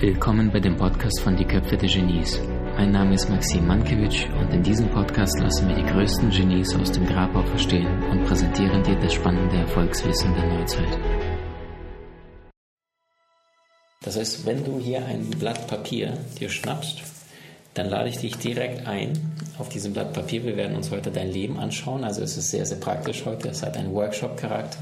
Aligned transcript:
Willkommen 0.00 0.50
bei 0.52 0.58
dem 0.58 0.76
Podcast 0.76 1.20
von 1.20 1.36
Die 1.36 1.44
Köpfe 1.44 1.76
der 1.76 1.88
Genies. 1.88 2.40
Mein 2.76 2.90
Name 2.90 3.14
ist 3.14 3.28
Maxim 3.28 3.68
Mankewitsch 3.68 4.26
und 4.40 4.52
in 4.52 4.64
diesem 4.64 4.88
Podcast 4.88 5.38
lassen 5.38 5.68
wir 5.68 5.76
die 5.76 5.84
größten 5.84 6.30
Genies 6.30 6.74
aus 6.74 6.90
dem 6.90 7.06
Grabau 7.06 7.44
verstehen 7.44 8.02
und 8.10 8.24
präsentieren 8.24 8.82
dir 8.82 8.96
das 8.96 9.14
spannende 9.14 9.58
Erfolgswissen 9.58 10.34
der 10.34 10.58
Neuzeit. 10.58 10.98
Das 14.02 14.16
heißt, 14.16 14.44
wenn 14.44 14.64
du 14.64 14.80
hier 14.80 15.06
ein 15.06 15.30
Blatt 15.38 15.68
Papier 15.68 16.18
dir 16.40 16.48
schnappst, 16.48 17.19
dann 17.80 17.88
lade 17.88 18.10
ich 18.10 18.18
dich 18.18 18.36
direkt 18.36 18.86
ein 18.86 19.18
auf 19.58 19.70
diesem 19.70 19.94
Blatt 19.94 20.12
Papier. 20.12 20.44
Wir 20.44 20.58
werden 20.58 20.76
uns 20.76 20.90
heute 20.90 21.10
dein 21.10 21.32
Leben 21.32 21.58
anschauen. 21.58 22.04
Also 22.04 22.20
es 22.20 22.36
ist 22.36 22.50
sehr, 22.50 22.66
sehr 22.66 22.76
praktisch 22.76 23.24
heute. 23.24 23.48
Es 23.48 23.62
hat 23.62 23.78
einen 23.78 23.94
Workshop-Charakter. 23.94 24.76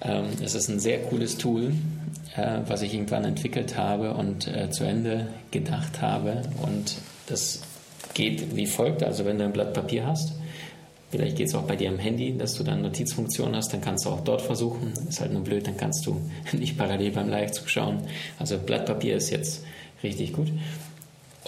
Ähm, 0.00 0.24
es 0.42 0.54
ist 0.54 0.70
ein 0.70 0.80
sehr 0.80 1.00
cooles 1.00 1.36
Tool, 1.36 1.74
äh, 2.38 2.60
was 2.66 2.80
ich 2.80 2.94
irgendwann 2.94 3.26
entwickelt 3.26 3.76
habe 3.76 4.14
und 4.14 4.48
äh, 4.48 4.70
zu 4.70 4.84
Ende 4.84 5.28
gedacht 5.50 6.00
habe. 6.00 6.40
Und 6.62 6.96
das 7.26 7.60
geht 8.14 8.56
wie 8.56 8.66
folgt. 8.66 9.02
Also 9.02 9.26
wenn 9.26 9.36
du 9.36 9.44
ein 9.44 9.52
Blatt 9.52 9.74
Papier 9.74 10.06
hast, 10.06 10.32
vielleicht 11.10 11.36
geht 11.36 11.48
es 11.48 11.54
auch 11.54 11.64
bei 11.64 11.76
dir 11.76 11.90
am 11.90 11.98
Handy, 11.98 12.34
dass 12.34 12.54
du 12.54 12.64
dann 12.64 12.80
Notizfunktion 12.80 13.54
hast, 13.54 13.74
dann 13.74 13.82
kannst 13.82 14.06
du 14.06 14.08
auch 14.08 14.20
dort 14.20 14.40
versuchen. 14.40 14.94
Ist 15.06 15.20
halt 15.20 15.34
nur 15.34 15.44
blöd, 15.44 15.66
dann 15.66 15.76
kannst 15.76 16.06
du 16.06 16.18
nicht 16.54 16.78
parallel 16.78 17.10
beim 17.10 17.28
Live 17.28 17.50
zuschauen. 17.50 17.98
Also 18.38 18.56
Blatt 18.56 18.86
Papier 18.86 19.16
ist 19.16 19.28
jetzt 19.28 19.64
richtig 20.02 20.32
gut. 20.32 20.48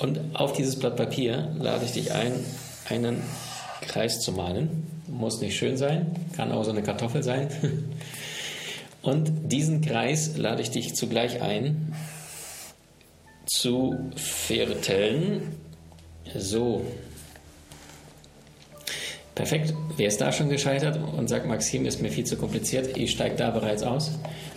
Und 0.02 0.18
auf 0.34 0.52
dieses 0.52 0.76
Blatt 0.80 0.96
Papier 0.96 1.54
lade 1.60 1.84
ich 1.84 1.92
dich 1.92 2.10
ein, 2.10 2.32
einen 2.88 3.22
Kreis 3.82 4.18
zu 4.18 4.32
malen. 4.32 4.84
Muss 5.06 5.40
nicht 5.40 5.56
schön 5.56 5.76
sein, 5.76 6.16
kann 6.34 6.50
auch 6.50 6.64
so 6.64 6.72
eine 6.72 6.82
Kartoffel 6.82 7.22
sein. 7.22 7.48
Und 9.02 9.30
diesen 9.52 9.80
Kreis 9.80 10.36
lade 10.36 10.60
ich 10.60 10.72
dich 10.72 10.96
zugleich 10.96 11.40
ein 11.40 11.94
zu 13.46 14.10
vierteln. 14.16 15.54
So. 16.36 16.84
Perfekt. 19.36 19.72
Wer 19.96 20.08
ist 20.08 20.20
da 20.20 20.32
schon 20.32 20.48
gescheitert 20.48 20.98
und 21.16 21.28
sagt, 21.28 21.46
Maxim, 21.46 21.86
ist 21.86 22.02
mir 22.02 22.10
viel 22.10 22.24
zu 22.24 22.36
kompliziert, 22.36 22.96
ich 22.96 23.12
steige 23.12 23.36
da 23.36 23.50
bereits 23.50 23.82
aus. 23.84 24.10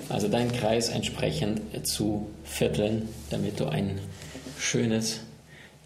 Also 0.09 0.27
deinen 0.27 0.52
Kreis 0.52 0.89
entsprechend 0.89 1.88
zu 1.88 2.27
vierteln, 2.44 3.09
damit 3.30 3.59
du 3.59 3.66
ein 3.66 4.00
schönes, 4.58 5.22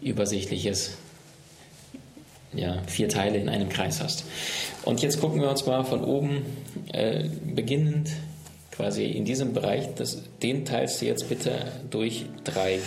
übersichtliches, 0.00 0.96
ja, 2.52 2.82
vier 2.86 3.08
Teile 3.08 3.38
in 3.38 3.48
einem 3.48 3.68
Kreis 3.68 4.00
hast. 4.00 4.24
Und 4.84 5.02
jetzt 5.02 5.20
gucken 5.20 5.40
wir 5.40 5.50
uns 5.50 5.66
mal 5.66 5.84
von 5.84 6.04
oben 6.04 6.42
äh, 6.92 7.28
beginnend 7.54 8.10
quasi 8.72 9.04
in 9.04 9.24
diesem 9.24 9.52
Bereich, 9.52 9.94
das, 9.96 10.22
den 10.42 10.64
teilst 10.64 11.02
du 11.02 11.06
jetzt 11.06 11.28
bitte 11.28 11.66
durch 11.90 12.24
drei. 12.44 12.78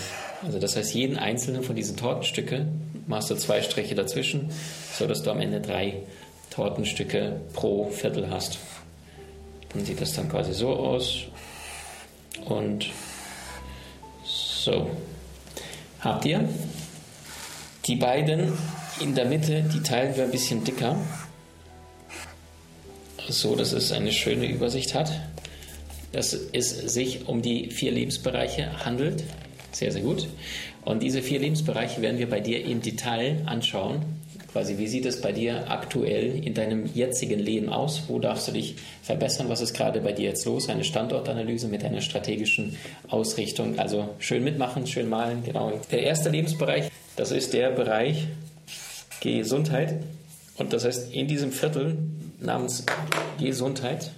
Also 0.44 0.60
das 0.60 0.76
heißt, 0.76 0.94
jeden 0.94 1.18
einzelnen 1.18 1.64
von 1.64 1.76
diesen 1.76 1.98
Tortenstücke 1.98 2.68
machst 3.06 3.30
du 3.30 3.36
zwei 3.36 3.62
Striche 3.62 3.94
dazwischen, 3.94 4.50
sodass 4.98 5.22
du 5.24 5.30
am 5.30 5.40
Ende 5.40 5.62
drei 5.62 6.02
Tortenstücke 6.50 7.42
pro 7.54 7.90
Viertel 7.90 8.30
hast. 8.30 8.58
Dann 9.74 9.86
sieht 9.86 10.02
das 10.02 10.14
dann 10.14 10.30
quasi 10.30 10.54
so 10.54 10.70
aus. 10.70 11.26
Und 12.46 12.90
so. 14.26 14.90
Habt 16.00 16.26
ihr? 16.26 16.48
Die 17.86 17.96
beiden 17.96 18.54
in 19.02 19.16
der 19.16 19.26
Mitte, 19.26 19.64
die 19.74 19.82
teilen 19.82 20.16
wir 20.16 20.24
ein 20.24 20.32
bisschen 20.32 20.64
dicker, 20.64 20.96
so 23.28 23.56
dass 23.56 23.74
es 23.74 23.92
eine 23.92 24.12
schöne 24.12 24.48
Übersicht 24.48 24.94
hat 24.94 25.12
dass 26.14 26.34
es 26.54 26.70
sich 26.70 27.28
um 27.28 27.42
die 27.42 27.72
vier 27.72 27.92
Lebensbereiche 27.92 28.86
handelt. 28.86 29.24
Sehr, 29.72 29.92
sehr 29.92 30.04
gut. 30.04 30.30
Und 30.86 31.02
diese 31.02 31.22
vier 31.22 31.40
Lebensbereiche 31.40 32.02
werden 32.02 32.20
wir 32.20 32.30
bei 32.30 32.40
dir 32.40 32.64
im 32.64 32.82
Detail 32.82 33.42
anschauen. 33.46 34.04
Quasi, 34.54 34.78
wie 34.78 34.88
sieht 34.88 35.06
es 35.06 35.20
bei 35.20 35.32
dir 35.32 35.70
aktuell 35.70 36.46
in 36.46 36.54
deinem 36.54 36.86
jetzigen 36.86 37.40
Leben 37.40 37.70
aus? 37.70 38.04
Wo 38.08 38.20
darfst 38.20 38.48
du 38.48 38.52
dich 38.52 38.76
verbessern? 39.02 39.50
Was 39.50 39.62
ist 39.62 39.74
gerade 39.74 40.00
bei 40.00 40.12
dir 40.12 40.30
jetzt 40.30 40.46
los? 40.46 40.70
Eine 40.70 40.84
Standortanalyse 40.84 41.68
mit 41.68 41.84
einer 41.84 42.02
strategischen 42.02 42.78
Ausrichtung. 43.10 43.80
Also 43.80 44.10
schön 44.20 44.44
mitmachen, 44.44 44.88
schön 44.88 45.10
malen. 45.10 45.44
Genau. 45.44 45.82
Der 45.92 46.04
erste 46.04 46.30
Lebensbereich, 46.30 46.90
das 47.16 47.32
ist 47.32 47.54
der 47.54 47.72
Bereich 47.72 48.28
Gesundheit. 49.20 49.96
Und 50.58 50.72
das 50.72 50.86
heißt, 50.86 51.12
in 51.12 51.28
diesem 51.28 51.52
Viertel 51.52 51.98
namens 52.40 52.86
Gesundheit 53.40 54.12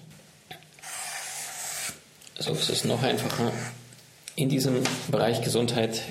so 2.38 2.52
ist 2.52 2.70
es 2.70 2.84
noch 2.84 3.02
einfacher. 3.02 3.52
In 4.36 4.50
diesem 4.50 4.84
Bereich 5.08 5.42
Gesundheit 5.42 6.02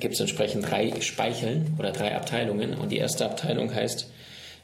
gibt 0.00 0.14
es 0.14 0.20
entsprechend 0.20 0.68
drei 0.68 0.92
Speicheln 1.00 1.74
oder 1.78 1.92
drei 1.92 2.14
Abteilungen. 2.16 2.74
Und 2.74 2.90
die 2.90 2.98
erste 2.98 3.24
Abteilung 3.24 3.74
heißt 3.74 4.10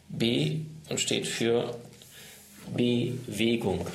B 0.08 0.60
und 0.88 1.00
steht 1.00 1.26
für 1.26 1.76
Bewegung. 2.74 3.86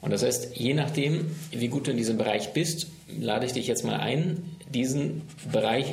Und 0.00 0.12
das 0.12 0.22
heißt, 0.22 0.56
je 0.56 0.74
nachdem, 0.74 1.30
wie 1.50 1.68
gut 1.68 1.86
du 1.86 1.90
in 1.90 1.96
diesem 1.96 2.18
Bereich 2.18 2.52
bist, 2.52 2.86
lade 3.18 3.46
ich 3.46 3.52
dich 3.52 3.66
jetzt 3.66 3.84
mal 3.84 3.98
ein, 3.98 4.56
diesen 4.72 5.22
Bereich 5.50 5.86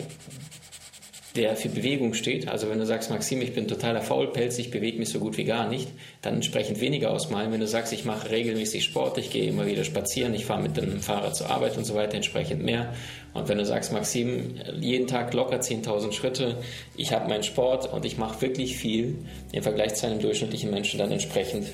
der 1.35 1.55
für 1.55 1.69
Bewegung 1.69 2.13
steht. 2.13 2.47
Also 2.47 2.69
wenn 2.69 2.79
du 2.79 2.85
sagst, 2.85 3.09
Maxim, 3.09 3.41
ich 3.41 3.53
bin 3.53 3.67
totaler 3.67 4.01
Faulpelz, 4.01 4.57
ich 4.57 4.71
bewege 4.71 4.97
mich 4.97 5.09
so 5.09 5.19
gut 5.19 5.37
wie 5.37 5.43
gar 5.43 5.67
nicht, 5.67 5.89
dann 6.21 6.35
entsprechend 6.35 6.79
weniger 6.79 7.11
ausmalen. 7.11 7.51
Wenn 7.51 7.59
du 7.59 7.67
sagst, 7.67 7.91
ich 7.93 8.05
mache 8.05 8.31
regelmäßig 8.31 8.83
Sport, 8.83 9.17
ich 9.17 9.29
gehe 9.31 9.45
immer 9.45 9.65
wieder 9.65 9.83
spazieren, 9.83 10.33
ich 10.33 10.45
fahre 10.45 10.61
mit 10.61 10.77
dem 10.77 11.01
Fahrrad 11.01 11.35
zur 11.35 11.49
Arbeit 11.49 11.77
und 11.77 11.85
so 11.85 11.95
weiter, 11.95 12.15
entsprechend 12.15 12.63
mehr. 12.63 12.93
Und 13.33 13.49
wenn 13.49 13.57
du 13.57 13.65
sagst, 13.65 13.91
Maxim, 13.91 14.55
jeden 14.79 15.07
Tag 15.07 15.33
locker 15.33 15.57
10.000 15.57 16.13
Schritte, 16.13 16.57
ich 16.95 17.11
habe 17.11 17.27
meinen 17.27 17.43
Sport 17.43 17.91
und 17.91 18.05
ich 18.05 18.17
mache 18.17 18.41
wirklich 18.41 18.77
viel 18.77 19.15
im 19.51 19.61
Vergleich 19.61 19.95
zu 19.95 20.07
einem 20.07 20.19
durchschnittlichen 20.19 20.71
Menschen, 20.71 20.97
dann 20.99 21.11
entsprechend 21.11 21.67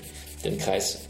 den 0.43 0.57
Kreis 0.57 1.01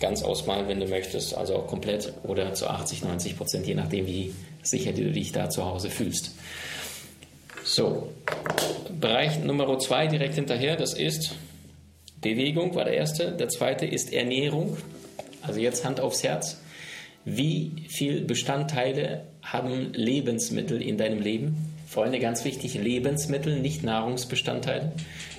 ganz 0.00 0.22
ausmalen, 0.22 0.68
wenn 0.68 0.80
du 0.80 0.86
möchtest, 0.86 1.34
also 1.34 1.56
auch 1.56 1.66
komplett 1.66 2.12
oder 2.24 2.52
zu 2.52 2.68
80, 2.68 3.04
90 3.04 3.36
Prozent, 3.38 3.66
je 3.66 3.74
nachdem, 3.74 4.06
wie 4.06 4.34
sicher 4.62 4.92
du 4.92 5.10
dich 5.10 5.32
da 5.32 5.48
zu 5.48 5.64
Hause 5.64 5.88
fühlst. 5.88 6.34
So, 7.68 8.12
Bereich 9.00 9.42
Nummer 9.42 9.76
zwei 9.80 10.06
direkt 10.06 10.36
hinterher, 10.36 10.76
das 10.76 10.94
ist 10.94 11.34
Bewegung, 12.20 12.76
war 12.76 12.84
der 12.84 12.94
erste. 12.94 13.32
Der 13.32 13.48
zweite 13.48 13.86
ist 13.86 14.12
Ernährung. 14.12 14.76
Also 15.42 15.58
jetzt 15.58 15.84
Hand 15.84 15.98
aufs 15.98 16.22
Herz. 16.22 16.60
Wie 17.24 17.72
viele 17.88 18.20
Bestandteile 18.20 19.26
haben 19.42 19.92
Lebensmittel 19.92 20.80
in 20.80 20.96
deinem 20.96 21.20
Leben? 21.20 21.65
Freunde, 21.86 22.18
ganz 22.18 22.44
wichtig, 22.44 22.74
Lebensmittel, 22.74 23.60
nicht 23.60 23.84
Nahrungsbestandteile. 23.84 24.90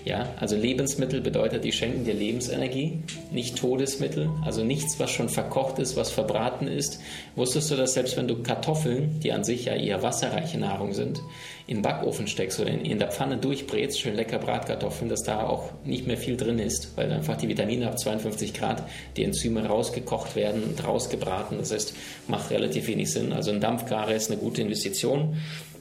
Ja, 0.05 0.29
also 0.37 0.55
Lebensmittel 0.55 1.19
bedeutet, 1.19 1.65
die 1.65 1.73
schenken 1.73 2.05
dir 2.05 2.13
Lebensenergie, 2.13 2.99
nicht 3.31 3.57
Todesmittel, 3.57 4.29
also 4.45 4.63
nichts, 4.63 4.97
was 5.01 5.11
schon 5.11 5.27
verkocht 5.27 5.79
ist, 5.79 5.97
was 5.97 6.09
verbraten 6.09 6.67
ist. 6.67 7.01
Wusstest 7.35 7.69
du, 7.69 7.75
dass 7.75 7.93
selbst 7.93 8.15
wenn 8.15 8.29
du 8.29 8.41
Kartoffeln, 8.41 9.19
die 9.19 9.33
an 9.33 9.43
sich 9.43 9.65
ja 9.65 9.75
eher 9.75 10.03
wasserreiche 10.03 10.57
Nahrung 10.57 10.93
sind, 10.93 11.21
in 11.67 11.77
den 11.77 11.81
Backofen 11.81 12.27
steckst 12.27 12.61
oder 12.61 12.69
in, 12.69 12.85
in 12.85 12.97
der 12.97 13.11
Pfanne 13.11 13.35
durchbrätst, 13.35 13.99
schön 13.99 14.15
lecker 14.15 14.39
Bratkartoffeln, 14.39 15.09
dass 15.09 15.23
da 15.23 15.45
auch 15.45 15.71
nicht 15.83 16.07
mehr 16.07 16.15
viel 16.15 16.37
drin 16.37 16.59
ist, 16.59 16.95
weil 16.95 17.11
einfach 17.11 17.35
die 17.35 17.49
Vitamine 17.49 17.89
ab 17.89 17.99
52 17.99 18.53
Grad, 18.53 18.83
die 19.17 19.25
Enzyme 19.25 19.65
rausgekocht 19.65 20.37
werden 20.37 20.63
und 20.63 20.81
rausgebraten. 20.87 21.57
Das 21.57 21.73
heißt, 21.73 21.93
macht 22.29 22.51
relativ 22.51 22.87
wenig 22.87 23.11
Sinn. 23.11 23.33
Also 23.33 23.51
ein 23.51 23.59
Dampfgarer 23.59 24.15
ist 24.15 24.31
eine 24.31 24.39
gute 24.39 24.61
Investition. 24.61 25.35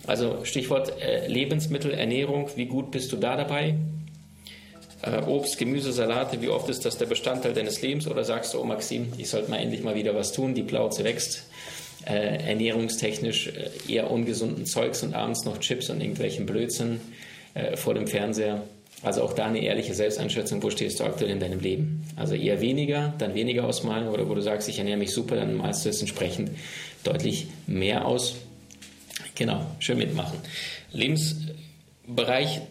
Also 0.07 0.45
Stichwort 0.45 1.01
äh, 1.01 1.27
Lebensmittel, 1.27 1.93
Ernährung, 1.93 2.49
wie 2.55 2.67
gut 2.67 2.91
bist 2.91 3.13
du 3.13 3.17
da 3.17 3.37
dabei? 3.37 3.75
Äh, 5.03 5.23
Obst, 5.27 5.59
Gemüse, 5.59 5.93
Salate, 5.93 6.41
wie 6.41 6.49
oft 6.49 6.69
ist 6.69 6.85
das 6.85 6.99
der 6.99 7.07
Bestandteil 7.07 7.53
deines 7.53 7.83
Lebens? 7.83 8.07
Oder 8.07 8.25
sagst 8.25 8.55
du, 8.55 8.61
oh 8.61 8.65
Maxim, 8.65 9.13
ich 9.19 9.29
sollte 9.29 9.51
mal 9.51 9.59
endlich 9.59 9.83
mal 9.83 9.95
wieder 9.95 10.15
was 10.15 10.33
tun, 10.33 10.55
die 10.55 10.63
Plauze 10.63 11.05
wächst, 11.05 11.45
äh, 12.07 12.49
ernährungstechnisch 12.49 13.49
äh, 13.49 13.93
eher 13.93 14.11
ungesunden 14.11 14.65
Zeugs 14.65 15.03
und 15.03 15.15
abends 15.15 15.45
noch 15.45 15.59
Chips 15.59 15.91
und 15.91 16.01
irgendwelchen 16.01 16.47
Blödsinn 16.47 17.01
äh, 17.55 17.77
vor 17.77 17.95
dem 17.95 18.07
Fernseher. 18.07 18.63
Also 19.03 19.23
auch 19.23 19.35
da 19.35 19.47
eine 19.47 19.63
ehrliche 19.63 19.93
Selbsteinschätzung, 19.93 20.63
wo 20.63 20.71
stehst 20.71 21.01
du 21.01 21.05
aktuell 21.05 21.31
in 21.31 21.41
deinem 21.41 21.61
Leben? 21.61 22.05
Also 22.17 22.35
eher 22.35 22.61
weniger, 22.61 23.13
dann 23.19 23.35
weniger 23.35 23.65
ausmalen 23.65 24.09
oder 24.09 24.29
wo 24.29 24.35
du 24.35 24.41
sagst, 24.41 24.69
ich 24.69 24.79
ernähre 24.79 24.97
mich 24.97 25.11
super, 25.11 25.37
dann 25.37 25.55
malst 25.55 25.85
du 25.85 25.91
es 25.91 26.01
entsprechend 26.01 26.51
deutlich 27.05 27.49
mehr 27.67 28.07
aus. 28.07 28.37
Genau, 29.37 29.67
schön 29.81 29.99
mitmachen. 29.99 30.39
Lebensbereich 30.93 32.63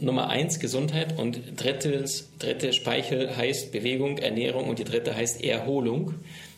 Nummer 0.00 0.28
eins 0.28 0.60
Gesundheit 0.60 1.18
und 1.18 1.40
drittes, 1.56 2.28
dritte 2.38 2.72
Speichel 2.72 3.36
heißt 3.36 3.72
Bewegung, 3.72 4.18
Ernährung 4.18 4.68
und 4.68 4.78
die 4.78 4.84
dritte 4.84 5.16
heißt 5.16 5.42
Erholung. 5.42 6.14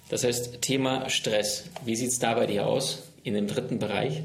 Das 0.09 0.25
heißt 0.25 0.63
Thema 0.63 1.09
Stress. 1.11 1.65
Wie 1.85 1.97
sieht 1.97 2.11
es 2.11 2.19
da 2.19 2.35
bei 2.35 2.47
dir 2.47 2.67
aus 2.67 3.05
in 3.23 3.35
dem 3.35 3.47
dritten 3.47 3.79
Bereich? 3.79 4.23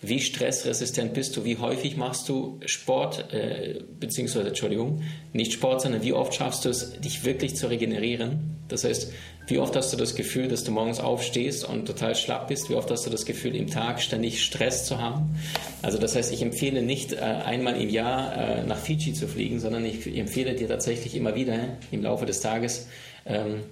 Wie 0.00 0.20
stressresistent 0.20 1.12
bist 1.12 1.36
du, 1.36 1.44
wie 1.44 1.58
häufig 1.58 1.96
machst 1.96 2.28
du 2.28 2.60
Sport, 2.66 3.32
äh, 3.32 3.80
beziehungsweise, 3.98 4.48
Entschuldigung, 4.48 5.02
nicht 5.32 5.52
Sport, 5.52 5.82
sondern 5.82 6.02
wie 6.02 6.12
oft 6.12 6.34
schaffst 6.34 6.64
du 6.64 6.68
es, 6.68 7.00
dich 7.00 7.24
wirklich 7.24 7.56
zu 7.56 7.68
regenerieren. 7.68 8.56
Das 8.68 8.84
heißt, 8.84 9.12
wie 9.48 9.58
oft 9.58 9.74
hast 9.74 9.92
du 9.92 9.96
das 9.96 10.14
Gefühl, 10.14 10.48
dass 10.48 10.62
du 10.62 10.70
morgens 10.70 11.00
aufstehst 11.00 11.64
und 11.64 11.86
total 11.86 12.14
schlapp 12.14 12.48
bist? 12.48 12.68
Wie 12.68 12.74
oft 12.74 12.90
hast 12.90 13.06
du 13.06 13.10
das 13.10 13.24
Gefühl, 13.24 13.56
im 13.56 13.68
Tag 13.68 14.00
ständig 14.00 14.44
Stress 14.44 14.84
zu 14.84 15.00
haben? 15.00 15.34
Also 15.82 15.98
das 15.98 16.14
heißt, 16.14 16.32
ich 16.32 16.42
empfehle 16.42 16.82
nicht 16.82 17.14
äh, 17.14 17.16
einmal 17.16 17.80
im 17.80 17.88
Jahr 17.88 18.36
äh, 18.36 18.64
nach 18.64 18.76
Fiji 18.76 19.14
zu 19.14 19.26
fliegen, 19.26 19.58
sondern 19.58 19.84
ich 19.84 20.06
empfehle 20.06 20.54
dir 20.54 20.68
tatsächlich 20.68 21.16
immer 21.16 21.34
wieder 21.34 21.58
im 21.90 22.02
Laufe 22.02 22.26
des 22.26 22.40
Tages 22.40 22.88
ähm, 23.26 23.62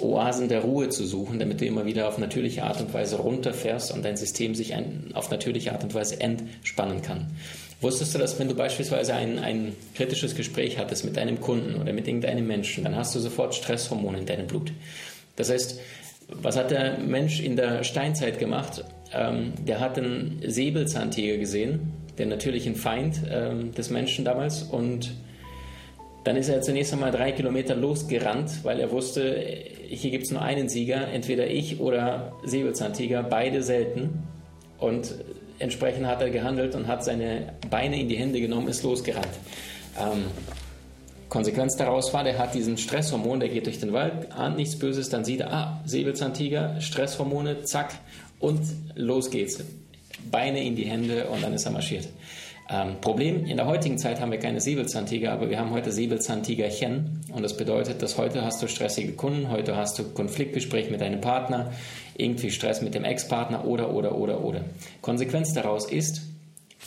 Oasen 0.00 0.48
der 0.48 0.60
Ruhe 0.60 0.88
zu 0.88 1.04
suchen, 1.06 1.38
damit 1.38 1.60
du 1.60 1.66
immer 1.66 1.84
wieder 1.86 2.08
auf 2.08 2.18
natürliche 2.18 2.64
Art 2.64 2.80
und 2.80 2.92
Weise 2.94 3.16
runterfährst 3.16 3.92
und 3.92 4.04
dein 4.04 4.16
System 4.16 4.54
sich 4.54 4.74
ein, 4.74 5.10
auf 5.14 5.30
natürliche 5.30 5.72
Art 5.72 5.84
und 5.84 5.94
Weise 5.94 6.20
entspannen 6.20 7.02
kann. 7.02 7.28
Wusstest 7.80 8.14
du, 8.14 8.18
dass 8.18 8.38
wenn 8.38 8.48
du 8.48 8.54
beispielsweise 8.54 9.14
ein, 9.14 9.38
ein 9.38 9.72
kritisches 9.94 10.34
Gespräch 10.34 10.78
hattest 10.78 11.04
mit 11.04 11.16
deinem 11.16 11.40
Kunden 11.40 11.80
oder 11.80 11.92
mit 11.92 12.08
irgendeinem 12.08 12.46
Menschen, 12.46 12.84
dann 12.84 12.96
hast 12.96 13.14
du 13.14 13.20
sofort 13.20 13.54
Stresshormone 13.54 14.18
in 14.18 14.26
deinem 14.26 14.46
Blut. 14.48 14.72
Das 15.36 15.50
heißt, 15.50 15.80
was 16.28 16.56
hat 16.56 16.70
der 16.70 16.98
Mensch 16.98 17.40
in 17.40 17.56
der 17.56 17.84
Steinzeit 17.84 18.38
gemacht? 18.38 18.84
Ähm, 19.14 19.52
der 19.64 19.80
hat 19.80 19.96
einen 19.96 20.42
Säbelzahntiger 20.44 21.36
gesehen, 21.38 21.92
den 22.18 22.28
natürlichen 22.28 22.74
Feind 22.74 23.20
ähm, 23.30 23.72
des 23.72 23.90
Menschen 23.90 24.24
damals. 24.24 24.64
Und 24.64 25.12
dann 26.24 26.36
ist 26.36 26.48
er 26.48 26.60
zunächst 26.60 26.92
einmal 26.92 27.12
drei 27.12 27.32
Kilometer 27.32 27.76
losgerannt, 27.76 28.64
weil 28.64 28.80
er 28.80 28.90
wusste, 28.90 29.40
hier 29.88 30.10
gibt 30.10 30.24
es 30.24 30.30
nur 30.30 30.42
einen 30.42 30.68
Sieger, 30.68 31.08
entweder 31.08 31.48
ich 31.48 31.80
oder 31.80 32.32
Säbelzahntiger, 32.44 33.22
beide 33.22 33.62
selten. 33.62 34.26
Und 34.78 35.14
entsprechend 35.58 36.06
hat 36.06 36.20
er 36.20 36.30
gehandelt 36.30 36.74
und 36.74 36.86
hat 36.86 37.04
seine 37.04 37.54
Beine 37.70 38.00
in 38.00 38.08
die 38.08 38.16
Hände 38.16 38.40
genommen, 38.40 38.68
ist 38.68 38.82
losgerannt. 38.82 39.28
Ähm, 39.98 40.24
Konsequenz 41.28 41.76
daraus 41.76 42.14
war, 42.14 42.24
der 42.24 42.38
hat 42.38 42.54
diesen 42.54 42.78
Stresshormon, 42.78 43.40
der 43.40 43.48
geht 43.48 43.66
durch 43.66 43.80
den 43.80 43.92
Wald, 43.92 44.32
ahnt 44.32 44.56
nichts 44.56 44.78
Böses, 44.78 45.10
dann 45.10 45.24
sieht 45.24 45.40
er, 45.40 45.52
ah, 45.52 45.80
Säbelzahntiger, 45.84 46.80
Stresshormone, 46.80 47.64
zack, 47.64 47.98
und 48.40 48.60
los 48.94 49.30
geht's. 49.30 49.62
Beine 50.30 50.64
in 50.64 50.74
die 50.74 50.84
Hände 50.84 51.28
und 51.28 51.42
dann 51.42 51.52
ist 51.54 51.64
er 51.64 51.72
marschiert. 51.72 52.08
Ähm, 52.70 53.00
Problem, 53.00 53.46
in 53.46 53.56
der 53.56 53.66
heutigen 53.66 53.96
Zeit 53.96 54.20
haben 54.20 54.30
wir 54.30 54.38
keine 54.38 54.60
Säbelzahntiger, 54.60 55.32
aber 55.32 55.48
wir 55.48 55.58
haben 55.58 55.70
heute 55.70 55.90
Säbelzahntigerchen 55.90 57.22
und 57.32 57.42
das 57.42 57.56
bedeutet, 57.56 58.02
dass 58.02 58.18
heute 58.18 58.44
hast 58.44 58.62
du 58.62 58.68
stressige 58.68 59.12
Kunden, 59.12 59.50
heute 59.50 59.74
hast 59.74 59.98
du 59.98 60.04
Konfliktgespräch 60.04 60.90
mit 60.90 61.00
deinem 61.00 61.22
Partner, 61.22 61.72
irgendwie 62.14 62.50
Stress 62.50 62.82
mit 62.82 62.94
dem 62.94 63.04
Ex-Partner 63.04 63.64
oder, 63.64 63.94
oder, 63.94 64.16
oder, 64.16 64.44
oder. 64.44 64.64
Konsequenz 65.00 65.54
daraus 65.54 65.90
ist, 65.90 66.20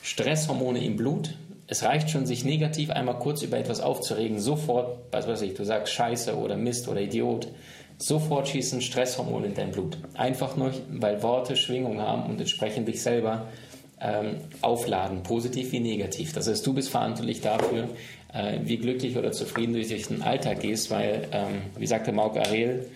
Stresshormone 0.03 0.83
im 0.85 0.97
Blut, 0.97 1.35
es 1.65 1.83
reicht 1.83 2.11
schon, 2.11 2.27
sich 2.27 2.45
negativ 2.45 2.91
einmal 2.91 3.17
kurz 3.17 3.41
über 3.41 3.57
etwas 3.57 3.81
aufzuregen, 3.81 4.39
sofort, 4.39 4.99
was 5.11 5.27
weiß 5.27 5.41
ich, 5.41 5.55
du 5.55 5.63
sagst 5.63 5.93
Scheiße 5.93 6.35
oder 6.35 6.57
Mist 6.57 6.89
oder 6.89 7.01
Idiot, 7.01 7.47
sofort 7.97 8.49
schießen 8.49 8.81
Stresshormone 8.81 9.47
in 9.47 9.53
dein 9.55 9.71
Blut. 9.71 9.97
Einfach 10.13 10.55
nur, 10.57 10.73
weil 10.91 11.23
Worte 11.23 11.55
Schwingung 11.55 12.01
haben 12.01 12.29
und 12.29 12.39
entsprechend 12.39 12.87
dich 12.87 13.01
selber 13.01 13.47
ähm, 14.01 14.37
aufladen, 14.61 15.23
positiv 15.23 15.71
wie 15.71 15.79
negativ. 15.79 16.33
Das 16.33 16.47
heißt, 16.47 16.65
du 16.65 16.73
bist 16.73 16.89
verantwortlich 16.89 17.41
dafür, 17.41 17.89
äh, 18.33 18.59
wie 18.63 18.77
glücklich 18.77 19.17
oder 19.17 19.31
zufrieden 19.31 19.73
du 19.73 19.83
durch 19.83 20.07
den 20.07 20.21
Alltag 20.21 20.61
gehst, 20.61 20.89
weil, 20.89 21.27
ähm, 21.31 21.61
wie 21.77 21.87
sagte 21.87 22.11
Mauk 22.11 22.37
Ariel, 22.37 22.87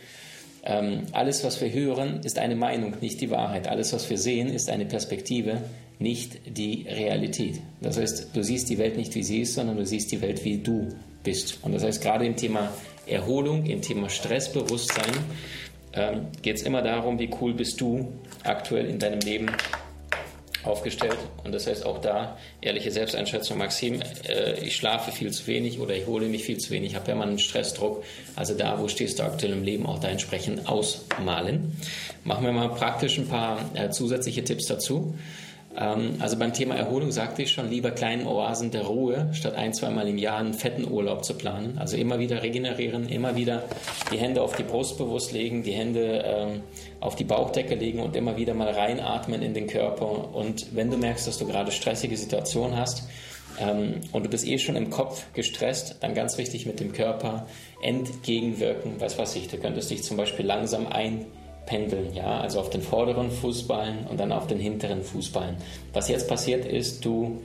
ähm, 0.63 1.03
alles, 1.11 1.43
was 1.43 1.61
wir 1.61 1.71
hören, 1.71 2.21
ist 2.23 2.39
eine 2.39 2.55
Meinung, 2.55 2.95
nicht 2.99 3.21
die 3.21 3.29
Wahrheit. 3.29 3.67
Alles, 3.67 3.93
was 3.93 4.09
wir 4.09 4.17
sehen, 4.17 4.47
ist 4.47 4.69
eine 4.69 4.85
Perspektive, 4.85 5.61
nicht 5.99 6.39
die 6.57 6.85
Realität. 6.89 7.61
Das 7.81 7.97
heißt, 7.97 8.35
du 8.35 8.43
siehst 8.43 8.69
die 8.69 8.79
Welt 8.79 8.97
nicht 8.97 9.13
wie 9.15 9.23
sie 9.23 9.41
ist, 9.41 9.53
sondern 9.53 9.77
du 9.77 9.85
siehst 9.85 10.11
die 10.11 10.21
Welt 10.21 10.43
wie 10.43 10.57
du 10.57 10.89
bist. 11.23 11.59
Und 11.61 11.73
das 11.73 11.83
heißt, 11.83 12.01
gerade 12.01 12.25
im 12.25 12.35
Thema 12.35 12.71
Erholung, 13.05 13.65
im 13.65 13.81
Thema 13.81 14.09
Stressbewusstsein 14.09 15.13
ähm, 15.93 16.27
geht 16.41 16.57
es 16.57 16.63
immer 16.63 16.81
darum, 16.81 17.19
wie 17.19 17.29
cool 17.39 17.53
bist 17.53 17.79
du 17.79 18.11
aktuell 18.43 18.87
in 18.87 18.99
deinem 18.99 19.19
Leben 19.19 19.47
aufgestellt. 20.67 21.17
Und 21.43 21.53
das 21.53 21.67
heißt 21.67 21.85
auch 21.85 22.01
da, 22.01 22.37
ehrliche 22.61 22.91
Selbsteinschätzung, 22.91 23.57
Maxim, 23.57 24.01
äh, 24.27 24.59
ich 24.59 24.75
schlafe 24.75 25.11
viel 25.11 25.31
zu 25.31 25.47
wenig 25.47 25.79
oder 25.79 25.95
ich 25.95 26.07
hole 26.07 26.27
mich 26.27 26.43
viel 26.43 26.57
zu 26.57 26.71
wenig, 26.71 26.91
ich 26.91 26.95
habe 26.95 27.05
permanent 27.05 27.41
Stressdruck. 27.41 28.03
Also 28.35 28.53
da, 28.53 28.79
wo 28.79 28.87
stehst 28.87 29.19
du 29.19 29.23
aktuell 29.23 29.53
im 29.53 29.63
Leben, 29.63 29.85
auch 29.85 29.99
da 29.99 30.09
entsprechend 30.09 30.67
ausmalen. 30.67 31.77
Machen 32.23 32.45
wir 32.45 32.51
mal 32.51 32.69
praktisch 32.69 33.17
ein 33.17 33.27
paar 33.27 33.59
äh, 33.75 33.89
zusätzliche 33.89 34.43
Tipps 34.43 34.65
dazu. 34.67 35.15
Ähm, 35.77 36.15
also 36.19 36.37
beim 36.37 36.53
Thema 36.53 36.75
Erholung 36.75 37.11
sagte 37.11 37.43
ich 37.43 37.51
schon, 37.51 37.69
lieber 37.69 37.91
kleinen 37.91 38.25
Oasen 38.25 38.71
der 38.71 38.83
Ruhe, 38.83 39.29
statt 39.33 39.55
ein, 39.55 39.73
zweimal 39.73 40.07
im 40.07 40.17
Jahr 40.17 40.37
einen 40.37 40.53
fetten 40.53 40.89
Urlaub 40.89 41.25
zu 41.25 41.33
planen. 41.35 41.77
Also 41.77 41.97
immer 41.97 42.19
wieder 42.19 42.43
regenerieren, 42.43 43.09
immer 43.09 43.35
wieder 43.35 43.63
die 44.11 44.17
Hände 44.17 44.41
auf 44.41 44.55
die 44.55 44.63
Brust 44.63 44.97
bewusst 44.97 45.31
legen, 45.31 45.63
die 45.63 45.73
Hände 45.73 46.23
ähm, 46.25 46.63
auf 46.99 47.15
die 47.15 47.23
Bauchdecke 47.23 47.75
legen 47.75 47.99
und 47.99 48.15
immer 48.15 48.37
wieder 48.37 48.53
mal 48.53 48.69
reinatmen 48.69 49.41
in 49.41 49.53
den 49.53 49.67
Körper. 49.67 50.33
Und 50.33 50.75
wenn 50.75 50.89
du 50.89 50.97
merkst, 50.97 51.27
dass 51.27 51.37
du 51.37 51.45
gerade 51.45 51.71
stressige 51.71 52.17
Situationen 52.17 52.77
hast, 52.77 53.03
ähm, 53.59 54.01
und 54.11 54.25
du 54.25 54.29
bist 54.29 54.45
eh 54.45 54.57
schon 54.57 54.75
im 54.75 54.89
Kopf 54.89 55.25
gestresst, 55.33 55.97
dann 56.01 56.13
ganz 56.13 56.37
wichtig 56.37 56.65
mit 56.65 56.79
dem 56.79 56.91
Körper 56.91 57.47
entgegenwirken. 57.81 58.95
Was 58.99 59.17
weiß 59.17 59.35
ich, 59.37 59.47
du 59.47 59.57
könntest 59.57 59.91
dich 59.91 60.03
zum 60.03 60.17
Beispiel 60.17 60.45
langsam 60.45 60.87
ein 60.87 61.25
pendeln, 61.65 62.13
ja, 62.13 62.39
also 62.39 62.59
auf 62.59 62.69
den 62.69 62.81
vorderen 62.81 63.31
Fußballen 63.31 64.07
und 64.07 64.19
dann 64.19 64.31
auf 64.31 64.47
den 64.47 64.59
hinteren 64.59 65.03
Fußballen. 65.03 65.57
Was 65.93 66.09
jetzt 66.09 66.27
passiert 66.27 66.65
ist, 66.65 67.03
du 67.05 67.41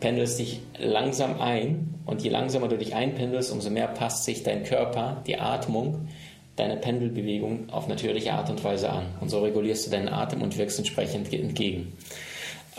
pendelst 0.00 0.38
dich 0.38 0.60
langsam 0.78 1.40
ein 1.40 1.94
und 2.06 2.22
je 2.22 2.30
langsamer 2.30 2.68
du 2.68 2.76
dich 2.76 2.94
einpendelst, 2.94 3.52
umso 3.52 3.70
mehr 3.70 3.86
passt 3.86 4.24
sich 4.24 4.42
dein 4.42 4.64
Körper, 4.64 5.22
die 5.26 5.38
Atmung, 5.38 6.08
deine 6.56 6.76
Pendelbewegung 6.76 7.70
auf 7.70 7.88
natürliche 7.88 8.32
Art 8.32 8.50
und 8.50 8.62
Weise 8.64 8.90
an. 8.90 9.06
Und 9.20 9.30
so 9.30 9.40
regulierst 9.40 9.86
du 9.86 9.90
deinen 9.90 10.08
Atem 10.08 10.42
und 10.42 10.58
wirkst 10.58 10.78
entsprechend 10.78 11.32
entgegen. 11.32 11.92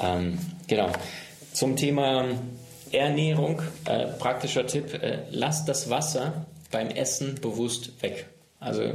Ähm, 0.02 0.38
genau. 0.68 0.90
Zum 1.54 1.76
Thema 1.76 2.26
Ernährung, 2.92 3.62
äh, 3.86 4.08
praktischer 4.20 4.68
Tipp, 4.68 4.94
äh, 4.94 5.20
lass 5.32 5.66
das 5.66 5.90
Wasser 5.90 6.46
beim 6.72 6.90
Essen 6.90 7.36
bewusst 7.42 8.02
weg. 8.04 8.28
Also 8.60 8.94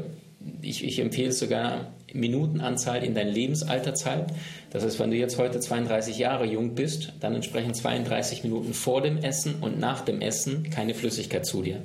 ich, 0.63 0.85
ich 0.85 0.99
empfehle 1.01 1.33
sogar 1.33 1.93
Minutenanzahl 2.13 3.05
in 3.05 3.15
dein 3.15 3.29
Lebensalter 3.29 3.95
zahlen. 3.95 4.27
Das 4.71 4.85
heißt, 4.85 4.99
wenn 4.99 5.11
du 5.11 5.17
jetzt 5.17 5.39
heute 5.39 5.61
32 5.61 6.19
Jahre 6.19 6.47
jung 6.47 6.75
bist, 6.75 7.13
dann 7.21 7.35
entsprechen 7.35 7.75
32 7.75 8.45
Minuten 8.45 8.73
vor 8.75 9.03
dem 9.03 9.19
Essen 9.19 9.57
und 9.61 9.79
nach 9.79 10.03
dem 10.03 10.21
Essen 10.21 10.71
keine 10.71 10.95
Flüssigkeit 10.95 11.45
zu 11.45 11.63
dir. 11.63 11.83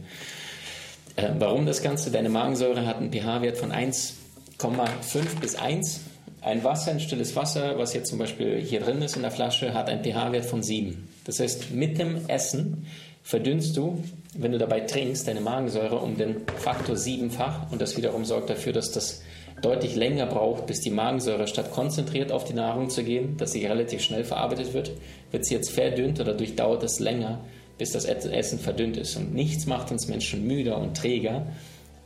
Äh, 1.15 1.29
warum 1.39 1.65
das 1.65 1.81
Ganze? 1.81 2.11
Deine 2.11 2.29
Magensäure 2.29 2.85
hat 2.85 2.97
einen 2.97 3.11
pH-Wert 3.11 3.57
von 3.57 3.71
1,5 3.71 5.39
bis 5.41 5.55
1. 5.55 6.01
Ein 6.41 6.63
Wasser, 6.63 6.91
ein 6.91 6.99
stilles 6.99 7.35
Wasser, 7.35 7.77
was 7.77 7.93
jetzt 7.93 8.09
zum 8.09 8.19
Beispiel 8.19 8.59
hier 8.59 8.81
drin 8.81 9.01
ist 9.01 9.15
in 9.15 9.21
der 9.21 9.31
Flasche, 9.31 9.73
hat 9.73 9.89
einen 9.89 10.03
pH-Wert 10.03 10.45
von 10.45 10.61
7. 10.61 11.07
Das 11.25 11.39
heißt, 11.39 11.71
mit 11.71 11.99
dem 11.99 12.27
Essen 12.27 12.85
verdünnst 13.23 13.75
du, 13.77 14.03
wenn 14.35 14.51
du 14.51 14.57
dabei 14.57 14.81
trinkst, 14.81 15.27
deine 15.27 15.41
Magensäure 15.41 15.97
um 15.97 16.17
den 16.17 16.41
Faktor 16.57 16.95
siebenfach 16.95 17.71
und 17.71 17.81
das 17.81 17.97
wiederum 17.97 18.25
sorgt 18.25 18.49
dafür, 18.49 18.73
dass 18.73 18.91
das 18.91 19.21
deutlich 19.61 19.95
länger 19.95 20.25
braucht, 20.25 20.65
bis 20.65 20.81
die 20.81 20.89
Magensäure 20.89 21.47
statt 21.47 21.71
konzentriert 21.71 22.31
auf 22.31 22.43
die 22.43 22.53
Nahrung 22.53 22.89
zu 22.89 23.03
gehen, 23.03 23.37
dass 23.37 23.53
sie 23.53 23.65
relativ 23.65 24.01
schnell 24.01 24.25
verarbeitet 24.25 24.73
wird, 24.73 24.91
wird 25.31 25.45
sie 25.45 25.55
jetzt 25.55 25.71
verdünnt 25.71 26.19
oder 26.19 26.33
durchdauert 26.33 26.83
es 26.83 26.99
länger, 26.99 27.39
bis 27.77 27.91
das 27.91 28.05
Essen 28.05 28.59
verdünnt 28.59 28.97
ist. 28.97 29.15
Und 29.15 29.33
nichts 29.33 29.65
macht 29.65 29.91
uns 29.91 30.07
Menschen 30.07 30.45
müder 30.45 30.77
und 30.77 30.97
träger, 30.97 31.47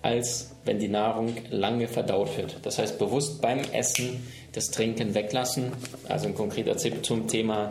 als 0.03 0.51
wenn 0.65 0.77
die 0.77 0.87
Nahrung 0.87 1.33
lange 1.49 1.87
verdaut 1.87 2.37
wird. 2.37 2.57
Das 2.61 2.77
heißt, 2.77 2.99
bewusst 2.99 3.41
beim 3.41 3.59
Essen 3.73 4.21
das 4.51 4.69
Trinken 4.69 5.15
weglassen. 5.15 5.71
Also 6.07 6.27
ein 6.27 6.35
konkreter 6.35 6.77
Tipp 6.77 7.03
zum 7.03 7.27
Thema 7.27 7.69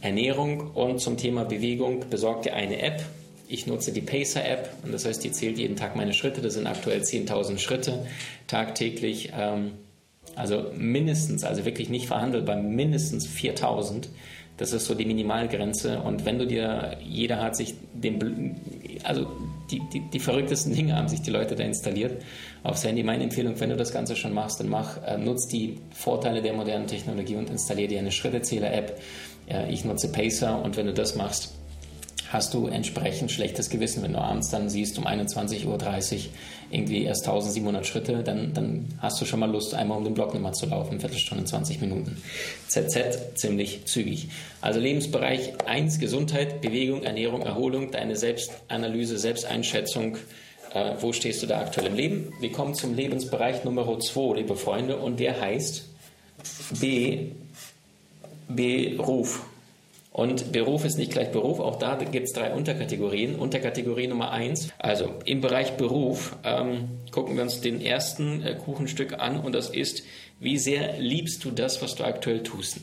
Ernährung 0.00 0.70
und 0.72 1.00
zum 1.00 1.16
Thema 1.16 1.44
Bewegung 1.44 2.08
besorgt 2.10 2.44
dir 2.44 2.54
eine 2.54 2.80
App. 2.80 3.02
Ich 3.48 3.66
nutze 3.66 3.92
die 3.92 4.00
Pacer-App 4.00 4.70
und 4.84 4.92
das 4.92 5.06
heißt, 5.06 5.24
die 5.24 5.32
zählt 5.32 5.58
jeden 5.58 5.76
Tag 5.76 5.96
meine 5.96 6.12
Schritte. 6.12 6.40
Das 6.42 6.54
sind 6.54 6.66
aktuell 6.66 7.00
10.000 7.00 7.58
Schritte 7.58 8.06
tagtäglich. 8.46 9.32
Ähm, 9.36 9.72
also 10.36 10.66
mindestens, 10.76 11.44
also 11.44 11.64
wirklich 11.64 11.88
nicht 11.88 12.06
verhandelbar, 12.06 12.56
mindestens 12.56 13.26
4.000. 13.26 14.08
Das 14.56 14.72
ist 14.72 14.86
so 14.86 14.94
die 14.94 15.04
Minimalgrenze. 15.04 16.00
Und 16.00 16.24
wenn 16.24 16.38
du 16.38 16.46
dir, 16.46 16.98
jeder 17.04 17.40
hat 17.40 17.56
sich 17.56 17.74
den, 17.94 18.56
also 19.02 19.26
die, 19.70 19.80
die, 19.92 20.00
die 20.00 20.20
verrücktesten 20.20 20.74
Dinge 20.74 20.96
haben 20.96 21.08
sich 21.08 21.22
die 21.22 21.30
Leute 21.30 21.54
da 21.54 21.64
installiert 21.64 22.22
aufs 22.62 22.84
Handy. 22.84 23.02
Meine 23.02 23.24
Empfehlung, 23.24 23.58
wenn 23.60 23.70
du 23.70 23.76
das 23.76 23.92
Ganze 23.92 24.16
schon 24.16 24.32
machst, 24.32 24.60
dann 24.60 24.68
mach, 24.68 25.02
äh, 25.04 25.18
nutz 25.18 25.46
die 25.48 25.78
Vorteile 25.92 26.42
der 26.42 26.54
modernen 26.54 26.86
Technologie 26.86 27.36
und 27.36 27.50
installiere 27.50 27.88
dir 27.88 27.98
eine 27.98 28.12
Schrittezähler-App. 28.12 28.98
Ja, 29.48 29.66
ich 29.66 29.84
nutze 29.84 30.12
Pacer 30.12 30.62
und 30.62 30.76
wenn 30.76 30.86
du 30.86 30.92
das 30.92 31.14
machst, 31.14 31.57
hast 32.30 32.52
du 32.54 32.66
entsprechend 32.66 33.30
schlechtes 33.30 33.70
Gewissen, 33.70 34.02
wenn 34.02 34.12
du 34.12 34.18
abends 34.18 34.50
dann 34.50 34.68
siehst 34.68 34.98
um 34.98 35.06
21.30 35.06 35.66
Uhr 35.66 35.78
irgendwie 36.70 37.04
erst 37.04 37.26
1700 37.26 37.86
Schritte, 37.86 38.22
dann, 38.22 38.52
dann 38.52 38.86
hast 38.98 39.20
du 39.20 39.24
schon 39.24 39.40
mal 39.40 39.50
Lust, 39.50 39.74
einmal 39.74 39.98
um 39.98 40.04
den 40.04 40.14
Block 40.14 40.34
nochmal 40.34 40.52
zu 40.52 40.66
laufen, 40.66 41.00
Viertelstunde, 41.00 41.44
20 41.44 41.80
Minuten. 41.80 42.22
ZZ 42.68 43.34
ziemlich 43.34 43.86
zügig. 43.86 44.28
Also 44.60 44.78
Lebensbereich 44.78 45.52
1, 45.66 45.98
Gesundheit, 45.98 46.60
Bewegung, 46.60 47.02
Ernährung, 47.02 47.42
Erholung, 47.42 47.90
deine 47.90 48.16
Selbstanalyse, 48.16 49.18
Selbsteinschätzung, 49.18 50.18
äh, 50.74 50.94
wo 51.00 51.12
stehst 51.12 51.42
du 51.42 51.46
da 51.46 51.60
aktuell 51.60 51.86
im 51.86 51.94
Leben? 51.94 52.32
Wir 52.40 52.52
kommen 52.52 52.74
zum 52.74 52.94
Lebensbereich 52.94 53.64
Nummer 53.64 53.98
2, 53.98 54.36
liebe 54.36 54.56
Freunde, 54.56 54.96
und 54.96 55.18
der 55.20 55.40
heißt 55.40 55.84
B, 56.80 57.30
Beruf. 58.48 59.44
Und 60.18 60.50
Beruf 60.50 60.84
ist 60.84 60.98
nicht 60.98 61.12
gleich 61.12 61.30
Beruf, 61.30 61.60
auch 61.60 61.76
da 61.76 61.94
gibt 61.94 62.26
es 62.26 62.32
drei 62.32 62.52
Unterkategorien. 62.52 63.36
Unterkategorie 63.36 64.08
Nummer 64.08 64.32
eins, 64.32 64.72
also 64.76 65.14
im 65.24 65.40
Bereich 65.40 65.76
Beruf, 65.76 66.34
ähm, 66.42 66.88
gucken 67.12 67.36
wir 67.36 67.44
uns 67.44 67.60
den 67.60 67.80
ersten 67.80 68.42
äh, 68.42 68.56
Kuchenstück 68.56 69.20
an 69.20 69.38
und 69.38 69.54
das 69.54 69.70
ist, 69.70 70.02
wie 70.40 70.58
sehr 70.58 70.98
liebst 70.98 71.44
du 71.44 71.52
das, 71.52 71.82
was 71.82 71.94
du 71.94 72.02
aktuell 72.02 72.42
tust? 72.42 72.80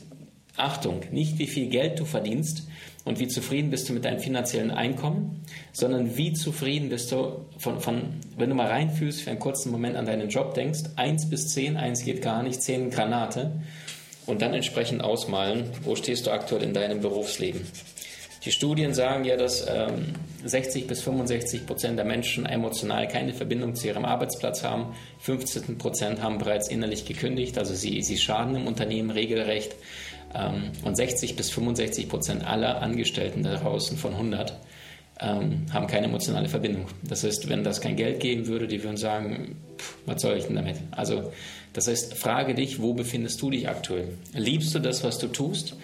Achtung, 0.56 1.02
nicht 1.10 1.38
wie 1.38 1.46
viel 1.46 1.68
Geld 1.68 2.00
du 2.00 2.06
verdienst 2.06 2.68
und 3.04 3.20
wie 3.20 3.28
zufrieden 3.28 3.68
bist 3.68 3.86
du 3.90 3.92
mit 3.92 4.06
deinem 4.06 4.20
finanziellen 4.20 4.70
Einkommen, 4.70 5.44
sondern 5.74 6.16
wie 6.16 6.32
zufrieden 6.32 6.88
bist 6.88 7.12
du 7.12 7.44
von, 7.58 7.80
von 7.80 8.14
wenn 8.38 8.48
du 8.48 8.54
mal 8.54 8.68
reinfühlst, 8.68 9.20
für 9.20 9.28
einen 9.28 9.40
kurzen 9.40 9.70
Moment 9.70 9.96
an 9.96 10.06
deinen 10.06 10.30
Job 10.30 10.54
denkst, 10.54 10.84
eins 10.96 11.28
bis 11.28 11.48
zehn, 11.48 11.76
eins 11.76 12.02
geht 12.02 12.22
gar 12.22 12.42
nicht, 12.42 12.62
zehn 12.62 12.88
Granate 12.88 13.60
und 14.26 14.42
dann 14.42 14.54
entsprechend 14.54 15.02
ausmalen, 15.02 15.70
wo 15.82 15.96
stehst 15.96 16.26
du 16.26 16.30
aktuell 16.30 16.62
in 16.62 16.74
deinem 16.74 17.00
Berufsleben. 17.00 17.62
Die 18.44 18.52
Studien 18.52 18.94
sagen 18.94 19.24
ja, 19.24 19.36
dass 19.36 19.66
ähm, 19.68 20.14
60 20.44 20.86
bis 20.86 21.02
65 21.02 21.66
Prozent 21.66 21.98
der 21.98 22.04
Menschen 22.04 22.46
emotional 22.46 23.08
keine 23.08 23.34
Verbindung 23.34 23.74
zu 23.74 23.88
ihrem 23.88 24.04
Arbeitsplatz 24.04 24.62
haben. 24.62 24.94
15 25.18 25.78
Prozent 25.78 26.22
haben 26.22 26.38
bereits 26.38 26.68
innerlich 26.68 27.06
gekündigt, 27.06 27.58
also 27.58 27.74
sie, 27.74 28.02
sie 28.02 28.16
schaden 28.16 28.54
im 28.54 28.68
Unternehmen 28.68 29.10
regelrecht. 29.10 29.74
Ähm, 30.32 30.70
und 30.84 30.96
60 30.96 31.34
bis 31.34 31.50
65 31.50 32.08
Prozent 32.08 32.46
aller 32.46 32.82
Angestellten 32.82 33.42
da 33.42 33.56
draußen 33.56 33.96
von 33.96 34.12
100 34.12 34.56
ähm, 35.20 35.66
haben 35.72 35.86
keine 35.86 36.06
emotionale 36.06 36.48
Verbindung. 36.48 36.86
Das 37.02 37.24
heißt, 37.24 37.48
wenn 37.48 37.64
das 37.64 37.80
kein 37.80 37.96
Geld 37.96 38.20
geben 38.20 38.46
würde, 38.46 38.66
die 38.66 38.82
würden 38.82 38.96
sagen, 38.96 39.56
pff, 39.78 39.96
was 40.06 40.22
soll 40.22 40.36
ich 40.36 40.44
denn 40.44 40.56
damit? 40.56 40.76
Also 40.90 41.32
das 41.72 41.88
heißt, 41.88 42.14
frage 42.14 42.54
dich, 42.54 42.80
wo 42.80 42.94
befindest 42.94 43.40
du 43.42 43.50
dich 43.50 43.68
aktuell? 43.68 44.08
Liebst 44.34 44.74
du 44.74 44.78
das, 44.78 45.04
was 45.04 45.18
du 45.18 45.28
tust? 45.28 45.76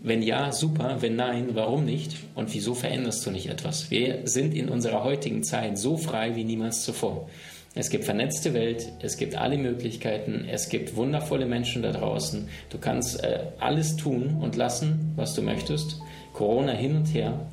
Wenn 0.00 0.22
ja, 0.22 0.50
super. 0.50 0.96
Wenn 1.00 1.14
nein, 1.14 1.50
warum 1.54 1.84
nicht? 1.84 2.16
Und 2.34 2.52
wieso 2.54 2.74
veränderst 2.74 3.24
du 3.24 3.30
nicht 3.30 3.48
etwas? 3.48 3.90
Wir 3.90 4.20
sind 4.24 4.54
in 4.54 4.68
unserer 4.68 5.04
heutigen 5.04 5.44
Zeit 5.44 5.78
so 5.78 5.96
frei 5.96 6.34
wie 6.34 6.44
niemals 6.44 6.82
zuvor. 6.82 7.28
Es 7.74 7.88
gibt 7.88 8.04
vernetzte 8.04 8.52
Welt, 8.52 8.92
es 9.00 9.16
gibt 9.16 9.34
alle 9.34 9.56
Möglichkeiten, 9.56 10.46
es 10.50 10.68
gibt 10.68 10.94
wundervolle 10.94 11.46
Menschen 11.46 11.82
da 11.82 11.92
draußen. 11.92 12.48
Du 12.68 12.78
kannst 12.78 13.24
äh, 13.24 13.46
alles 13.60 13.96
tun 13.96 14.36
und 14.40 14.56
lassen, 14.56 15.12
was 15.16 15.34
du 15.34 15.40
möchtest. 15.40 15.98
Corona 16.34 16.72
hin 16.72 16.96
und 16.96 17.06
her. 17.06 17.46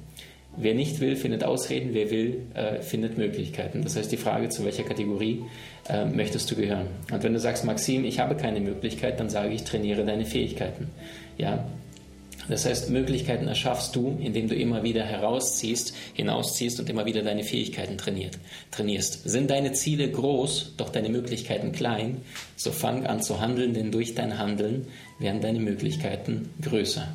Wer 0.62 0.74
nicht 0.74 1.00
will, 1.00 1.16
findet 1.16 1.46
Ausreden, 1.46 1.92
wer 1.94 2.12
will, 2.12 2.42
äh, 2.54 2.82
findet 2.82 3.18
Möglichkeiten. 3.18 3.82
Das 3.82 3.96
heißt, 3.96 4.12
die 4.12 4.18
Frage, 4.18 4.50
zu 4.50 4.66
welcher 4.66 4.84
Kategorie 4.84 5.44
äh, 5.88 6.06
möchtest 6.06 6.52
du 6.52 6.56
gehören? 6.56 6.88
Und 7.12 7.24
wenn 7.24 7.32
du 7.32 7.40
sagst, 7.40 7.64
Maxim, 7.64 8.04
ich 8.04 8.20
habe 8.20 8.36
keine 8.36 8.60
Möglichkeit, 8.60 9.20
dann 9.22 9.30
sage 9.30 9.54
ich, 9.54 9.64
trainiere 9.64 10.04
deine 10.04 10.26
Fähigkeiten. 10.26 10.90
Ja? 11.38 11.66
Das 12.50 12.66
heißt, 12.66 12.90
Möglichkeiten 12.90 13.48
erschaffst 13.48 13.96
du, 13.96 14.18
indem 14.20 14.50
du 14.50 14.56
immer 14.56 14.84
wieder 14.84 15.04
herausziehst, 15.04 15.94
hinausziehst 16.14 16.80
und 16.80 16.90
immer 16.90 17.06
wieder 17.06 17.22
deine 17.22 17.44
Fähigkeiten 17.44 17.98
trainiert, 17.98 18.38
trainierst. 18.72 19.30
Sind 19.30 19.52
deine 19.52 19.72
Ziele 19.74 20.10
groß, 20.10 20.74
doch 20.76 20.90
deine 20.90 21.10
Möglichkeiten 21.10 21.72
klein, 21.72 22.22
so 22.56 22.72
fang 22.72 23.06
an 23.06 23.22
zu 23.22 23.40
handeln, 23.40 23.74
denn 23.74 23.92
durch 23.92 24.16
dein 24.16 24.40
Handeln 24.40 24.88
werden 25.20 25.42
deine 25.42 25.60
Möglichkeiten 25.60 26.50
größer. 26.62 27.08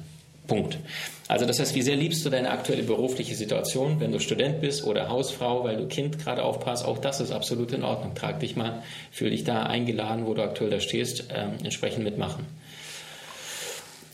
Punkt. 0.46 0.78
Also 1.26 1.46
das 1.46 1.58
heißt, 1.58 1.74
wie 1.74 1.82
sehr 1.82 1.96
liebst 1.96 2.24
du 2.24 2.30
deine 2.30 2.50
aktuelle 2.50 2.82
berufliche 2.82 3.34
Situation, 3.34 3.98
wenn 3.98 4.12
du 4.12 4.20
Student 4.20 4.60
bist 4.60 4.84
oder 4.84 5.08
Hausfrau, 5.08 5.64
weil 5.64 5.78
du 5.78 5.86
Kind 5.86 6.18
gerade 6.18 6.42
aufpasst, 6.42 6.84
auch 6.84 6.98
das 6.98 7.20
ist 7.20 7.32
absolut 7.32 7.72
in 7.72 7.82
Ordnung. 7.82 8.14
Trag 8.14 8.40
dich 8.40 8.56
mal, 8.56 8.82
fühl 9.10 9.30
dich 9.30 9.44
da 9.44 9.62
eingeladen, 9.62 10.26
wo 10.26 10.34
du 10.34 10.42
aktuell 10.42 10.70
da 10.70 10.80
stehst, 10.80 11.30
äh, 11.30 11.46
entsprechend 11.62 12.04
mitmachen. 12.04 12.46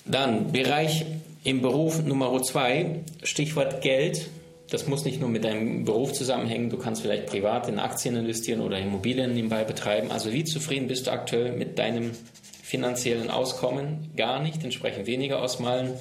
Dann 0.05 0.53
Bereich 0.53 1.05
im 1.43 1.63
Beruf 1.63 2.03
Nummer 2.05 2.41
zwei, 2.43 3.01
Stichwort 3.23 3.83
Geld. 3.83 4.29
Das 4.71 4.87
muss 4.87 5.05
nicht 5.05 5.21
nur 5.21 5.29
mit 5.29 5.43
deinem 5.43 5.85
Beruf 5.85 6.13
zusammenhängen, 6.13 6.71
du 6.71 6.77
kannst 6.77 7.03
vielleicht 7.03 7.27
privat 7.27 7.69
in 7.69 7.81
Aktien 7.81 8.15
investieren 8.15 8.61
oder 8.61 8.79
Immobilien 8.79 9.35
nebenbei 9.35 9.65
betreiben. 9.65 10.13
Also 10.13 10.33
wie 10.33 10.45
zufrieden 10.45 10.87
bist 10.87 11.09
du 11.09 11.11
aktuell 11.11 11.53
mit 11.57 11.79
deinem 11.79 12.13
finanziellen 12.71 13.31
Auskommen? 13.31 14.11
Gar 14.17 14.41
nicht, 14.41 14.63
entsprechend 14.63 15.07
weniger 15.07 15.43
ausmalen 15.43 15.95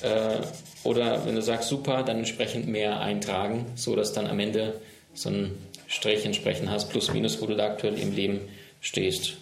äh, 0.00 0.38
oder 0.82 1.26
wenn 1.26 1.34
du 1.34 1.42
sagst 1.42 1.68
super, 1.68 2.02
dann 2.02 2.18
entsprechend 2.18 2.66
mehr 2.66 3.00
eintragen, 3.00 3.66
so 3.74 3.94
dass 3.94 4.14
dann 4.14 4.26
am 4.26 4.40
Ende 4.40 4.80
so 5.12 5.28
ein 5.28 5.58
Strich 5.86 6.24
entsprechend 6.24 6.70
hast, 6.70 6.88
plus 6.88 7.12
minus, 7.12 7.42
wo 7.42 7.46
du 7.46 7.54
da 7.54 7.66
aktuell 7.66 7.98
im 7.98 8.14
Leben 8.14 8.40
stehst. 8.80 9.34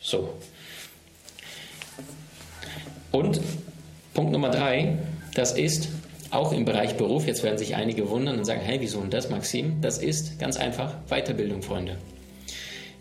So. 0.00 0.32
Und 3.12 3.40
Punkt 4.14 4.32
Nummer 4.32 4.50
drei, 4.50 4.96
das 5.34 5.52
ist 5.52 5.88
auch 6.30 6.52
im 6.52 6.64
Bereich 6.64 6.96
Beruf, 6.96 7.26
jetzt 7.26 7.42
werden 7.42 7.58
sich 7.58 7.76
einige 7.76 8.08
wundern 8.08 8.38
und 8.38 8.46
sagen, 8.46 8.62
hey, 8.62 8.80
wieso 8.80 9.00
und 9.00 9.12
das, 9.12 9.28
Maxim? 9.28 9.82
Das 9.82 9.98
ist 9.98 10.38
ganz 10.38 10.56
einfach 10.56 10.94
Weiterbildung, 11.08 11.62
Freunde. 11.62 11.98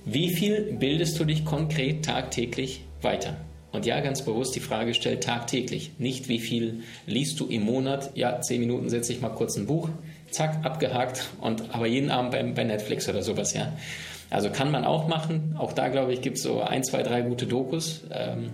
Wie 0.05 0.29
viel 0.29 0.74
bildest 0.74 1.17
du 1.19 1.24
dich 1.24 1.45
konkret 1.45 2.03
tagtäglich 2.03 2.83
weiter? 3.01 3.38
Und 3.72 3.86
ja, 3.86 4.00
ganz 4.01 4.22
bewusst 4.22 4.55
die 4.55 4.60
Frage 4.60 4.93
stellt 4.93 5.24
tagtäglich. 5.24 5.93
Nicht 5.98 6.27
wie 6.27 6.39
viel 6.39 6.81
liest 7.07 7.39
du 7.39 7.48
im 7.48 7.63
Monat. 7.63 8.12
Ja, 8.15 8.41
zehn 8.41 8.60
Minuten 8.60 8.89
setze 8.89 9.13
ich 9.13 9.22
mal 9.22 9.29
kurz 9.29 9.55
ein 9.55 9.65
Buch. 9.65 9.89
Zack, 10.29 10.65
abgehakt. 10.65 11.29
Und 11.39 11.74
aber 11.74 11.88
jeden 11.88 12.12
Abend 12.12 12.31
bei, 12.31 12.43
bei 12.43 12.63
Netflix 12.65 13.07
oder 13.07 13.24
sowas, 13.24 13.53
ja. 13.53 13.74
Also 14.29 14.50
kann 14.50 14.72
man 14.72 14.83
auch 14.83 15.07
machen. 15.07 15.55
Auch 15.57 15.74
da, 15.74 15.88
glaube 15.88 16.13
ich, 16.13 16.22
gibt 16.22 16.38
es 16.38 16.43
so 16.43 16.62
ein, 16.62 16.83
zwei, 16.83 17.01
drei 17.01 17.22
gute 17.22 17.48
Dokus. 17.48 18.01
Ähm, 18.12 18.50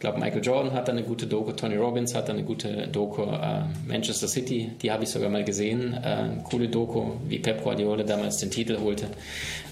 ich 0.00 0.02
glaube, 0.02 0.18
Michael 0.18 0.42
Jordan 0.42 0.72
hat 0.72 0.88
eine 0.88 1.02
gute 1.02 1.26
Doku, 1.26 1.52
Tony 1.52 1.76
Robbins 1.76 2.14
hat 2.14 2.30
eine 2.30 2.42
gute 2.42 2.88
Doku, 2.88 3.20
äh, 3.20 3.64
Manchester 3.86 4.28
City, 4.28 4.72
die 4.80 4.90
habe 4.90 5.04
ich 5.04 5.10
sogar 5.10 5.28
mal 5.28 5.44
gesehen. 5.44 5.92
Äh, 5.92 6.42
coole 6.42 6.68
Doku, 6.68 7.18
wie 7.28 7.38
Pep 7.38 7.62
Guardiola 7.62 8.02
damals 8.02 8.38
den 8.38 8.50
Titel 8.50 8.78
holte. 8.80 9.08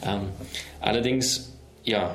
Ähm, 0.06 0.24
allerdings, 0.80 1.56
ja, 1.82 2.14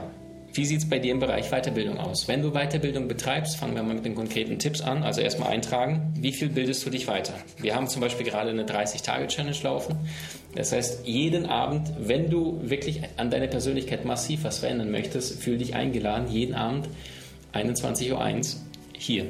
wie 0.53 0.63
sieht 0.63 0.77
es 0.77 0.87
bei 0.87 0.99
dir 0.99 1.11
im 1.11 1.19
Bereich 1.19 1.49
Weiterbildung 1.49 1.97
aus? 1.97 2.27
Wenn 2.27 2.43
du 2.43 2.51
Weiterbildung 2.51 3.07
betreibst, 3.07 3.55
fangen 3.55 3.73
wir 3.73 3.81
mal 3.81 3.95
mit 3.95 4.05
den 4.05 4.13
konkreten 4.13 4.59
Tipps 4.59 4.81
an. 4.81 5.01
Also 5.01 5.21
erstmal 5.21 5.49
eintragen, 5.49 6.13
wie 6.15 6.33
viel 6.33 6.49
bildest 6.49 6.85
du 6.85 6.91
dich 6.91 7.07
weiter? 7.07 7.33
Wir 7.57 7.73
haben 7.73 7.87
zum 7.87 7.99
Beispiel 7.99 8.27
gerade 8.27 8.51
eine 8.51 8.65
30-Tage-Challenge 8.65 9.57
laufen. 9.63 9.95
Das 10.53 10.71
heißt, 10.71 11.07
jeden 11.07 11.47
Abend, 11.47 11.91
wenn 11.97 12.29
du 12.29 12.59
wirklich 12.61 13.01
an 13.17 13.31
deiner 13.31 13.47
Persönlichkeit 13.47 14.05
massiv 14.05 14.43
was 14.43 14.59
verändern 14.59 14.91
möchtest, 14.91 15.41
fühl 15.41 15.57
dich 15.57 15.73
eingeladen, 15.73 16.27
jeden 16.29 16.53
Abend 16.53 16.89
21.01 17.53 18.11
Uhr 18.11 18.61
hier 18.97 19.27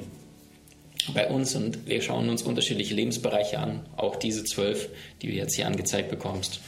bei 1.14 1.30
uns 1.30 1.56
und 1.56 1.88
wir 1.88 2.02
schauen 2.02 2.30
uns 2.30 2.44
unterschiedliche 2.44 2.94
Lebensbereiche 2.94 3.60
an, 3.60 3.82
auch 3.98 4.16
diese 4.16 4.44
zwölf, 4.46 4.90
die 5.22 5.28
du 5.28 5.34
jetzt 5.34 5.56
hier 5.56 5.68
angezeigt 5.68 6.10
bekommst. 6.10 6.62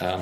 Ähm, 0.00 0.20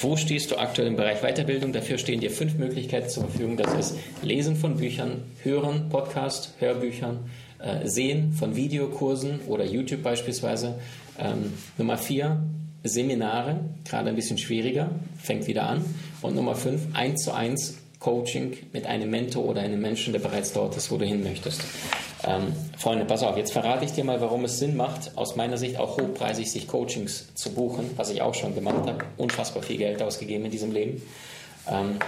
wo 0.00 0.16
stehst 0.16 0.50
du 0.50 0.58
aktuell 0.58 0.86
im 0.86 0.96
Bereich 0.96 1.22
Weiterbildung? 1.22 1.72
Dafür 1.72 1.98
stehen 1.98 2.20
dir 2.20 2.30
fünf 2.30 2.56
Möglichkeiten 2.56 3.08
zur 3.08 3.24
Verfügung. 3.24 3.56
Das 3.56 3.74
ist 3.74 3.98
Lesen 4.22 4.54
von 4.54 4.76
Büchern, 4.76 5.22
Hören, 5.42 5.88
Podcast, 5.88 6.54
Hörbüchern, 6.60 7.30
äh, 7.58 7.88
Sehen 7.88 8.32
von 8.32 8.54
Videokursen 8.54 9.40
oder 9.48 9.64
YouTube 9.64 10.02
beispielsweise. 10.02 10.78
Ähm, 11.18 11.52
Nummer 11.78 11.98
vier, 11.98 12.42
Seminare, 12.84 13.60
gerade 13.84 14.10
ein 14.10 14.16
bisschen 14.16 14.38
schwieriger, 14.38 14.90
fängt 15.20 15.46
wieder 15.48 15.66
an. 15.66 15.84
Und 16.22 16.36
Nummer 16.36 16.54
fünf, 16.54 16.82
eins 16.94 17.24
zu 17.24 17.32
eins 17.32 17.78
Coaching 17.98 18.56
mit 18.72 18.86
einem 18.86 19.10
Mentor 19.10 19.44
oder 19.44 19.60
einem 19.60 19.80
Menschen, 19.80 20.12
der 20.12 20.20
bereits 20.20 20.52
dort 20.52 20.76
ist, 20.76 20.90
wo 20.90 20.96
du 20.98 21.04
hin 21.04 21.22
möchtest. 21.22 21.62
Ähm, 22.24 22.52
Freunde, 22.76 23.04
pass 23.04 23.22
auf, 23.22 23.36
jetzt 23.36 23.52
verrate 23.52 23.84
ich 23.84 23.92
dir 23.92 24.04
mal, 24.04 24.20
warum 24.20 24.44
es 24.44 24.58
Sinn 24.58 24.76
macht, 24.76 25.16
aus 25.16 25.36
meiner 25.36 25.56
Sicht 25.56 25.78
auch 25.78 25.98
hochpreisig 25.98 26.50
sich 26.50 26.68
Coachings 26.68 27.34
zu 27.34 27.50
buchen, 27.50 27.90
was 27.96 28.10
ich 28.10 28.22
auch 28.22 28.34
schon 28.34 28.54
gemacht 28.54 28.86
habe. 28.86 29.04
Unfassbar 29.16 29.62
viel 29.62 29.78
Geld 29.78 30.00
ausgegeben 30.02 30.44
in 30.44 30.50
diesem 30.50 30.72
Leben. 30.72 31.02
Ähm, 31.68 31.98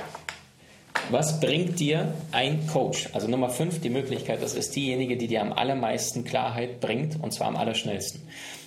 was 1.10 1.40
bringt 1.40 1.80
dir 1.80 2.14
ein 2.30 2.68
Coach? 2.68 3.08
Also 3.12 3.26
Nummer 3.26 3.48
5, 3.48 3.80
die 3.80 3.90
Möglichkeit, 3.90 4.42
das 4.42 4.54
ist 4.54 4.76
diejenige, 4.76 5.16
die 5.16 5.26
dir 5.26 5.42
am 5.42 5.52
allermeisten 5.52 6.24
Klarheit 6.24 6.80
bringt 6.80 7.20
und 7.20 7.32
zwar 7.32 7.48
am 7.48 7.56
allerschnellsten. 7.56 8.20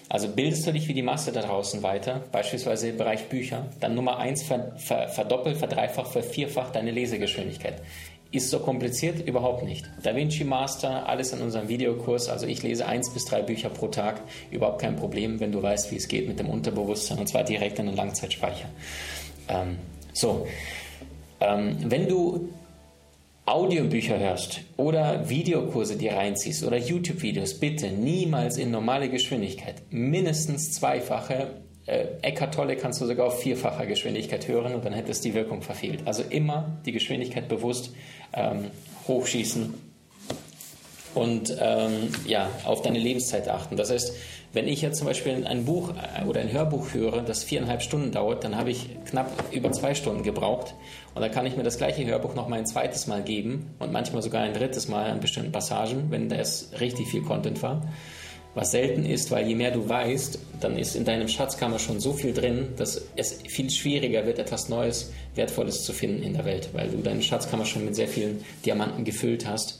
Also 0.10 0.28
bildest 0.28 0.68
du 0.68 0.72
dich 0.72 0.88
wie 0.88 0.94
die 0.94 1.02
Masse 1.02 1.32
da 1.32 1.42
draußen 1.42 1.82
weiter, 1.82 2.22
beispielsweise 2.32 2.90
im 2.90 2.98
Bereich 2.98 3.30
Bücher, 3.30 3.68
dann 3.80 3.96
Nummer 3.96 4.18
1, 4.18 4.44
ver, 4.44 4.74
ver, 4.78 5.08
verdoppel, 5.08 5.56
verdreifach, 5.56 6.08
vervierfach 6.08 6.72
deine 6.72 6.92
Lesegeschwindigkeit 6.92 7.82
ist 8.34 8.50
so 8.50 8.60
kompliziert? 8.60 9.26
Überhaupt 9.28 9.64
nicht. 9.64 9.86
Da 10.02 10.16
Vinci 10.16 10.44
Master, 10.44 11.08
alles 11.08 11.32
in 11.34 11.42
unserem 11.42 11.70
Videokurs. 11.70 12.30
Also 12.30 12.48
ich 12.48 12.64
lese 12.64 12.88
eins 12.88 13.12
bis 13.12 13.26
drei 13.26 13.44
Bücher 13.44 13.70
pro 13.70 13.88
Tag. 13.88 14.22
Überhaupt 14.50 14.82
kein 14.82 14.96
Problem, 14.96 15.40
wenn 15.40 15.52
du 15.52 15.62
weißt, 15.62 15.92
wie 15.92 15.98
es 15.98 16.08
geht 16.08 16.28
mit 16.28 16.40
dem 16.40 16.50
Unterbewusstsein 16.50 17.20
und 17.20 17.28
zwar 17.28 17.44
direkt 17.44 17.78
in 17.78 17.86
den 17.86 17.96
Langzeitspeicher. 17.96 18.68
Ähm, 19.48 19.78
so, 20.14 20.48
ähm, 21.40 21.78
wenn 21.86 22.08
du 22.08 22.50
Audiobücher 23.46 24.20
hörst 24.20 24.62
oder 24.78 25.28
Videokurse 25.28 25.98
dir 25.98 26.14
reinziehst 26.14 26.64
oder 26.64 26.78
YouTube-Videos, 26.78 27.60
bitte 27.60 27.88
niemals 27.92 28.58
in 28.58 28.72
normale 28.72 29.10
Geschwindigkeit. 29.10 29.82
Mindestens 29.90 30.72
zweifache. 30.72 31.62
Äh, 31.86 32.06
Eckart 32.22 32.54
Tolle 32.54 32.78
kannst 32.78 33.02
du 33.02 33.06
sogar 33.06 33.28
auf 33.28 33.42
vierfacher 33.42 33.86
Geschwindigkeit 33.86 34.48
hören 34.48 34.74
und 34.74 34.86
dann 34.86 34.94
hättest 34.94 35.26
die 35.26 35.34
Wirkung 35.34 35.62
verfehlt. 35.62 36.04
Also 36.06 36.24
immer 36.24 36.78
die 36.86 36.94
Geschwindigkeit 36.94 37.50
bewusst 37.50 37.94
ähm, 38.32 38.72
hochschießen 39.10 39.74
und 41.14 41.58
ähm, 41.60 42.10
ja, 42.26 42.50
auf 42.64 42.82
deine 42.82 43.00
Lebenszeit 43.00 43.50
achten. 43.50 43.76
Das 43.76 43.92
heißt, 43.92 44.14
wenn 44.54 44.68
ich 44.68 44.84
jetzt 44.84 45.00
zum 45.00 45.08
Beispiel 45.08 45.46
ein 45.48 45.66
Buch 45.66 45.90
äh, 45.90 46.26
oder 46.26 46.40
ein 46.40 46.52
Hörbuch 46.52 46.94
höre, 46.94 47.24
das 47.24 47.44
viereinhalb 47.44 47.82
Stunden 47.82 48.12
dauert, 48.12 48.44
dann 48.44 48.56
habe 48.56 48.70
ich 48.70 48.88
knapp 49.10 49.32
über 49.52 49.72
zwei 49.72 49.96
Stunden 49.96 50.24
gebraucht. 50.24 50.76
Und 51.16 51.22
dann 51.22 51.32
kann 51.32 51.46
ich 51.46 51.58
mir 51.58 51.64
das 51.64 51.78
gleiche 51.78 52.06
Hörbuch 52.06 52.36
noch 52.36 52.48
mal 52.48 52.60
ein 52.60 52.68
zweites 52.68 53.08
Mal 53.08 53.24
geben 53.24 53.72
und 53.80 53.92
manchmal 53.92 54.22
sogar 54.22 54.44
ein 54.44 54.54
drittes 54.54 54.88
Mal 54.88 55.10
an 55.10 55.20
bestimmten 55.20 55.52
Passagen, 55.52 56.06
wenn 56.12 56.30
das 56.30 56.70
richtig 56.80 57.08
viel 57.08 57.24
Content 57.24 57.62
war. 57.64 57.82
Was 58.56 58.70
selten 58.70 59.04
ist, 59.04 59.32
weil 59.32 59.48
je 59.48 59.56
mehr 59.56 59.72
du 59.72 59.90
weißt, 59.90 60.38
dann 60.60 60.78
ist 60.78 60.96
in 60.96 61.06
deinem 61.06 61.28
Schatzkammer 61.28 61.80
schon 61.80 62.00
so 62.00 62.14
viel 62.14 62.34
drin, 62.34 62.68
dass 62.78 63.02
es 63.16 63.40
viel 63.48 63.72
schwieriger 63.72 64.28
wird, 64.28 64.38
etwas 64.38 64.70
Neues, 64.70 65.12
Wertvolles 65.34 65.84
zu 65.84 65.92
finden 65.92 66.22
in 66.22 66.34
der 66.34 66.46
Welt, 66.46 66.70
weil 66.74 66.90
du 66.90 66.98
deine 66.98 67.24
Schatzkammer 67.24 67.66
schon 67.66 67.86
mit 67.86 67.96
sehr 67.96 68.08
vielen 68.08 68.46
Diamanten 68.64 69.04
gefüllt 69.06 69.48
hast 69.48 69.80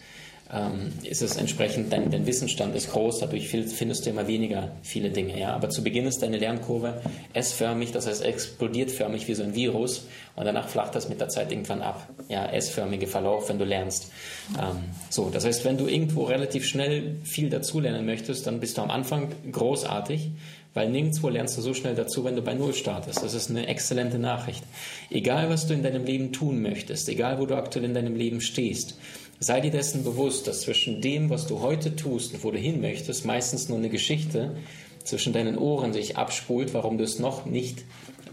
ähm, 0.54 0.94
ist 1.04 1.22
es 1.22 1.36
entsprechend, 1.38 1.92
dein, 1.92 2.12
dein, 2.12 2.28
Wissensstand 2.28 2.76
ist 2.76 2.92
groß, 2.92 3.20
dadurch 3.20 3.50
findest 3.50 4.06
du 4.06 4.10
immer 4.12 4.28
weniger 4.28 4.72
viele 4.84 5.10
Dinge. 5.10 5.40
Ja? 5.40 5.54
Aber 5.54 5.70
zu 5.70 5.84
Beginn 5.84 6.06
ist 6.06 6.22
deine 6.22 6.38
Lernkurve 6.38 7.02
S-förmig, 7.34 7.92
das 7.92 8.08
heißt 8.08 8.24
explodiert 8.24 8.92
förmig 8.92 9.28
wie 9.28 9.34
so 9.34 9.44
ein 9.44 9.56
Virus 9.56 10.08
und 10.36 10.46
danach 10.46 10.68
flacht 10.68 10.96
das 10.96 11.10
mit 11.10 11.20
der 11.20 11.30
Zeit 11.30 11.52
irgendwann 11.52 11.82
ab. 11.82 12.08
Ja, 12.30 12.46
S-förmige 12.46 13.08
Verlauf, 13.08 13.50
wenn 13.50 13.58
du 13.58 13.66
lernst. 13.66 14.12
Ähm, 14.60 14.78
so, 15.10 15.30
das 15.32 15.46
heißt, 15.46 15.66
wenn 15.66 15.78
du 15.78 15.88
irgendwo 15.88 16.24
relativ 16.24 16.68
schnell 16.68 17.16
viel 17.24 17.50
dazulernen 17.50 18.06
möchtest, 18.06 18.46
dann 18.46 18.60
bist 18.60 18.78
du 18.78 18.82
am 18.84 18.92
Anfang 18.92 19.30
großartig, 19.52 20.32
weil 20.74 20.90
nirgendwo 20.90 21.30
lernst 21.30 21.58
du 21.58 21.62
so 21.62 21.74
schnell 21.74 21.96
dazu, 21.96 22.24
wenn 22.24 22.36
du 22.36 22.42
bei 22.42 22.54
Null 22.54 22.74
startest. 22.74 23.24
Das 23.24 23.34
ist 23.34 23.50
eine 23.50 23.68
exzellente 23.68 24.18
Nachricht. 24.18 24.64
Egal, 25.10 25.50
was 25.50 25.68
du 25.68 25.74
in 25.74 25.84
deinem 25.84 26.04
Leben 26.04 26.32
tun 26.32 26.62
möchtest, 26.62 27.10
egal, 27.10 27.40
wo 27.40 27.46
du 27.46 27.56
aktuell 27.56 27.86
in 27.86 27.94
deinem 27.94 28.16
Leben 28.16 28.42
stehst, 28.42 28.98
Sei 29.44 29.60
dir 29.60 29.72
dessen 29.72 30.06
bewusst, 30.06 30.48
dass 30.48 30.62
zwischen 30.62 31.02
dem, 31.02 31.30
was 31.30 31.48
du 31.48 31.60
heute 31.60 31.98
tust 31.98 32.34
und 32.34 32.46
wo 32.46 32.52
du 32.52 32.58
hin 32.58 32.80
möchtest, 32.80 33.26
meistens 33.26 33.68
nur 33.68 33.78
eine 33.78 33.90
Geschichte 33.90 34.56
zwischen 35.04 35.34
deinen 35.34 35.58
Ohren 35.58 35.92
sich 35.92 36.16
abspult, 36.16 36.74
warum 36.74 36.98
du 36.98 37.04
es 37.04 37.20
noch 37.20 37.46
nicht 37.46 37.84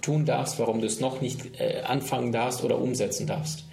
tun 0.02 0.24
darfst, 0.24 0.60
warum 0.60 0.80
du 0.80 0.86
es 0.86 1.00
noch 1.00 1.20
nicht 1.20 1.60
äh, 1.60 1.80
anfangen 1.80 2.30
darfst 2.30 2.62
oder 2.62 2.78
umsetzen 2.78 3.26
darfst. 3.26 3.64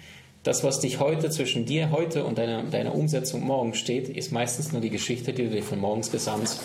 Das, 0.42 0.64
was 0.64 0.80
dich 0.80 0.98
heute 0.98 1.30
zwischen 1.30 1.64
dir 1.64 1.92
heute 1.92 2.24
und 2.24 2.38
deiner, 2.38 2.64
deiner 2.64 2.92
Umsetzung 2.92 3.46
morgen 3.46 3.74
steht, 3.74 4.08
ist 4.08 4.32
meistens 4.32 4.72
nur 4.72 4.80
die 4.80 4.90
Geschichte, 4.90 5.32
die 5.32 5.44
du 5.44 5.50
dir 5.50 5.62
von 5.62 5.78
morgens 5.78 6.08
bis 6.08 6.26
abends 6.26 6.58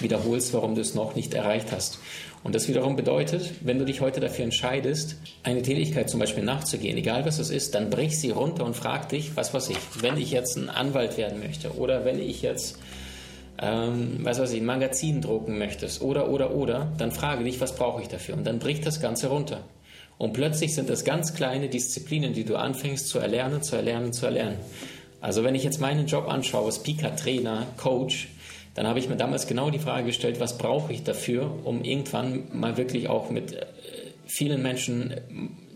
wiederholst, 0.00 0.52
warum 0.52 0.74
du 0.74 0.82
es 0.82 0.94
noch 0.94 1.14
nicht 1.14 1.32
erreicht 1.32 1.72
hast. 1.72 1.98
Und 2.42 2.54
das 2.54 2.68
wiederum 2.68 2.96
bedeutet, 2.96 3.52
wenn 3.60 3.78
du 3.78 3.84
dich 3.84 4.00
heute 4.00 4.20
dafür 4.20 4.44
entscheidest, 4.44 5.16
eine 5.42 5.60
Tätigkeit 5.60 6.08
zum 6.08 6.20
Beispiel 6.20 6.42
nachzugehen, 6.42 6.96
egal 6.96 7.26
was 7.26 7.38
es 7.38 7.50
ist, 7.50 7.74
dann 7.74 7.90
brich 7.90 8.18
sie 8.18 8.30
runter 8.30 8.64
und 8.64 8.74
frag 8.74 9.10
dich, 9.10 9.36
was 9.36 9.52
weiß 9.52 9.68
ich, 9.70 9.76
wenn 10.00 10.16
ich 10.16 10.30
jetzt 10.30 10.56
ein 10.56 10.70
Anwalt 10.70 11.18
werden 11.18 11.38
möchte 11.38 11.76
oder 11.76 12.06
wenn 12.06 12.18
ich 12.18 12.40
jetzt, 12.40 12.78
ähm, 13.60 14.20
was 14.22 14.40
weiß 14.40 14.52
ich, 14.52 14.60
ein 14.60 14.66
Magazin 14.66 15.20
drucken 15.20 15.58
möchtest 15.58 16.00
oder, 16.00 16.30
oder, 16.30 16.54
oder, 16.54 16.90
dann 16.96 17.12
frage 17.12 17.44
dich, 17.44 17.60
was 17.60 17.76
brauche 17.76 18.00
ich 18.00 18.08
dafür? 18.08 18.36
Und 18.36 18.46
dann 18.46 18.58
brich 18.58 18.80
das 18.80 19.00
Ganze 19.02 19.28
runter. 19.28 19.60
Und 20.16 20.32
plötzlich 20.32 20.74
sind 20.74 20.88
das 20.88 21.04
ganz 21.04 21.34
kleine 21.34 21.68
Disziplinen, 21.68 22.32
die 22.32 22.44
du 22.44 22.56
anfängst 22.56 23.08
zu 23.08 23.18
erlernen, 23.18 23.62
zu 23.62 23.76
erlernen, 23.76 24.14
zu 24.14 24.26
erlernen. 24.26 24.56
Also 25.20 25.44
wenn 25.44 25.54
ich 25.54 25.64
jetzt 25.64 25.80
meinen 25.80 26.06
Job 26.06 26.26
anschaue, 26.26 26.72
Speaker, 26.72 27.14
Trainer, 27.16 27.66
Coach, 27.76 28.28
dann 28.74 28.86
habe 28.86 28.98
ich 28.98 29.08
mir 29.08 29.16
damals 29.16 29.46
genau 29.46 29.70
die 29.70 29.78
Frage 29.78 30.06
gestellt, 30.06 30.40
was 30.40 30.58
brauche 30.58 30.92
ich 30.92 31.02
dafür, 31.02 31.52
um 31.64 31.82
irgendwann 31.82 32.44
mal 32.52 32.76
wirklich 32.76 33.08
auch 33.08 33.30
mit 33.30 33.52
äh, 33.52 33.66
vielen 34.26 34.62
Menschen 34.62 35.10
äh, 35.10 35.20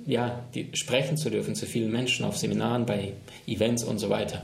ja, 0.06 0.44
die, 0.54 0.70
sprechen 0.74 1.16
zu 1.16 1.30
dürfen, 1.30 1.54
zu 1.54 1.66
vielen 1.66 1.90
Menschen 1.90 2.24
auf 2.24 2.36
Seminaren, 2.36 2.86
bei 2.86 3.14
Events 3.46 3.84
und 3.84 3.98
so 3.98 4.10
weiter. 4.10 4.42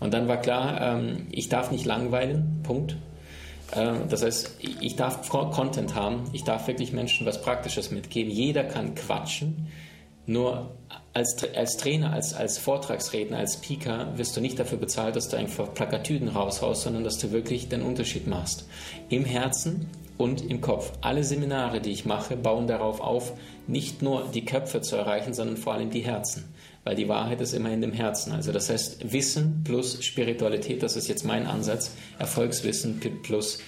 Und 0.00 0.14
dann 0.14 0.28
war 0.28 0.40
klar, 0.40 0.80
ähm, 0.80 1.26
ich 1.30 1.48
darf 1.48 1.70
nicht 1.70 1.84
langweilen, 1.84 2.60
Punkt. 2.62 2.96
Äh, 3.72 3.94
das 4.08 4.22
heißt, 4.22 4.58
ich 4.80 4.96
darf 4.96 5.28
Content 5.28 5.94
haben, 5.94 6.24
ich 6.32 6.44
darf 6.44 6.66
wirklich 6.66 6.92
Menschen 6.92 7.26
was 7.26 7.42
Praktisches 7.42 7.90
mitgeben. 7.90 8.30
Jeder 8.30 8.64
kann 8.64 8.94
quatschen, 8.94 9.68
nur 10.28 10.70
als, 11.14 11.42
als 11.54 11.76
Trainer, 11.78 12.12
als, 12.12 12.34
als 12.34 12.58
Vortragsredner, 12.58 13.38
als 13.38 13.54
Speaker 13.54 14.12
wirst 14.16 14.36
du 14.36 14.40
nicht 14.40 14.58
dafür 14.58 14.78
bezahlt, 14.78 15.16
dass 15.16 15.28
du 15.28 15.36
einfach 15.36 15.72
Plakatüden 15.72 16.28
raushaust, 16.28 16.82
sondern 16.82 17.02
dass 17.02 17.18
du 17.18 17.32
wirklich 17.32 17.68
den 17.68 17.82
Unterschied 17.82 18.26
machst. 18.26 18.68
Im 19.08 19.24
Herzen 19.24 19.88
und 20.18 20.42
im 20.42 20.60
Kopf. 20.60 20.92
Alle 21.00 21.24
Seminare, 21.24 21.80
die 21.80 21.92
ich 21.92 22.04
mache, 22.04 22.36
bauen 22.36 22.66
darauf 22.66 23.00
auf, 23.00 23.32
nicht 23.66 24.02
nur 24.02 24.28
die 24.34 24.44
Köpfe 24.44 24.82
zu 24.82 24.96
erreichen, 24.96 25.32
sondern 25.32 25.56
vor 25.56 25.72
allem 25.72 25.90
die 25.90 26.00
Herzen. 26.00 26.44
Weil 26.84 26.96
die 26.96 27.08
Wahrheit 27.08 27.40
ist 27.40 27.54
immer 27.54 27.70
in 27.70 27.80
dem 27.80 27.92
Herzen. 27.92 28.32
Also 28.32 28.52
das 28.52 28.68
heißt, 28.68 29.12
Wissen 29.12 29.62
plus 29.64 30.04
Spiritualität, 30.04 30.82
das 30.82 30.96
ist 30.96 31.08
jetzt 31.08 31.24
mein 31.24 31.46
Ansatz. 31.46 31.92
Erfolgswissen 32.18 33.00
plus 33.22 33.60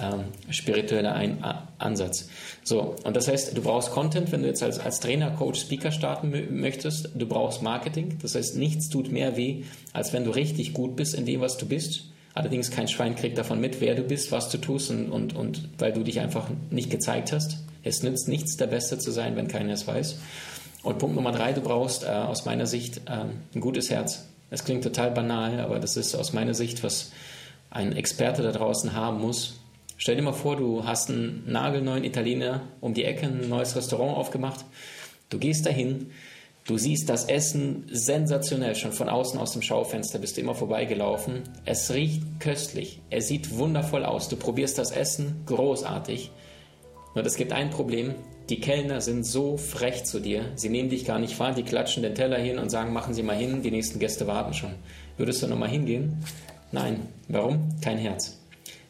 ähm, 0.00 0.24
spiritueller 0.50 1.14
Ein 1.14 1.44
Ansatz. 1.78 2.28
So, 2.64 2.96
und 3.04 3.16
das 3.16 3.28
heißt, 3.28 3.56
du 3.56 3.62
brauchst 3.62 3.90
Content, 3.90 4.32
wenn 4.32 4.42
du 4.42 4.48
jetzt 4.48 4.62
als, 4.62 4.78
als 4.78 5.00
Trainer, 5.00 5.30
Coach, 5.30 5.60
Speaker 5.60 5.92
starten 5.92 6.32
möchtest. 6.60 7.10
Du 7.14 7.26
brauchst 7.26 7.62
Marketing. 7.62 8.18
Das 8.22 8.34
heißt, 8.34 8.56
nichts 8.56 8.88
tut 8.88 9.10
mehr 9.10 9.36
weh, 9.36 9.64
als 9.92 10.12
wenn 10.12 10.24
du 10.24 10.30
richtig 10.30 10.72
gut 10.74 10.96
bist 10.96 11.14
in 11.14 11.26
dem, 11.26 11.40
was 11.40 11.56
du 11.56 11.66
bist. 11.66 12.04
Allerdings 12.34 12.70
kein 12.70 12.86
Schwein 12.86 13.16
kriegt 13.16 13.38
davon 13.38 13.60
mit, 13.60 13.80
wer 13.80 13.94
du 13.94 14.02
bist, 14.02 14.30
was 14.30 14.50
du 14.50 14.58
tust 14.58 14.90
und, 14.90 15.10
und, 15.10 15.34
und 15.34 15.68
weil 15.78 15.92
du 15.92 16.02
dich 16.02 16.20
einfach 16.20 16.50
nicht 16.70 16.90
gezeigt 16.90 17.32
hast. 17.32 17.64
Es 17.82 18.02
nützt 18.02 18.28
nichts, 18.28 18.56
der 18.56 18.66
Beste 18.66 18.98
zu 18.98 19.10
sein, 19.10 19.36
wenn 19.36 19.48
keiner 19.48 19.72
es 19.72 19.86
weiß. 19.86 20.18
Und 20.82 20.98
Punkt 20.98 21.16
Nummer 21.16 21.32
drei, 21.32 21.52
du 21.52 21.62
brauchst 21.62 22.04
äh, 22.04 22.08
aus 22.08 22.44
meiner 22.44 22.66
Sicht 22.66 22.98
äh, 23.06 23.24
ein 23.54 23.60
gutes 23.60 23.90
Herz. 23.90 24.26
Es 24.50 24.64
klingt 24.64 24.84
total 24.84 25.10
banal, 25.12 25.60
aber 25.60 25.78
das 25.78 25.96
ist 25.96 26.14
aus 26.14 26.32
meiner 26.32 26.54
Sicht, 26.54 26.84
was 26.84 27.10
ein 27.70 27.92
Experte 27.92 28.42
da 28.42 28.52
draußen 28.52 28.92
haben 28.92 29.20
muss, 29.20 29.58
Stell 29.98 30.16
dir 30.16 30.22
mal 30.22 30.32
vor, 30.32 30.56
du 30.56 30.84
hast 30.84 31.10
einen 31.10 31.50
nagelneuen 31.50 32.04
Italiener 32.04 32.62
um 32.80 32.92
die 32.92 33.04
Ecke, 33.04 33.26
ein 33.26 33.48
neues 33.48 33.76
Restaurant 33.76 34.16
aufgemacht. 34.16 34.64
Du 35.30 35.38
gehst 35.38 35.64
dahin, 35.64 36.10
du 36.66 36.76
siehst 36.76 37.08
das 37.08 37.24
Essen 37.24 37.86
sensationell, 37.90 38.74
schon 38.74 38.92
von 38.92 39.08
außen 39.08 39.40
aus 39.40 39.52
dem 39.52 39.62
Schaufenster 39.62 40.18
bist 40.18 40.36
du 40.36 40.42
immer 40.42 40.54
vorbeigelaufen. 40.54 41.44
Es 41.64 41.92
riecht 41.92 42.22
köstlich, 42.40 43.00
es 43.08 43.28
sieht 43.28 43.56
wundervoll 43.56 44.04
aus. 44.04 44.28
Du 44.28 44.36
probierst 44.36 44.76
das 44.76 44.90
Essen, 44.90 45.42
großartig. 45.46 46.30
Nur 47.14 47.24
es 47.24 47.36
gibt 47.36 47.52
ein 47.52 47.70
Problem, 47.70 48.14
die 48.50 48.60
Kellner 48.60 49.00
sind 49.00 49.24
so 49.24 49.56
frech 49.56 50.04
zu 50.04 50.20
dir, 50.20 50.52
sie 50.54 50.68
nehmen 50.68 50.90
dich 50.90 51.06
gar 51.06 51.18
nicht 51.18 51.38
wahr, 51.40 51.54
die 51.54 51.62
klatschen 51.62 52.02
den 52.02 52.14
Teller 52.14 52.38
hin 52.38 52.58
und 52.58 52.68
sagen, 52.68 52.92
machen 52.92 53.14
Sie 53.14 53.22
mal 53.22 53.36
hin, 53.36 53.62
die 53.62 53.70
nächsten 53.70 53.98
Gäste 53.98 54.26
warten 54.26 54.52
schon. 54.52 54.74
Würdest 55.16 55.42
du 55.42 55.46
nochmal 55.46 55.70
hingehen? 55.70 56.22
Nein. 56.70 57.08
Warum? 57.28 57.70
Kein 57.80 57.96
Herz. 57.96 58.38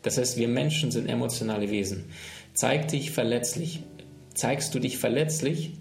Das 0.02 0.18
heißt, 0.18 0.36
wir 0.36 0.48
Menschen 0.48 0.90
sind 0.90 1.08
emotionale 1.08 1.70
Wesen. 1.70 2.04
Zeig 2.54 2.88
dich 2.88 3.10
verletzlich. 3.10 3.82
Zeigst 4.34 4.74
du 4.74 4.78
dich 4.78 4.98
verletzlich? 4.98 5.72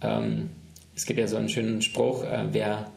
Ähm, 0.00 0.50
es 0.94 1.06
gibt 1.06 1.18
ja 1.18 1.26
so 1.26 1.36
einen 1.36 1.48
schönen 1.48 1.82
Spruch, 1.82 2.24
äh, 2.24 2.46
wer 2.52 2.92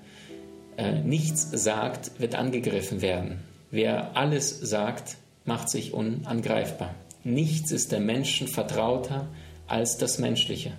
äh, 0.78 1.00
nichts 1.02 1.50
sagt, 1.52 2.20
wird 2.20 2.36
angegriffen 2.36 3.02
werden. 3.02 3.40
Wer 3.72 4.16
alles 4.18 4.60
sagt, 4.60 5.18
macht 5.46 5.70
sich 5.70 5.94
unangreifbar. 5.94 6.94
Nichts 7.24 7.72
ist 7.72 7.92
der 7.92 8.00
Menschen 8.00 8.48
vertrauter 8.48 9.28
als 9.68 9.98
das 9.98 10.20
Menschliche. 10.20 10.74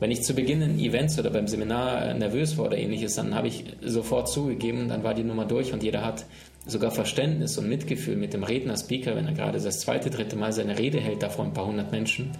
Wenn 0.00 0.10
ich 0.10 0.22
zu 0.22 0.34
Beginn 0.34 0.60
in 0.60 0.78
Events 0.78 1.18
oder 1.18 1.30
beim 1.30 1.46
Seminar 1.46 2.12
nervös 2.14 2.58
war 2.58 2.66
oder 2.66 2.76
ähnliches, 2.76 3.14
dann 3.14 3.34
habe 3.34 3.48
ich 3.48 3.64
sofort 3.82 4.28
zugegeben, 4.28 4.88
dann 4.88 5.04
war 5.04 5.14
die 5.14 5.22
Nummer 5.22 5.44
durch 5.44 5.72
und 5.72 5.82
jeder 5.82 6.04
hat 6.04 6.24
sogar 6.66 6.90
Verständnis 6.90 7.58
und 7.58 7.68
Mitgefühl 7.68 8.16
mit 8.16 8.32
dem 8.32 8.42
Redner, 8.42 8.76
Speaker, 8.76 9.14
wenn 9.16 9.26
er 9.26 9.34
gerade 9.34 9.60
das 9.60 9.80
zweite, 9.80 10.10
dritte 10.10 10.36
Mal 10.36 10.52
seine 10.52 10.78
Rede 10.78 11.00
hält, 11.00 11.22
da 11.22 11.28
vor 11.28 11.44
ein 11.44 11.52
paar 11.52 11.66
hundert 11.66 11.92
Menschen, 11.92 12.32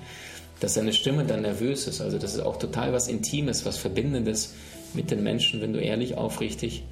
dass 0.60 0.74
seine 0.74 0.92
Stimme 0.92 1.24
dann 1.24 1.42
nervös 1.42 1.86
ist. 1.86 2.00
Also 2.00 2.18
das 2.18 2.34
ist 2.34 2.40
auch 2.40 2.58
total 2.58 2.92
was 2.92 3.08
Intimes, 3.08 3.64
was 3.66 3.76
Verbindendes 3.76 4.54
mit 4.94 5.10
den 5.10 5.22
Menschen, 5.22 5.60
wenn 5.60 5.72
du 5.72 5.80
ehrlich, 5.80 6.16
aufrichtig 6.16 6.84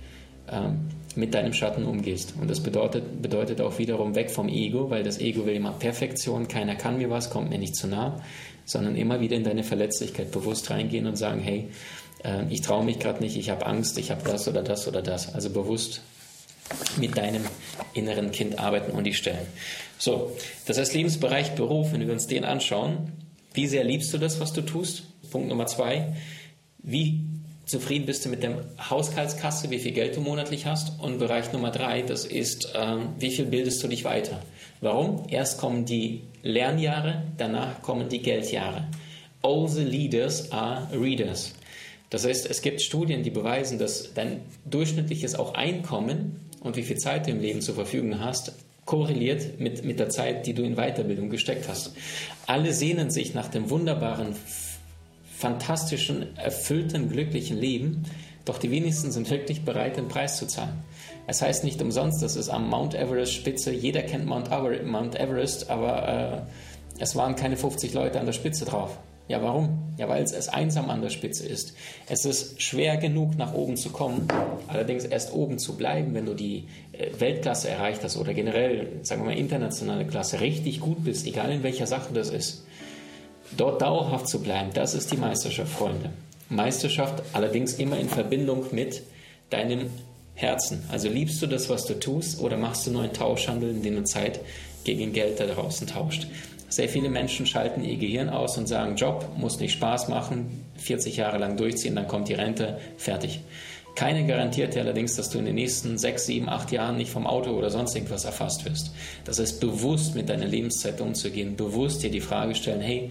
ähm, 0.51 0.88
mit 1.14 1.35
deinem 1.35 1.53
Schatten 1.53 1.85
umgehst. 1.85 2.35
Und 2.40 2.51
das 2.51 2.61
bedeutet, 2.61 3.22
bedeutet 3.22 3.61
auch 3.61 3.79
wiederum 3.79 4.14
weg 4.14 4.31
vom 4.31 4.48
Ego, 4.48 4.90
weil 4.90 5.03
das 5.03 5.20
Ego 5.20 5.46
will 5.46 5.55
immer 5.55 5.72
Perfektion, 5.72 6.48
keiner 6.48 6.75
kann 6.75 6.98
mir 6.98 7.11
was, 7.11 7.31
kommt 7.31 7.51
mir 7.51 7.59
nicht 7.59 7.77
zu 7.77 7.87
nah, 7.87 8.20
sondern 8.64 8.96
immer 8.96 9.20
wieder 9.20 9.37
in 9.37 9.44
deine 9.44 9.64
Verletzlichkeit 9.64 10.31
bewusst 10.31 10.70
reingehen 10.70 11.07
und 11.07 11.16
sagen, 11.16 11.40
hey, 11.40 11.68
äh, 12.25 12.44
ich 12.51 12.61
traue 12.61 12.85
mich 12.85 12.98
gerade 12.98 13.20
nicht, 13.20 13.37
ich 13.37 13.51
habe 13.51 13.66
Angst, 13.66 13.98
ich 13.98 14.11
habe 14.11 14.22
das 14.25 14.48
oder 14.48 14.62
das 14.62 14.87
oder 14.88 15.03
das. 15.03 15.35
Also 15.35 15.51
bewusst 15.51 16.01
mit 16.96 17.16
deinem 17.16 17.44
inneren 17.94 18.31
Kind 18.31 18.59
arbeiten 18.59 18.92
und 18.92 19.05
die 19.05 19.14
stellen. 19.14 19.46
So, 19.98 20.33
das 20.66 20.79
heißt 20.79 20.94
Lebensbereich 20.94 21.55
Beruf, 21.55 21.92
wenn 21.92 22.07
wir 22.07 22.12
uns 22.12 22.27
den 22.27 22.44
anschauen, 22.44 23.12
wie 23.55 23.66
sehr 23.66 23.85
liebst 23.85 24.12
du 24.14 24.18
das, 24.18 24.40
was 24.40 24.53
du 24.53 24.62
tust? 24.62 25.05
Punkt 25.31 25.48
Nummer 25.48 25.66
zwei. 25.66 26.14
Wie 26.79 27.20
zufrieden 27.66 28.07
bist 28.07 28.25
du 28.25 28.29
mit 28.29 28.42
der 28.42 28.64
Haushaltskasse, 28.90 29.70
wie 29.70 29.79
viel 29.79 29.92
Geld 29.92 30.16
du 30.16 30.20
monatlich 30.20 30.66
hast? 30.66 31.01
Und 31.01 31.18
Bereich 31.18 31.53
Nummer 31.53 31.70
drei, 31.70 32.03
das 32.03 32.25
ist, 32.25 32.72
ähm, 32.75 33.11
wie 33.18 33.31
viel 33.31 33.46
bildest 33.46 33.83
du 33.83 33.88
dich 33.88 34.05
weiter? 34.05 34.42
Warum? 34.83 35.27
Erst 35.29 35.59
kommen 35.59 35.85
die 35.85 36.23
Lernjahre, 36.42 37.23
danach 37.37 37.83
kommen 37.83 38.09
die 38.09 38.21
Geldjahre. 38.21 38.88
All 39.40 39.68
the 39.68 39.85
leaders 39.85 40.51
are 40.51 40.88
readers. 40.92 41.55
Das 42.11 42.27
heißt, 42.27 42.51
es 42.51 42.62
gibt 42.62 42.83
Studien, 42.83 43.23
die 43.23 43.31
beweisen, 43.31 43.79
dass 43.79 44.12
dein 44.12 44.40
durchschnittliches 44.64 45.37
auch 45.37 45.55
Einkommen 45.55 46.40
und 46.61 46.77
wie 46.77 46.83
viel 46.83 46.99
Zeit 46.99 47.29
du 47.29 47.31
im 47.31 47.40
Leben 47.40 47.61
zur 47.61 47.77
Verfügung 47.77 48.18
hast, 48.18 48.55
korreliert 48.85 49.61
mit, 49.61 49.85
mit 49.85 50.01
der 50.01 50.11
Zeit, 50.11 50.47
die 50.47 50.53
du 50.53 50.64
in 50.64 50.75
Weiterbildung 50.75 51.31
gesteckt 51.31 51.68
hast. 51.68 51.92
Alle 52.47 52.73
sehnen 52.73 53.09
sich 53.11 53.35
nach 53.35 53.47
dem 53.47 53.71
wunderbaren, 53.71 54.35
fantastischen, 55.38 56.37
erfüllten, 56.37 57.09
glücklichen 57.09 57.57
Leben, 57.57 58.03
doch 58.45 58.59
die 58.59 58.73
wenigsten 58.73 59.12
sind 59.12 59.31
wirklich 59.31 59.64
bereit, 59.64 59.97
den 59.97 60.09
Preis 60.09 60.38
zu 60.38 60.47
zahlen. 60.49 60.83
Es 61.33 61.40
heißt 61.40 61.64
nicht 61.64 61.81
umsonst, 61.81 62.23
das 62.23 62.37
ist 62.37 62.51
am 62.51 62.68
Mount 62.68 62.95
Everest 62.95 63.33
Spitze. 63.33 63.73
Jeder 63.73 64.03
kennt 64.03 64.27
Mount 64.27 64.51
Everest, 64.51 65.71
aber 65.71 66.45
äh, 66.99 67.03
es 67.03 67.16
waren 67.16 67.37
keine 67.37 67.57
50 67.57 67.95
Leute 67.95 68.21
an 68.21 68.27
der 68.27 68.35
Spitze 68.35 68.66
drauf. 68.66 68.99
Ja, 69.29 69.42
warum? 69.42 69.79
Ja, 69.97 70.11
weil 70.11 70.23
es 70.23 70.49
einsam 70.51 70.90
an 70.90 71.01
der 71.01 71.09
Spitze 71.09 71.49
ist. 71.49 71.75
Es 72.07 72.27
ist 72.27 72.61
schwer 72.61 72.99
genug, 72.99 73.38
nach 73.38 73.55
oben 73.55 73.79
zu 73.79 73.88
kommen, 73.88 74.29
allerdings 74.68 75.07
erst 75.07 75.33
oben 75.33 75.59
zu 75.59 75.75
bleiben, 75.79 76.12
wenn 76.12 76.27
du 76.27 76.35
die 76.35 76.64
äh, 76.92 77.18
Weltklasse 77.18 77.71
erreicht 77.71 78.05
hast 78.05 78.18
oder 78.18 78.35
generell, 78.35 79.01
sagen 79.01 79.23
wir 79.23 79.31
mal, 79.31 79.38
internationale 79.38 80.07
Klasse 80.07 80.42
richtig 80.42 80.81
gut 80.81 81.03
bist, 81.03 81.27
egal 81.27 81.51
in 81.51 81.62
welcher 81.62 81.87
Sache 81.87 82.12
das 82.12 82.29
ist. 82.29 82.66
Dort 83.57 83.81
dauerhaft 83.81 84.29
zu 84.29 84.42
bleiben, 84.42 84.68
das 84.75 84.92
ist 84.92 85.11
die 85.11 85.16
Meisterschaft, 85.16 85.73
Freunde. 85.73 86.11
Meisterschaft 86.51 87.23
allerdings 87.33 87.73
immer 87.73 87.99
in 87.99 88.11
Verbindung 88.11 88.66
mit 88.73 89.03
deinem 89.49 89.88
Herzen. 90.35 90.83
Also 90.90 91.09
liebst 91.09 91.40
du 91.42 91.47
das, 91.47 91.68
was 91.68 91.87
du 91.87 91.99
tust, 91.99 92.40
oder 92.40 92.57
machst 92.57 92.87
du 92.87 92.90
nur 92.90 93.03
einen 93.03 93.12
Tauschhandel, 93.12 93.71
in 93.71 93.83
dem 93.83 93.97
du 93.97 94.05
Zeit 94.05 94.40
gegen 94.85 95.12
Geld 95.12 95.40
da 95.40 95.47
draußen 95.47 95.87
tauscht? 95.87 96.27
Sehr 96.68 96.88
viele 96.88 97.11
Menschen 97.11 97.45
schalten 97.45 97.85
ihr 97.85 97.99
Gehirn 97.99 98.31
aus 98.31 98.57
und 98.57 98.66
sagen, 98.66 98.97
Job 98.97 99.29
muss 99.37 99.61
nicht 99.61 99.73
Spaß 99.73 100.09
machen, 100.09 100.64
40 100.79 101.18
Jahre 101.18 101.38
lang 101.38 101.59
durchziehen, 101.59 101.95
dann 101.95 102.09
kommt 102.09 102.29
die 102.29 102.35
Rente, 102.35 102.79
fertig. 102.97 103.40
Keine 103.95 104.27
garantiert 104.27 104.75
allerdings, 104.77 105.16
dass 105.16 105.29
du 105.29 105.38
in 105.38 105.45
den 105.45 105.57
nächsten 105.57 105.99
6, 105.99 106.25
7, 106.25 106.49
8 106.49 106.73
Jahren 106.73 106.97
nicht 106.97 107.11
vom 107.11 107.27
Auto 107.27 107.51
oder 107.51 107.68
sonst 107.68 107.95
irgendwas 107.95 108.25
erfasst 108.25 108.64
wirst. 108.64 108.92
Das 109.27 109.38
heißt, 109.38 109.61
bewusst 109.61 110.14
mit 110.14 110.31
deiner 110.31 110.47
Lebenszeit 110.47 110.99
umzugehen, 111.03 111.57
bewusst 111.57 112.03
dir 112.03 112.11
die 112.11 112.23
Frage 112.23 112.55
stellen, 112.55 112.81
hey, 112.81 113.11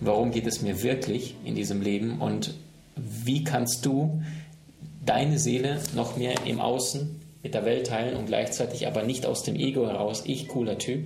warum 0.00 0.30
geht 0.30 0.46
es 0.46 0.60
mir 0.60 0.82
wirklich 0.82 1.34
in 1.46 1.54
diesem 1.54 1.80
Leben 1.80 2.20
und 2.20 2.52
wie 2.96 3.42
kannst 3.42 3.86
du 3.86 4.22
deine 5.08 5.38
Seele 5.38 5.80
noch 5.94 6.16
mehr 6.16 6.34
im 6.44 6.60
Außen 6.60 7.20
mit 7.42 7.54
der 7.54 7.64
Welt 7.64 7.86
teilen 7.86 8.16
und 8.16 8.26
gleichzeitig 8.26 8.86
aber 8.86 9.02
nicht 9.02 9.24
aus 9.24 9.42
dem 9.42 9.56
Ego 9.56 9.86
heraus, 9.86 10.24
ich 10.26 10.48
cooler 10.48 10.78
Typ, 10.78 11.04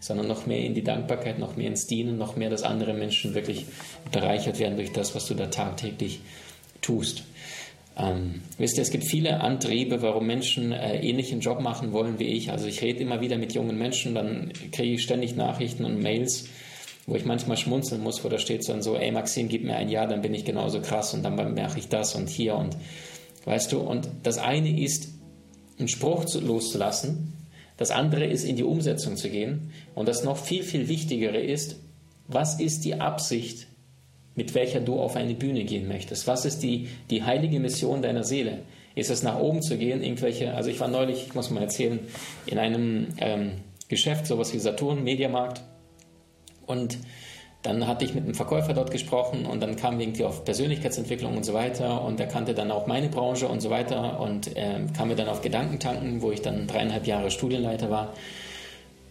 sondern 0.00 0.26
noch 0.26 0.46
mehr 0.46 0.60
in 0.60 0.74
die 0.74 0.82
Dankbarkeit, 0.82 1.38
noch 1.38 1.56
mehr 1.56 1.68
ins 1.68 1.86
Dienen, 1.86 2.18
noch 2.18 2.36
mehr, 2.36 2.50
dass 2.50 2.62
andere 2.62 2.94
Menschen 2.94 3.34
wirklich 3.34 3.66
bereichert 4.12 4.58
werden 4.58 4.76
durch 4.76 4.92
das, 4.92 5.14
was 5.14 5.26
du 5.26 5.34
da 5.34 5.46
tagtäglich 5.46 6.20
tust. 6.82 7.24
Ähm, 7.96 8.42
wisst 8.58 8.76
ihr, 8.76 8.82
es 8.82 8.90
gibt 8.90 9.04
viele 9.04 9.40
Antriebe, 9.40 10.02
warum 10.02 10.26
Menschen 10.26 10.72
äh, 10.72 11.00
ähnlichen 11.00 11.40
Job 11.40 11.60
machen 11.60 11.92
wollen 11.92 12.18
wie 12.18 12.24
ich. 12.24 12.50
Also 12.50 12.66
ich 12.66 12.82
rede 12.82 13.00
immer 13.00 13.20
wieder 13.20 13.38
mit 13.38 13.54
jungen 13.54 13.78
Menschen, 13.78 14.14
dann 14.14 14.52
kriege 14.72 14.94
ich 14.94 15.02
ständig 15.02 15.36
Nachrichten 15.36 15.84
und 15.84 16.02
Mails, 16.02 16.48
wo 17.06 17.14
ich 17.14 17.24
manchmal 17.24 17.56
schmunzeln 17.56 18.02
muss, 18.02 18.24
wo 18.24 18.28
da 18.28 18.38
steht 18.38 18.64
so, 18.64 18.96
ey 18.96 19.12
Maxim, 19.12 19.48
gib 19.48 19.62
mir 19.62 19.76
ein 19.76 19.90
Ja, 19.90 20.06
dann 20.06 20.22
bin 20.22 20.34
ich 20.34 20.44
genauso 20.44 20.80
krass 20.80 21.14
und 21.14 21.22
dann 21.22 21.36
mache 21.36 21.78
ich 21.78 21.88
das 21.88 22.14
und 22.16 22.28
hier 22.28 22.56
und 22.56 22.76
weißt 23.44 23.72
du, 23.72 23.80
und 23.80 24.08
das 24.22 24.38
eine 24.38 24.80
ist, 24.80 25.08
einen 25.78 25.88
Spruch 25.88 26.24
loszulassen, 26.34 27.32
das 27.76 27.90
andere 27.90 28.24
ist, 28.24 28.44
in 28.44 28.56
die 28.56 28.62
Umsetzung 28.62 29.16
zu 29.16 29.28
gehen. 29.28 29.72
Und 29.94 30.08
das 30.08 30.22
noch 30.22 30.36
viel, 30.36 30.62
viel 30.62 30.88
Wichtigere 30.88 31.40
ist, 31.40 31.76
was 32.28 32.60
ist 32.60 32.84
die 32.84 32.94
Absicht, 32.94 33.66
mit 34.34 34.54
welcher 34.54 34.80
du 34.80 35.00
auf 35.00 35.16
eine 35.16 35.34
Bühne 35.34 35.64
gehen 35.64 35.88
möchtest? 35.88 36.26
Was 36.26 36.44
ist 36.44 36.62
die, 36.62 36.88
die 37.10 37.22
heilige 37.24 37.60
Mission 37.60 38.02
deiner 38.02 38.24
Seele? 38.24 38.60
Ist 38.94 39.10
es 39.10 39.22
nach 39.22 39.38
oben 39.38 39.62
zu 39.62 39.76
gehen? 39.76 40.02
Irgendwelche, 40.02 40.54
also 40.54 40.70
ich 40.70 40.80
war 40.80 40.88
neulich, 40.88 41.26
ich 41.26 41.34
muss 41.34 41.50
mal 41.50 41.62
erzählen, 41.62 41.98
in 42.46 42.58
einem 42.58 43.08
ähm, 43.18 43.52
Geschäft, 43.88 44.26
sowas 44.26 44.54
wie 44.54 44.58
Saturn, 44.58 45.02
Mediamarkt. 45.02 45.62
Und 46.66 46.98
dann 47.64 47.86
hatte 47.86 48.04
ich 48.04 48.14
mit 48.14 48.24
einem 48.24 48.34
Verkäufer 48.34 48.74
dort 48.74 48.90
gesprochen 48.90 49.46
und 49.46 49.62
dann 49.62 49.74
kam 49.74 49.98
irgendwie 49.98 50.24
auf 50.24 50.44
Persönlichkeitsentwicklung 50.44 51.34
und 51.34 51.44
so 51.44 51.54
weiter 51.54 52.04
und 52.04 52.20
er 52.20 52.26
kannte 52.26 52.52
dann 52.52 52.70
auch 52.70 52.86
meine 52.86 53.08
Branche 53.08 53.48
und 53.48 53.60
so 53.60 53.70
weiter 53.70 54.20
und 54.20 54.54
äh, 54.54 54.80
kam 54.96 55.08
mir 55.08 55.16
dann 55.16 55.28
auf 55.28 55.40
Gedankentanken, 55.40 56.20
wo 56.20 56.30
ich 56.30 56.42
dann 56.42 56.66
dreieinhalb 56.66 57.06
Jahre 57.06 57.30
Studienleiter 57.30 57.90
war. 57.90 58.12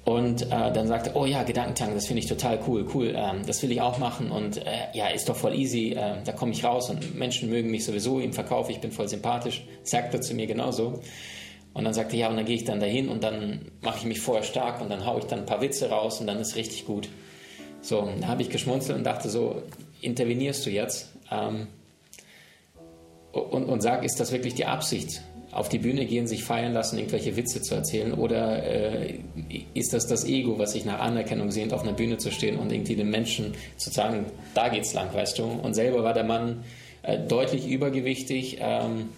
Und 0.06 0.44
äh, 0.44 0.50
dann 0.50 0.88
sagte, 0.88 1.13
oh 1.16 1.26
ja, 1.26 1.42
Gedankentanken, 1.44 1.96
das 1.96 2.06
finde 2.06 2.22
ich 2.22 2.28
total 2.28 2.60
cool, 2.68 2.86
cool, 2.94 3.16
ähm, 3.16 3.42
das 3.48 3.63
will 3.63 3.72
ich 3.72 3.82
auch 3.82 3.98
machen 3.98 4.32
und 4.32 4.58
äh, 4.58 4.70
ja, 4.94 5.08
ist 5.08 5.30
doch 5.30 5.36
voll 5.36 5.56
easy, 5.56 5.94
äh, 5.94 6.18
da 6.24 6.34
komme 6.34 6.52
ich 6.52 6.63
raus 6.63 6.89
und 6.92 7.18
Menschen 7.18 7.50
mögen 7.50 7.72
mich 7.72 7.86
sowieso 7.86 8.20
im 8.20 8.34
Verkauf, 8.34 8.70
ich 8.70 8.82
bin 8.82 8.92
voll 8.92 9.08
sympathisch, 9.08 9.63
sagt 9.84 10.13
er 10.13 10.22
zu 10.22 10.36
mir 10.36 10.46
genauso. 10.46 11.00
Und 11.74 11.86
dann 11.86 11.94
sagte 11.96 12.18
er, 12.18 12.20
ja, 12.20 12.30
und 12.30 12.36
dann 12.36 12.46
gehe 12.46 12.58
ich 12.58 12.66
dann 12.66 12.80
dahin 12.80 13.10
und 13.10 13.24
dann 13.24 13.72
mache 13.82 13.98
ich 14.00 14.06
mich 14.06 14.20
vorher 14.20 14.44
stark 14.44 14.80
und 14.80 14.89
dann 14.92 15.08
haue 15.08 15.20
ich 15.20 15.26
dann 15.26 15.39
ein 15.39 15.46
paar 15.48 15.62
Witze 15.62 15.89
raus 15.89 16.20
und 16.20 16.28
dann 16.28 16.39
ist 16.39 16.56
richtig 16.56 16.86
gut. 16.86 17.10
So, 17.84 18.10
da 18.22 18.28
habe 18.28 18.41
ich 18.41 18.50
geschmunzelt 18.50 18.98
und 18.98 19.04
dachte 19.04 19.30
so, 19.30 19.62
intervenierst 20.02 20.65
du 20.65 20.69
jetzt 20.69 21.10
ähm, 21.30 21.67
und, 23.34 23.65
und 23.65 23.82
sag, 23.82 24.06
ist 24.06 24.19
das 24.19 24.32
wirklich 24.32 24.54
die 24.54 24.65
Absicht? 24.65 25.22
Auf 25.52 25.69
die 25.69 25.78
Bühne 25.78 26.06
gehen, 26.06 26.26
sich 26.26 26.43
feiern 26.43 26.74
lassen, 26.74 26.98
irgendwelche 26.98 27.36
Witze 27.36 27.62
zu 27.62 27.76
erzählen? 27.76 28.13
Oder 28.13 28.63
äh, 28.63 29.19
ist 29.74 29.93
das 29.93 30.08
das 30.08 30.26
Ego, 30.26 30.58
was 30.58 30.72
sich 30.72 30.86
nach 30.86 31.00
Anerkennung 31.00 31.52
sehnt, 31.52 31.74
auf 31.74 31.84
einer 31.84 31.93
Bühne 31.93 32.17
zu 32.17 32.32
stehen 32.32 32.58
und 32.58 32.72
irgendwie 32.72 32.96
den 32.96 33.10
Menschen 33.10 33.54
zu 33.78 33.91
sagen, 33.91 34.26
da 34.56 34.69
geht's 34.69 34.93
lang, 34.93 35.13
weißt 35.13 35.38
du? 35.38 35.43
Und 35.43 35.74
selber 35.74 36.04
war 36.04 36.13
der 36.13 36.24
Mann 36.24 36.63
äh, 37.04 37.19
deutlich 37.19 37.67
übergewichtig. 37.67 38.60
Ähm, 38.62 39.10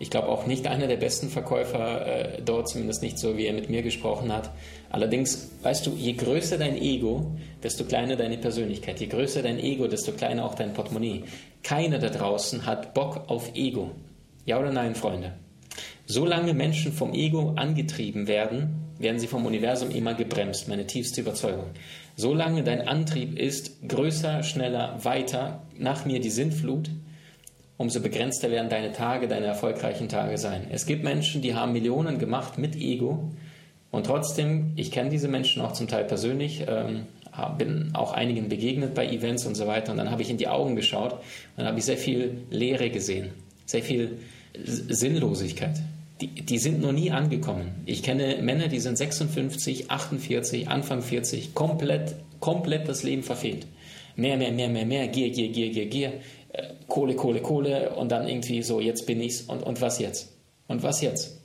ich 0.00 0.10
glaube 0.10 0.28
auch 0.28 0.46
nicht 0.46 0.66
einer 0.66 0.86
der 0.86 0.96
besten 0.96 1.28
Verkäufer 1.28 2.06
äh, 2.06 2.42
dort, 2.42 2.68
zumindest 2.68 3.02
nicht 3.02 3.18
so, 3.18 3.36
wie 3.36 3.46
er 3.46 3.52
mit 3.52 3.68
mir 3.68 3.82
gesprochen 3.82 4.32
hat. 4.32 4.50
Allerdings, 4.90 5.50
weißt 5.62 5.86
du, 5.86 5.94
je 5.94 6.14
größer 6.14 6.56
dein 6.56 6.76
Ego, 6.76 7.32
desto 7.62 7.84
kleiner 7.84 8.16
deine 8.16 8.38
Persönlichkeit. 8.38 9.00
Je 9.00 9.06
größer 9.06 9.42
dein 9.42 9.58
Ego, 9.58 9.86
desto 9.86 10.12
kleiner 10.12 10.44
auch 10.44 10.54
dein 10.54 10.72
Portemonnaie. 10.72 11.24
Keiner 11.62 11.98
da 11.98 12.08
draußen 12.08 12.64
hat 12.64 12.94
Bock 12.94 13.24
auf 13.28 13.54
Ego. 13.54 13.90
Ja 14.46 14.58
oder 14.58 14.72
nein, 14.72 14.94
Freunde? 14.94 15.34
Solange 16.06 16.54
Menschen 16.54 16.92
vom 16.92 17.12
Ego 17.12 17.52
angetrieben 17.56 18.28
werden, 18.28 18.88
werden 18.98 19.18
sie 19.18 19.26
vom 19.26 19.44
Universum 19.44 19.90
immer 19.90 20.14
gebremst. 20.14 20.68
Meine 20.68 20.86
tiefste 20.86 21.20
Überzeugung. 21.20 21.66
Solange 22.16 22.64
dein 22.64 22.88
Antrieb 22.88 23.38
ist, 23.38 23.86
größer, 23.86 24.42
schneller, 24.42 25.04
weiter, 25.04 25.62
nach 25.76 26.06
mir 26.06 26.20
die 26.20 26.30
Sintflut, 26.30 26.90
umso 27.76 28.00
begrenzter 28.00 28.50
werden 28.50 28.70
deine 28.70 28.92
Tage, 28.92 29.28
deine 29.28 29.46
erfolgreichen 29.46 30.08
Tage 30.08 30.38
sein. 30.38 30.66
Es 30.70 30.86
gibt 30.86 31.04
Menschen, 31.04 31.42
die 31.42 31.54
haben 31.54 31.72
Millionen 31.74 32.18
gemacht 32.18 32.58
mit 32.58 32.74
Ego 32.74 33.30
und 33.90 34.06
trotzdem, 34.06 34.72
ich 34.76 34.90
kenne 34.90 35.10
diese 35.10 35.28
Menschen 35.28 35.62
auch 35.62 35.72
zum 35.72 35.88
Teil 35.88 36.04
persönlich, 36.04 36.64
ähm, 36.68 37.06
bin 37.56 37.90
auch 37.94 38.12
einigen 38.12 38.48
begegnet 38.48 38.94
bei 38.94 39.06
Events 39.06 39.46
und 39.46 39.54
so 39.54 39.66
weiter 39.66 39.92
und 39.92 39.98
dann 39.98 40.10
habe 40.10 40.22
ich 40.22 40.30
in 40.30 40.38
die 40.38 40.48
Augen 40.48 40.74
geschaut 40.76 41.12
und 41.12 41.20
dann 41.56 41.66
habe 41.66 41.78
ich 41.78 41.84
sehr 41.84 41.96
viel 41.96 42.38
Leere 42.50 42.90
gesehen, 42.90 43.30
sehr 43.64 43.82
viel 43.82 44.18
Sinnlosigkeit. 44.64 45.76
Die, 46.20 46.26
die 46.26 46.58
sind 46.58 46.80
noch 46.80 46.90
nie 46.90 47.12
angekommen. 47.12 47.82
Ich 47.86 48.02
kenne 48.02 48.38
Männer, 48.42 48.66
die 48.66 48.80
sind 48.80 48.98
56, 48.98 49.88
48, 49.88 50.68
Anfang 50.68 51.00
40, 51.00 51.54
komplett, 51.54 52.16
komplett 52.40 52.88
das 52.88 53.04
Leben 53.04 53.22
verfehlt. 53.22 53.68
Mehr, 54.16 54.36
mehr, 54.36 54.50
mehr, 54.50 54.68
mehr, 54.68 54.84
mehr, 54.84 55.06
Gier, 55.06 55.30
Gier, 55.30 55.50
Gier, 55.50 55.70
Gier, 55.70 55.86
Gier. 55.86 56.12
Kohle, 56.88 57.14
Kohle, 57.14 57.40
Kohle 57.40 57.90
und 57.90 58.10
dann 58.10 58.26
irgendwie 58.26 58.62
so, 58.62 58.80
jetzt 58.80 59.06
bin 59.06 59.20
ich's 59.20 59.42
und, 59.42 59.62
und 59.62 59.80
was 59.80 59.98
jetzt? 59.98 60.32
Und 60.66 60.82
was 60.82 61.00
jetzt? 61.02 61.37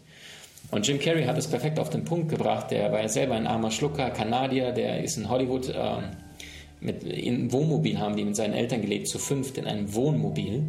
Und 0.73 0.87
Jim 0.87 0.97
Carrey 0.97 1.25
hat 1.25 1.37
es 1.37 1.47
perfekt 1.47 1.77
auf 1.77 1.91
den 1.91 2.03
Punkt 2.03 2.29
gebracht. 2.29 2.71
Der 2.71 2.91
war 2.91 2.99
ja 2.99 3.07
selber 3.07 3.35
ein 3.35 3.45
armer 3.45 3.69
Schlucker, 3.69 4.09
Kanadier, 4.09 4.71
der 4.71 5.03
ist 5.03 5.17
in 5.17 5.29
Hollywood. 5.29 5.71
Ähm, 5.75 6.05
mit, 6.79 7.03
in 7.03 7.51
Wohnmobil 7.51 7.99
haben 7.99 8.15
die 8.15 8.25
mit 8.25 8.35
seinen 8.35 8.55
Eltern 8.55 8.81
gelebt, 8.81 9.07
zu 9.07 9.19
fünft 9.19 9.59
in 9.59 9.67
einem 9.67 9.93
Wohnmobil. 9.93 10.63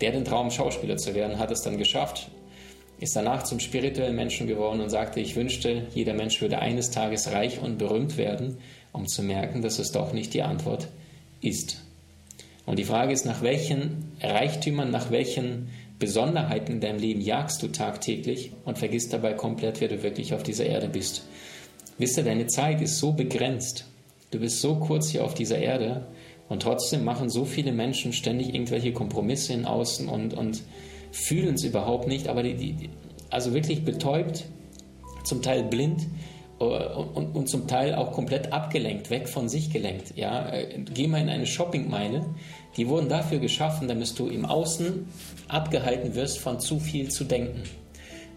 Der 0.00 0.10
den 0.10 0.24
Traum, 0.24 0.50
Schauspieler 0.50 0.96
zu 0.96 1.14
werden, 1.14 1.38
hat 1.38 1.52
es 1.52 1.62
dann 1.62 1.78
geschafft, 1.78 2.32
ist 2.98 3.14
danach 3.14 3.44
zum 3.44 3.60
spirituellen 3.60 4.16
Menschen 4.16 4.48
geworden 4.48 4.80
und 4.80 4.90
sagte, 4.90 5.20
ich 5.20 5.36
wünschte, 5.36 5.86
jeder 5.94 6.14
Mensch 6.14 6.40
würde 6.40 6.58
eines 6.58 6.90
Tages 6.90 7.30
reich 7.30 7.60
und 7.62 7.78
berühmt 7.78 8.16
werden, 8.16 8.58
um 8.90 9.06
zu 9.06 9.22
merken, 9.22 9.62
dass 9.62 9.78
es 9.78 9.92
doch 9.92 10.12
nicht 10.12 10.34
die 10.34 10.42
Antwort 10.42 10.88
ist. 11.40 11.80
Und 12.66 12.80
die 12.80 12.84
Frage 12.84 13.12
ist, 13.12 13.24
nach 13.24 13.42
welchen 13.42 14.16
Reichtümern, 14.20 14.90
nach 14.90 15.12
welchen 15.12 15.68
Besonderheiten 15.98 16.72
in 16.72 16.80
deinem 16.80 16.98
Leben 16.98 17.20
jagst 17.20 17.62
du 17.62 17.68
tagtäglich 17.68 18.52
und 18.64 18.78
vergisst 18.78 19.12
dabei 19.12 19.32
komplett, 19.32 19.80
wer 19.80 19.88
du 19.88 20.02
wirklich 20.02 20.34
auf 20.34 20.42
dieser 20.42 20.66
Erde 20.66 20.88
bist. 20.88 21.26
Wisst 21.98 22.16
ihr, 22.16 22.24
deine 22.24 22.46
Zeit 22.46 22.80
ist 22.80 22.98
so 22.98 23.12
begrenzt. 23.12 23.86
Du 24.30 24.40
bist 24.40 24.60
so 24.60 24.76
kurz 24.76 25.08
hier 25.10 25.24
auf 25.24 25.34
dieser 25.34 25.58
Erde 25.58 26.08
und 26.48 26.62
trotzdem 26.62 27.04
machen 27.04 27.30
so 27.30 27.44
viele 27.44 27.72
Menschen 27.72 28.12
ständig 28.12 28.52
irgendwelche 28.52 28.92
Kompromisse 28.92 29.52
in 29.52 29.64
Außen 29.64 30.08
und, 30.08 30.34
und 30.34 30.62
fühlen 31.12 31.54
es 31.54 31.62
überhaupt 31.62 32.08
nicht, 32.08 32.26
aber 32.26 32.42
die, 32.42 32.54
die, 32.54 32.90
also 33.30 33.54
wirklich 33.54 33.84
betäubt, 33.84 34.44
zum 35.24 35.42
Teil 35.42 35.62
blind 35.64 36.02
und, 36.66 37.34
und, 37.34 37.48
zum 37.48 37.66
Teil 37.66 37.94
auch 37.94 38.12
komplett 38.12 38.52
abgelenkt, 38.52 39.10
weg 39.10 39.28
von 39.28 39.48
sich 39.48 39.70
gelenkt. 39.70 40.16
Ja? 40.16 40.50
Äh, 40.50 40.80
geh 40.92 41.06
mal 41.06 41.20
in 41.20 41.28
eine 41.28 41.46
Shoppingmeile, 41.46 42.24
die 42.76 42.88
wurden 42.88 43.08
dafür 43.08 43.38
geschaffen, 43.38 43.88
damit 43.88 44.18
du 44.18 44.28
im 44.28 44.44
Außen 44.44 45.06
abgehalten 45.48 46.14
wirst, 46.14 46.38
von 46.38 46.60
zu 46.60 46.80
viel 46.80 47.10
zu 47.10 47.24
denken. 47.24 47.62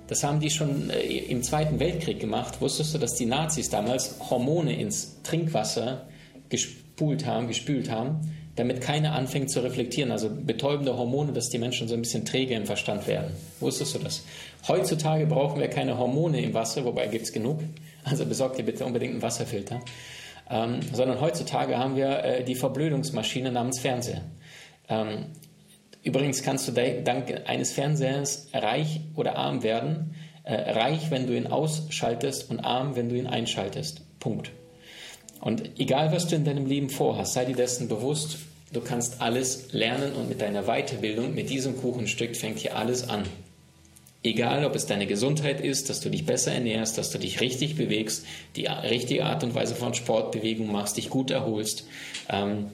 Das 0.08 0.24
haben 0.24 0.40
die 0.40 0.50
schon 0.50 0.90
äh, 0.90 1.02
im 1.02 1.44
Zweiten 1.44 1.80
Weltkrieg 1.80 2.20
gemacht. 2.20 2.62
Wusstest 2.62 2.94
du, 2.94 2.98
dass 2.98 3.16
die 3.16 3.26
Nazis 3.26 3.70
damals 3.70 4.16
Hormone 4.30 4.80
ins 4.80 5.22
Trinkwasser 5.24 6.08
gespult 6.50 7.26
haben, 7.26 7.48
gespült 7.48 7.92
haben, 7.92 8.32
damit 8.56 8.82
keiner 8.82 9.14
anfängt 9.14 9.52
zu 9.52 9.60
reflektieren? 9.60 10.12
Also 10.12 10.30
betäubende 10.30 10.98
Hormone, 10.98 11.34
dass 11.34 11.50
die 11.50 11.58
Menschen 11.58 11.88
so 11.88 11.94
ein 11.94 12.02
bisschen 12.02 12.26
träge 12.26 12.56
im 12.56 12.66
Verstand 12.66 13.06
werden. 13.08 13.32
Wusstest 13.60 13.96
du 13.96 14.00
das? 14.00 14.24
Heutzutage 14.68 15.26
brauchen 15.26 15.60
wir 15.60 15.68
keine 15.68 15.98
Hormone 15.98 16.42
im 16.42 16.54
Wasser, 16.54 16.86
wobei 16.86 17.08
gibt 17.08 17.26
es 17.26 17.34
genug. 17.34 17.60
Also 18.10 18.26
besorg 18.26 18.56
dir 18.56 18.64
bitte 18.64 18.86
unbedingt 18.86 19.14
einen 19.14 19.22
Wasserfilter. 19.22 19.82
Ähm, 20.50 20.80
sondern 20.94 21.20
heutzutage 21.20 21.78
haben 21.78 21.96
wir 21.96 22.24
äh, 22.24 22.44
die 22.44 22.56
Verblödungsmaschine 22.56 23.52
namens 23.52 23.80
Fernseher. 23.80 24.22
Ähm, 24.88 25.26
Übrigens 26.08 26.42
kannst 26.42 26.66
du 26.70 26.72
dank 26.72 27.42
eines 27.48 27.74
Fernsehers 27.74 28.48
reich 28.54 29.02
oder 29.16 29.36
arm 29.36 29.62
werden. 29.62 30.16
Äh, 30.44 30.72
reich, 30.72 31.12
wenn 31.12 31.28
du 31.28 31.36
ihn 31.36 31.48
ausschaltest 31.48 32.50
und 32.50 32.62
arm, 32.62 32.96
wenn 32.96 33.10
du 33.10 33.16
ihn 33.18 33.28
einschaltest. 33.28 34.02
Punkt. 34.22 34.52
Und 35.42 35.78
egal, 35.78 36.14
was 36.14 36.28
du 36.28 36.38
in 36.38 36.46
deinem 36.46 36.66
Leben 36.66 36.90
vorhast, 36.90 37.34
sei 37.34 37.44
dir 37.44 37.58
dessen 37.58 37.90
bewusst, 37.90 38.38
du 38.72 38.80
kannst 38.80 39.22
alles 39.22 39.74
lernen 39.74 40.14
und 40.14 40.30
mit 40.30 40.40
deiner 40.40 40.64
Weiterbildung, 40.64 41.36
mit 41.36 41.50
diesem 41.50 41.76
Kuchenstück 41.76 42.38
fängt 42.38 42.60
hier 42.60 42.78
alles 42.78 43.10
an. 43.10 43.24
Egal, 44.28 44.66
ob 44.66 44.76
es 44.76 44.86
deine 44.86 45.08
Gesundheit 45.08 45.62
ist, 45.62 45.90
dass 45.90 46.02
du 46.02 46.10
dich 46.10 46.26
besser 46.26 46.52
ernährst, 46.52 46.98
dass 46.98 47.12
du 47.12 47.18
dich 47.18 47.40
richtig 47.40 47.78
bewegst, 47.78 48.26
die 48.58 48.66
richtige 48.66 49.24
Art 49.24 49.42
und 49.46 49.56
Weise 49.56 49.74
von 49.74 49.94
Sportbewegung 49.94 50.70
machst, 50.70 50.98
dich 50.98 51.10
gut 51.10 51.32
erholst. 51.32 51.88
Ähm, 52.28 52.72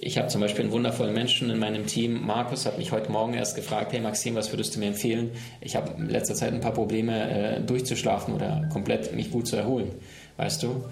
ich 0.00 0.16
habe 0.16 0.28
zum 0.28 0.40
Beispiel 0.40 0.62
einen 0.62 0.72
wundervollen 0.72 1.12
Menschen 1.12 1.50
in 1.50 1.58
meinem 1.58 1.86
Team. 1.86 2.24
Markus 2.24 2.64
hat 2.64 2.78
mich 2.78 2.92
heute 2.92 3.12
Morgen 3.12 3.34
erst 3.34 3.56
gefragt, 3.56 3.92
hey 3.92 4.00
Maxim, 4.00 4.34
was 4.36 4.52
würdest 4.52 4.74
du 4.74 4.78
mir 4.78 4.86
empfehlen? 4.86 5.32
Ich 5.60 5.76
habe 5.76 5.92
in 5.98 6.08
letzter 6.08 6.34
Zeit 6.34 6.54
ein 6.54 6.60
paar 6.60 6.72
Probleme, 6.72 7.30
äh, 7.30 7.60
durchzuschlafen 7.60 8.32
oder 8.32 8.66
komplett 8.72 9.14
mich 9.14 9.30
gut 9.30 9.48
zu 9.48 9.56
erholen, 9.56 9.90
weißt 10.38 10.62
du? 10.62 10.84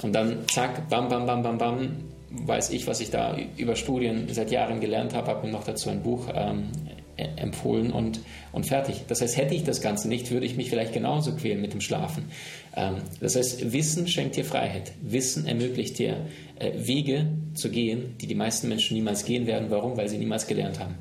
Und 0.00 0.14
dann 0.14 0.48
zack, 0.48 0.88
bam, 0.88 1.10
bam, 1.10 1.26
bam, 1.26 1.42
bam, 1.42 1.58
bam, 1.58 1.96
weiß 2.30 2.70
ich, 2.70 2.86
was 2.86 3.00
ich 3.00 3.10
da 3.10 3.36
über 3.58 3.76
Studien 3.76 4.26
seit 4.30 4.50
Jahren 4.50 4.80
gelernt 4.80 5.12
habe, 5.12 5.26
habe 5.26 5.46
mir 5.46 5.52
noch 5.52 5.64
dazu 5.64 5.90
ein 5.90 6.02
Buch 6.02 6.28
ähm, 6.34 6.68
empfohlen 7.16 7.92
und, 7.92 8.20
und 8.52 8.66
fertig. 8.66 9.02
Das 9.08 9.20
heißt, 9.20 9.36
hätte 9.36 9.54
ich 9.54 9.64
das 9.64 9.80
Ganze 9.80 10.08
nicht, 10.08 10.30
würde 10.30 10.46
ich 10.46 10.56
mich 10.56 10.70
vielleicht 10.70 10.92
genauso 10.92 11.34
quälen 11.34 11.60
mit 11.60 11.72
dem 11.72 11.80
Schlafen. 11.80 12.24
Ähm, 12.76 12.96
das 13.20 13.36
heißt, 13.36 13.72
Wissen 13.72 14.08
schenkt 14.08 14.36
dir 14.36 14.44
Freiheit. 14.44 14.92
Wissen 15.00 15.46
ermöglicht 15.46 15.98
dir 15.98 16.26
äh, 16.58 16.72
Wege 16.76 17.26
zu 17.54 17.70
gehen, 17.70 18.16
die 18.20 18.26
die 18.26 18.34
meisten 18.34 18.68
Menschen 18.68 18.96
niemals 18.96 19.24
gehen 19.24 19.46
werden. 19.46 19.70
Warum? 19.70 19.96
Weil 19.96 20.08
sie 20.08 20.18
niemals 20.18 20.46
gelernt 20.46 20.80
haben. 20.80 20.96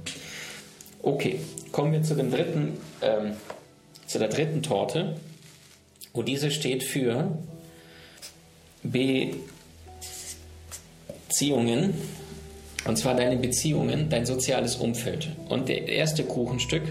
Okay, 1.02 1.40
kommen 1.72 1.92
wir 1.92 2.04
zu 2.04 2.16
dem 2.16 2.32
dritten, 2.32 2.78
ähm, 3.02 3.34
zu 4.06 4.20
der 4.20 4.30
dritten 4.30 4.62
Torte, 4.62 5.16
wo 6.14 6.22
diese 6.22 6.52
steht 6.52 6.84
für 6.84 7.38
Beziehungen, 11.28 11.96
und 12.86 12.98
zwar 12.98 13.16
deine 13.16 13.38
Beziehungen, 13.38 14.10
dein 14.10 14.26
soziales 14.26 14.76
Umfeld. 14.76 15.30
Und 15.50 15.70
der 15.70 15.88
erste 15.88 16.24
Kuchenstück, 16.24 16.84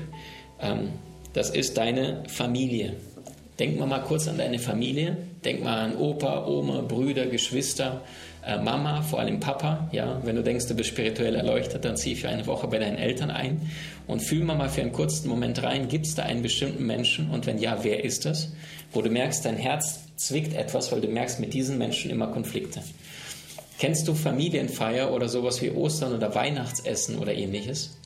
ähm, 0.61 0.91
das 1.33 1.51
ist 1.51 1.77
deine 1.77 2.23
Familie. 2.29 2.95
Denk 3.59 3.79
mal, 3.79 3.87
mal 3.87 4.01
kurz 4.01 4.29
an 4.29 4.39
deine 4.39 4.59
Familie. 4.59 5.17
Denk 5.45 5.63
mal 5.63 5.79
an 5.79 5.97
Opa, 5.97 6.47
Oma, 6.47 6.81
Brüder, 6.83 7.27
Geschwister, 7.27 8.03
äh, 8.47 8.59
Mama, 8.59 9.03
vor 9.03 9.21
allem 9.21 9.41
Papa. 9.41 9.89
Ja, 9.93 10.21
wenn 10.25 10.37
du 10.37 10.43
denkst, 10.43 10.67
du 10.67 10.75
bist 10.75 10.89
spirituell 10.89 11.35
erleuchtet, 11.35 11.85
dann 11.85 11.97
zieh 11.97 12.15
für 12.15 12.29
eine 12.29 12.47
Woche 12.47 12.67
bei 12.69 12.79
deinen 12.79 12.97
Eltern 12.97 13.31
ein 13.31 13.61
und 14.07 14.21
fühl 14.21 14.45
mal, 14.45 14.57
mal 14.57 14.69
für 14.69 14.81
einen 14.81 14.93
kurzen 14.93 15.29
Moment 15.29 15.63
rein. 15.63 15.89
Gibt 15.89 16.07
es 16.07 16.15
da 16.15 16.23
einen 16.23 16.43
bestimmten 16.43 16.87
Menschen? 16.87 17.31
Und 17.31 17.47
wenn 17.47 17.59
ja, 17.59 17.79
wer 17.83 18.05
ist 18.05 18.25
das? 18.25 18.53
Wo 18.93 19.03
du 19.03 19.11
merkst, 19.11 19.45
dein 19.45 19.57
Herz 19.57 20.01
zwickt 20.17 20.55
etwas, 20.55 20.91
weil 20.91 21.01
du 21.01 21.09
merkst 21.09 21.41
mit 21.41 21.53
diesen 21.55 21.79
Menschen 21.79 22.11
immer 22.11 22.29
Konflikte. 22.29 22.81
Kennst 23.83 24.07
du 24.07 24.15
Familienfeier 24.15 25.13
oder 25.13 25.29
sowas 25.29 25.61
wie 25.61 25.73
Ostern 25.73 26.15
oder 26.15 26.33
Weihnachtsessen 26.37 27.19
oder 27.19 27.35
ähnliches? 27.35 27.99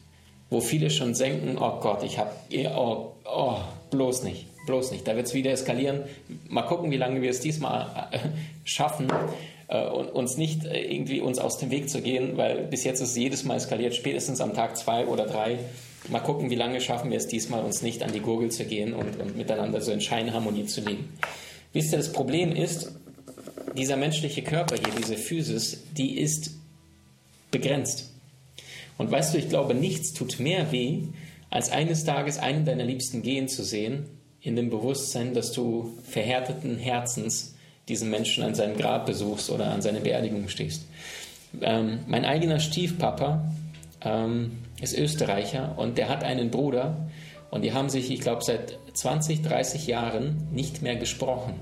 Wo 0.49 0.63
viele 0.63 0.89
schon 0.89 1.13
denken, 1.13 1.59
oh 1.59 1.81
Gott, 1.81 2.03
ich 2.03 2.17
habe, 2.17 2.31
oh, 2.75 3.13
oh, 3.25 3.59
bloß 3.91 4.23
nicht 4.23 4.47
bloß 4.67 4.91
nicht. 4.91 5.09
Da 5.09 5.17
wird 5.17 5.27
es 5.27 5.35
wieder 5.35 5.53
eskalieren. 5.53 6.03
Mal 6.49 6.63
gucken, 6.63 6.91
wie 6.91 6.97
lange 6.97 7.23
wir 7.23 7.31
es 7.31 7.41
diesmal 7.41 8.09
äh, 8.11 8.19
schaffen, 8.65 9.09
äh, 9.69 9.87
uns 9.87 10.37
nicht 10.37 10.65
äh, 10.65 10.83
irgendwie 10.83 11.21
uns 11.21 11.39
aus 11.39 11.59
dem 11.59 11.71
Weg 11.71 11.89
zu 11.89 12.03
gehen, 12.03 12.37
weil 12.37 12.65
bis 12.65 12.85
jetzt 12.85 13.01
ist 13.01 13.11
es 13.11 13.17
jedes 13.17 13.45
Mal 13.45 13.57
eskaliert, 13.57 13.95
spätestens 13.95 14.41
am 14.41 14.55
Tag 14.55 14.77
zwei 14.77 15.07
oder 15.07 15.27
drei. 15.27 15.59
Mal 16.09 16.21
gucken, 16.21 16.51
wie 16.51 16.57
lange 16.57 16.81
schaffen 16.81 17.11
wir 17.11 17.17
es 17.17 17.27
diesmal, 17.27 17.65
uns 17.65 17.83
nicht 17.83 18.03
an 18.03 18.13
die 18.13 18.21
Gurgel 18.21 18.51
zu 18.51 18.65
gehen 18.65 18.93
und, 18.93 19.19
und 19.21 19.37
miteinander 19.37 19.81
so 19.81 19.93
in 19.93 20.01
Scheinharmonie 20.01 20.67
zu 20.67 20.81
leben. 20.83 21.13
Wisst 21.73 21.93
ihr, 21.93 21.99
das 21.99 22.13
Problem 22.13 22.55
ist, 22.55 22.93
dieser 23.77 23.97
menschliche 23.97 24.43
Körper 24.43 24.77
hier, 24.77 24.93
diese 24.99 25.17
Physis, 25.17 25.85
die 25.97 26.19
ist 26.19 26.53
begrenzt. 27.51 28.13
Und 28.99 29.11
weißt 29.11 29.35
du, 29.35 29.39
ich 29.39 29.49
glaube, 29.49 29.75
nichts 29.75 30.13
tut 30.13 30.41
mehr 30.41 30.73
weh, 30.73 31.03
als 31.51 31.71
eines 31.71 32.05
Tages 32.05 32.39
einen 32.39 32.65
deiner 32.65 32.85
Liebsten 32.85 33.23
gehen 33.23 33.49
zu 33.49 33.63
sehen 33.63 34.07
in 34.41 34.57
dem 34.57 34.71
Bewusstsein, 34.71 35.35
dass 35.35 35.53
du 35.53 35.99
verhärteten 36.09 36.79
Herzens 36.79 37.55
diesen 37.89 38.11
Menschen 38.11 38.43
an 38.43 38.55
seinem 38.55 38.77
Grab 38.77 39.07
besuchst 39.07 39.51
oder 39.51 39.71
an 39.71 39.83
seine 39.83 40.01
Beerdigung 40.01 40.49
stehst. 40.49 40.87
Ähm, 41.61 42.01
mein 42.07 42.25
eigener 42.25 42.59
Stiefpapa 42.59 43.53
ähm, 44.03 44.59
ist 44.81 44.99
Österreicher 44.99 45.79
und 45.79 45.99
der 45.99 46.09
hat 46.09 46.25
einen 46.25 46.51
Bruder 46.51 47.09
und 47.51 47.63
die 47.63 47.73
haben 47.73 47.89
sich, 47.89 48.11
ich 48.11 48.21
glaube, 48.21 48.43
seit 48.43 48.79
20, 48.93 49.43
30 49.43 49.87
Jahren 49.87 50.49
nicht 50.53 50.83
mehr 50.83 50.97
gesprochen, 50.97 51.55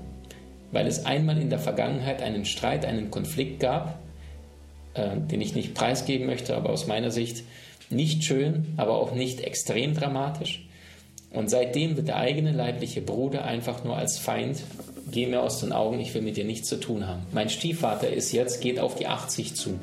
weil 0.75 0.87
es 0.87 1.05
einmal 1.05 1.41
in 1.41 1.49
der 1.49 1.57
Vergangenheit 1.57 2.21
einen 2.21 2.43
Streit, 2.43 2.83
einen 2.85 3.09
Konflikt 3.09 3.61
gab, 3.61 3.97
äh, 4.93 5.15
den 5.15 5.39
ich 5.39 5.55
nicht 5.55 5.73
preisgeben 5.73 6.25
möchte, 6.25 6.53
aber 6.53 6.69
aus 6.69 6.85
meiner 6.85 7.11
Sicht 7.11 7.43
nicht 7.89 8.25
schön, 8.25 8.73
aber 8.75 8.97
auch 8.97 9.15
nicht 9.15 9.39
extrem 9.39 9.93
dramatisch. 9.93 10.67
Und 11.31 11.49
seitdem 11.49 11.95
wird 11.95 12.09
der 12.09 12.17
eigene 12.17 12.51
leibliche 12.51 13.01
Bruder 13.01 13.45
einfach 13.45 13.85
nur 13.85 13.95
als 13.95 14.19
Feind, 14.19 14.63
geh 15.09 15.27
mir 15.27 15.43
aus 15.43 15.61
den 15.61 15.71
Augen, 15.71 16.01
ich 16.01 16.13
will 16.13 16.21
mit 16.21 16.35
dir 16.35 16.43
nichts 16.43 16.67
zu 16.67 16.77
tun 16.77 17.07
haben. 17.07 17.25
Mein 17.31 17.49
Stiefvater 17.49 18.09
ist 18.09 18.33
jetzt, 18.33 18.59
geht 18.59 18.77
auf 18.77 18.95
die 18.95 19.07
80 19.07 19.55
zu. 19.55 19.79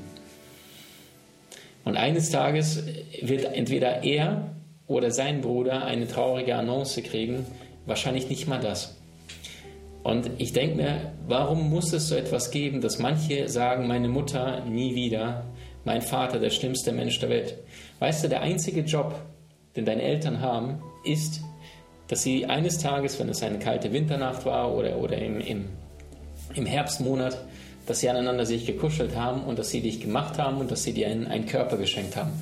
Und 1.84 1.96
eines 1.96 2.28
Tages 2.28 2.82
wird 3.22 3.44
entweder 3.46 4.04
er 4.04 4.50
oder 4.86 5.10
sein 5.10 5.40
Bruder 5.40 5.86
eine 5.86 6.06
traurige 6.06 6.54
Annonce 6.54 7.02
kriegen, 7.02 7.46
wahrscheinlich 7.86 8.28
nicht 8.28 8.46
mal 8.46 8.60
das. 8.60 8.98
Und 10.02 10.30
ich 10.38 10.52
denke 10.52 10.76
mir, 10.76 11.12
warum 11.28 11.70
muss 11.70 11.92
es 11.92 12.08
so 12.08 12.16
etwas 12.16 12.50
geben, 12.50 12.80
dass 12.80 12.98
manche 12.98 13.48
sagen, 13.48 13.86
meine 13.86 14.08
Mutter 14.08 14.64
nie 14.64 14.94
wieder, 14.94 15.44
mein 15.84 16.02
Vater 16.02 16.38
der 16.38 16.50
schlimmste 16.50 16.92
Mensch 16.92 17.18
der 17.20 17.28
Welt. 17.28 17.58
Weißt 18.00 18.24
du, 18.24 18.28
der 18.28 18.42
einzige 18.42 18.80
Job, 18.80 19.14
den 19.76 19.84
deine 19.84 20.02
Eltern 20.02 20.40
haben, 20.40 20.82
ist, 21.04 21.40
dass 22.08 22.22
sie 22.22 22.46
eines 22.46 22.78
Tages, 22.78 23.18
wenn 23.18 23.28
es 23.28 23.42
eine 23.42 23.58
kalte 23.58 23.92
Winternacht 23.92 24.44
war 24.44 24.74
oder, 24.74 24.98
oder 24.98 25.18
im, 25.18 25.40
im, 25.40 25.68
im 26.54 26.66
Herbstmonat, 26.66 27.44
dass 27.86 28.00
sie 28.00 28.08
aneinander 28.08 28.46
sich 28.46 28.66
gekuschelt 28.66 29.16
haben 29.16 29.42
und 29.42 29.58
dass 29.58 29.70
sie 29.70 29.80
dich 29.80 30.00
gemacht 30.00 30.38
haben 30.38 30.58
und 30.58 30.70
dass 30.70 30.82
sie 30.82 30.92
dir 30.92 31.08
einen, 31.08 31.26
einen 31.26 31.46
Körper 31.46 31.76
geschenkt 31.76 32.16
haben. 32.16 32.32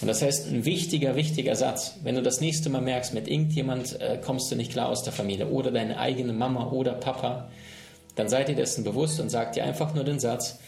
Und 0.00 0.08
das 0.08 0.22
heißt, 0.22 0.48
ein 0.48 0.64
wichtiger, 0.64 1.16
wichtiger 1.16 1.56
Satz, 1.56 1.96
wenn 2.02 2.14
du 2.14 2.22
das 2.22 2.40
nächste 2.40 2.70
Mal 2.70 2.82
merkst, 2.82 3.14
mit 3.14 3.28
irgendjemand 3.28 4.00
äh, 4.00 4.18
kommst 4.24 4.50
du 4.50 4.56
nicht 4.56 4.72
klar 4.72 4.88
aus 4.88 5.02
der 5.02 5.12
Familie 5.12 5.48
oder 5.48 5.70
deine 5.70 5.98
eigene 5.98 6.32
Mama 6.32 6.70
oder 6.70 6.92
Papa, 6.92 7.50
dann 8.14 8.28
seid 8.28 8.48
ihr 8.48 8.54
dessen 8.54 8.84
bewusst 8.84 9.20
und 9.20 9.28
sagt 9.28 9.56
dir 9.56 9.64
einfach 9.64 9.94
nur 9.94 10.04
den 10.04 10.18
Satz, 10.20 10.58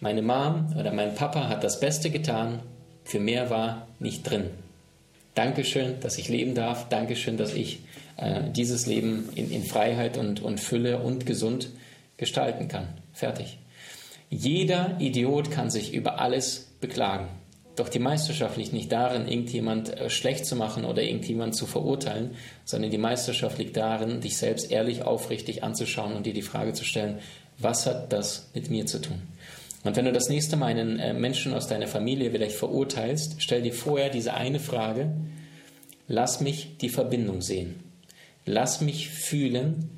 meine 0.00 0.22
Mom 0.22 0.74
oder 0.78 0.92
mein 0.92 1.14
Papa 1.14 1.48
hat 1.48 1.64
das 1.64 1.80
Beste 1.80 2.10
getan, 2.10 2.60
für 3.04 3.20
mehr 3.20 3.50
war 3.50 3.88
nicht 3.98 4.28
drin. 4.28 4.50
Dankeschön, 5.34 6.00
dass 6.00 6.18
ich 6.18 6.28
leben 6.28 6.54
darf. 6.54 6.88
Dankeschön, 6.88 7.36
dass 7.36 7.54
ich 7.54 7.80
äh, 8.16 8.42
dieses 8.50 8.86
Leben 8.86 9.28
in, 9.34 9.50
in 9.50 9.64
Freiheit 9.64 10.18
und, 10.18 10.42
und 10.42 10.60
Fülle 10.60 10.98
und 10.98 11.26
gesund 11.26 11.70
gestalten 12.16 12.68
kann. 12.68 12.88
Fertig. 13.12 13.58
Jeder 14.30 14.96
Idiot 15.00 15.50
kann 15.50 15.70
sich 15.70 15.94
über 15.94 16.20
alles 16.20 16.74
beklagen. 16.80 17.28
Doch 17.76 17.88
die 17.88 18.00
Meisterschaft 18.00 18.56
liegt 18.56 18.72
nicht 18.72 18.90
darin, 18.90 19.28
irgendjemand 19.28 19.96
äh, 19.96 20.10
schlecht 20.10 20.46
zu 20.46 20.56
machen 20.56 20.84
oder 20.84 21.02
irgendjemand 21.02 21.54
zu 21.54 21.66
verurteilen, 21.66 22.32
sondern 22.64 22.90
die 22.90 22.98
Meisterschaft 22.98 23.58
liegt 23.58 23.76
darin, 23.76 24.20
dich 24.20 24.36
selbst 24.36 24.70
ehrlich, 24.70 25.02
aufrichtig 25.02 25.62
anzuschauen 25.62 26.14
und 26.14 26.26
dir 26.26 26.32
die 26.32 26.42
Frage 26.42 26.72
zu 26.72 26.84
stellen, 26.84 27.20
was 27.58 27.86
hat 27.86 28.12
das 28.12 28.50
mit 28.54 28.68
mir 28.68 28.86
zu 28.86 29.00
tun? 29.00 29.22
Und 29.84 29.94
wenn 29.94 30.04
du 30.04 30.12
das 30.12 30.28
nächste 30.28 30.56
Mal 30.56 30.66
einen 30.66 30.98
äh, 30.98 31.14
Menschen 31.14 31.54
aus 31.54 31.68
deiner 31.68 31.86
Familie 31.86 32.32
vielleicht 32.32 32.56
verurteilst, 32.56 33.36
stell 33.38 33.62
dir 33.62 33.72
vorher 33.72 34.10
diese 34.10 34.34
eine 34.34 34.58
Frage, 34.58 35.12
lass 36.08 36.40
mich 36.40 36.78
die 36.78 36.88
Verbindung 36.88 37.42
sehen. 37.42 37.76
Lass 38.44 38.80
mich 38.80 39.08
fühlen, 39.08 39.88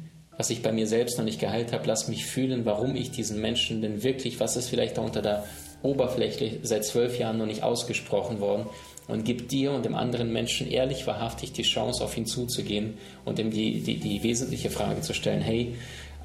was 0.41 0.49
ich 0.49 0.63
bei 0.63 0.73
mir 0.73 0.87
selbst 0.87 1.19
noch 1.19 1.25
nicht 1.27 1.39
geheilt 1.39 1.71
habe. 1.75 1.87
Lass 1.87 2.09
mich 2.09 2.25
fühlen, 2.25 2.65
warum 2.65 2.97
ich 2.97 3.11
diesen 3.11 3.43
Menschen 3.43 3.83
denn 3.83 4.03
wirklich, 4.03 4.41
was 4.41 4.57
ist 4.57 4.71
vielleicht 4.71 4.97
da 4.97 5.03
unter 5.03 5.21
der 5.21 5.45
Oberfläche 5.83 6.61
seit 6.63 6.87
zwölf 6.87 7.19
Jahren 7.19 7.37
noch 7.37 7.45
nicht 7.45 7.63
ausgesprochen 7.63 8.41
worden 8.41 8.65
und 9.07 9.27
gib 9.27 9.51
dir 9.51 9.73
und 9.73 9.85
dem 9.85 9.95
anderen 9.95 10.33
Menschen 10.33 10.67
ehrlich, 10.67 11.07
wahrhaftig 11.07 11.53
die 11.53 11.61
Chance, 11.61 12.03
auf 12.03 12.17
ihn 12.17 12.25
zuzugehen 12.25 12.95
und 13.27 13.39
ihm 13.39 13.51
die, 13.51 13.83
die, 13.83 13.99
die 13.99 14.23
wesentliche 14.23 14.71
Frage 14.71 15.03
zu 15.03 15.13
stellen, 15.13 15.43
hey, 15.43 15.75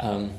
ähm, 0.02 0.30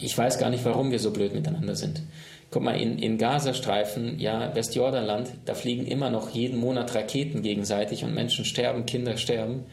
ich 0.00 0.18
weiß 0.18 0.40
gar 0.40 0.50
nicht, 0.50 0.64
warum 0.64 0.90
wir 0.90 0.98
so 0.98 1.12
blöd 1.12 1.36
miteinander 1.36 1.76
sind. 1.76 2.02
Guck 2.50 2.64
mal, 2.64 2.74
in, 2.80 2.98
in 2.98 3.16
Gazastreifen, 3.16 4.18
ja, 4.18 4.52
Westjordanland, 4.56 5.30
da 5.44 5.54
fliegen 5.54 5.86
immer 5.86 6.10
noch 6.10 6.30
jeden 6.30 6.58
Monat 6.58 6.96
Raketen 6.96 7.42
gegenseitig 7.42 8.02
und 8.02 8.12
Menschen 8.12 8.44
sterben, 8.44 8.86
Kinder 8.86 9.18
sterben. 9.18 9.66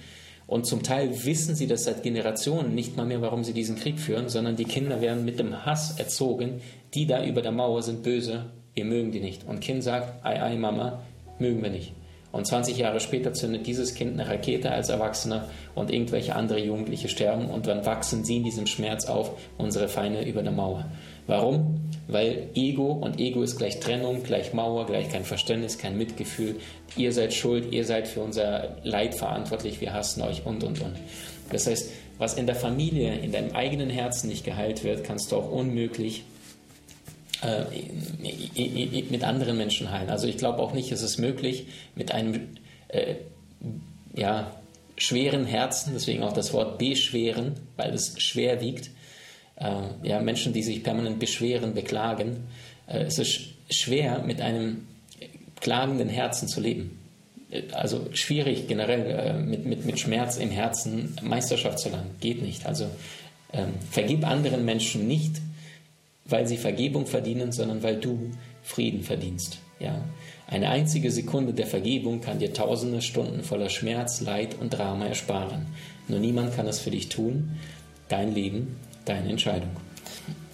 Und 0.52 0.66
zum 0.66 0.84
Teil 0.84 1.24
wissen 1.24 1.56
sie 1.56 1.66
das 1.66 1.86
seit 1.86 2.04
Generationen 2.04 2.76
nicht 2.76 2.98
mal 2.98 3.06
mehr, 3.06 3.22
warum 3.22 3.46
sie 3.46 3.54
diesen 3.54 3.78
Krieg 3.78 3.98
führen, 4.02 4.28
sondern 4.28 4.58
die 4.58 4.66
Kinder 4.66 5.00
werden 5.00 5.24
mit 5.24 5.40
dem 5.40 5.66
Hass 5.66 5.98
erzogen, 5.98 6.60
die 6.94 7.08
da 7.08 7.24
über 7.24 7.42
der 7.42 7.54
Mauer 7.54 7.82
sind 7.84 8.04
böse, 8.04 8.48
wir 8.74 8.84
mögen 8.84 9.14
die 9.14 9.22
nicht. 9.22 9.48
Und 9.48 9.62
Kind 9.62 9.82
sagt, 9.82 10.26
ei, 10.26 10.44
ei, 10.44 10.58
Mama, 10.58 11.04
mögen 11.40 11.64
wir 11.64 11.70
nicht. 11.70 11.94
Und 12.34 12.48
20 12.48 12.78
Jahre 12.78 13.00
später 13.00 13.32
zündet 13.32 13.66
dieses 13.66 13.96
Kind 13.96 14.20
eine 14.20 14.30
Rakete 14.30 14.70
als 14.70 14.90
Erwachsener 14.90 15.48
und 15.74 15.90
irgendwelche 15.90 16.36
andere 16.36 16.60
Jugendliche 16.60 17.08
sterben 17.08 17.46
und 17.46 17.68
dann 17.68 17.86
wachsen 17.86 18.26
sie 18.26 18.36
in 18.36 18.44
diesem 18.44 18.68
Schmerz 18.68 19.06
auf, 19.06 19.32
unsere 19.58 19.88
Feinde 19.88 20.22
über 20.24 20.44
der 20.44 20.52
Mauer. 20.52 20.84
Warum? 21.32 21.80
Weil 22.10 22.50
Ego 22.56 22.92
und 22.92 23.18
Ego 23.18 23.42
ist 23.42 23.58
gleich 23.58 23.80
Trennung, 23.80 24.22
gleich 24.22 24.52
Mauer, 24.54 24.86
gleich 24.86 25.08
kein 25.08 25.24
Verständnis, 25.24 25.78
kein 25.78 25.98
Mitgefühl. 25.98 26.58
Ihr 26.98 27.14
seid 27.14 27.34
schuld, 27.34 27.72
ihr 27.72 27.86
seid 27.86 28.10
für 28.10 28.20
unser 28.20 28.76
Leid 28.84 29.16
verantwortlich, 29.16 29.80
wir 29.80 29.94
hassen 29.94 30.24
euch 30.24 30.46
und 30.46 30.62
und 30.62 30.82
und. 30.82 30.98
Das 31.50 31.68
heißt, 31.68 31.90
was 32.18 32.34
in 32.34 32.48
der 32.48 32.56
Familie, 32.56 33.14
in 33.16 33.32
deinem 33.32 33.56
eigenen 33.56 33.90
Herzen 33.90 34.28
nicht 34.28 34.44
geheilt 34.44 34.84
wird, 34.84 35.06
kannst 35.06 35.32
du 35.32 35.38
auch 35.38 35.50
unmöglich 35.50 36.26
äh, 37.44 37.64
mit 39.10 39.24
anderen 39.24 39.56
Menschen 39.56 39.90
heilen. 39.90 40.10
Also 40.10 40.28
ich 40.28 40.36
glaube 40.36 40.60
auch 40.60 40.74
nicht, 40.74 40.92
es 40.92 41.02
ist 41.02 41.18
möglich, 41.18 41.68
mit 41.96 42.12
einem 42.12 42.50
äh, 42.90 43.16
ja, 44.14 44.52
schweren 44.98 45.46
Herzen, 45.46 45.94
deswegen 45.94 46.24
auch 46.24 46.34
das 46.34 46.52
Wort 46.52 46.78
beschweren, 46.78 47.54
weil 47.78 47.94
es 47.94 48.22
schwer 48.22 48.60
wiegt, 48.60 48.92
äh, 49.56 49.72
ja, 50.04 50.20
Menschen, 50.22 50.54
die 50.54 50.64
sich 50.64 50.84
permanent 50.84 51.20
beschweren, 51.20 51.74
beklagen. 51.74 52.48
Äh, 52.88 53.04
es 53.04 53.20
ist 53.20 53.42
schwer, 53.70 54.24
mit 54.24 54.42
einem 54.42 54.88
klagenden 55.60 56.10
Herzen 56.10 56.48
zu 56.48 56.60
leben. 56.60 57.00
Äh, 57.52 57.64
also 57.74 58.08
schwierig 58.14 58.68
generell 58.68 59.06
äh, 59.06 59.34
mit, 59.40 59.66
mit, 59.66 59.86
mit 59.86 60.00
Schmerz 60.00 60.38
im 60.38 60.50
Herzen 60.50 61.16
Meisterschaft 61.22 61.80
zu 61.80 61.90
lernen. 61.90 62.12
Geht 62.20 62.42
nicht. 62.42 62.66
Also 62.66 62.88
ähm, 63.54 63.74
vergib 63.90 64.26
anderen 64.26 64.66
Menschen 64.66 65.08
nicht, 65.08 65.42
weil 66.26 66.48
sie 66.48 66.58
Vergebung 66.58 67.06
verdienen, 67.06 67.52
sondern 67.52 67.84
weil 67.84 67.98
du 67.98 68.32
Frieden 68.64 69.04
verdienst. 69.04 69.60
Ja? 69.80 70.04
Eine 70.48 70.70
einzige 70.70 71.12
Sekunde 71.12 71.54
der 71.54 71.68
Vergebung 71.68 72.22
kann 72.22 72.40
dir 72.40 72.54
tausende 72.54 73.02
Stunden 73.02 73.44
voller 73.44 73.70
Schmerz, 73.70 74.22
Leid 74.22 74.56
und 74.60 74.72
Drama 74.72 75.08
ersparen. 75.08 75.68
Nur 76.08 76.20
niemand 76.20 76.56
kann 76.56 76.68
es 76.68 76.80
für 76.80 76.92
dich 76.92 77.10
tun. 77.10 77.58
Dein 78.10 78.34
Leben 78.34 78.76
deine 79.06 79.30
Entscheidung. 79.30 79.72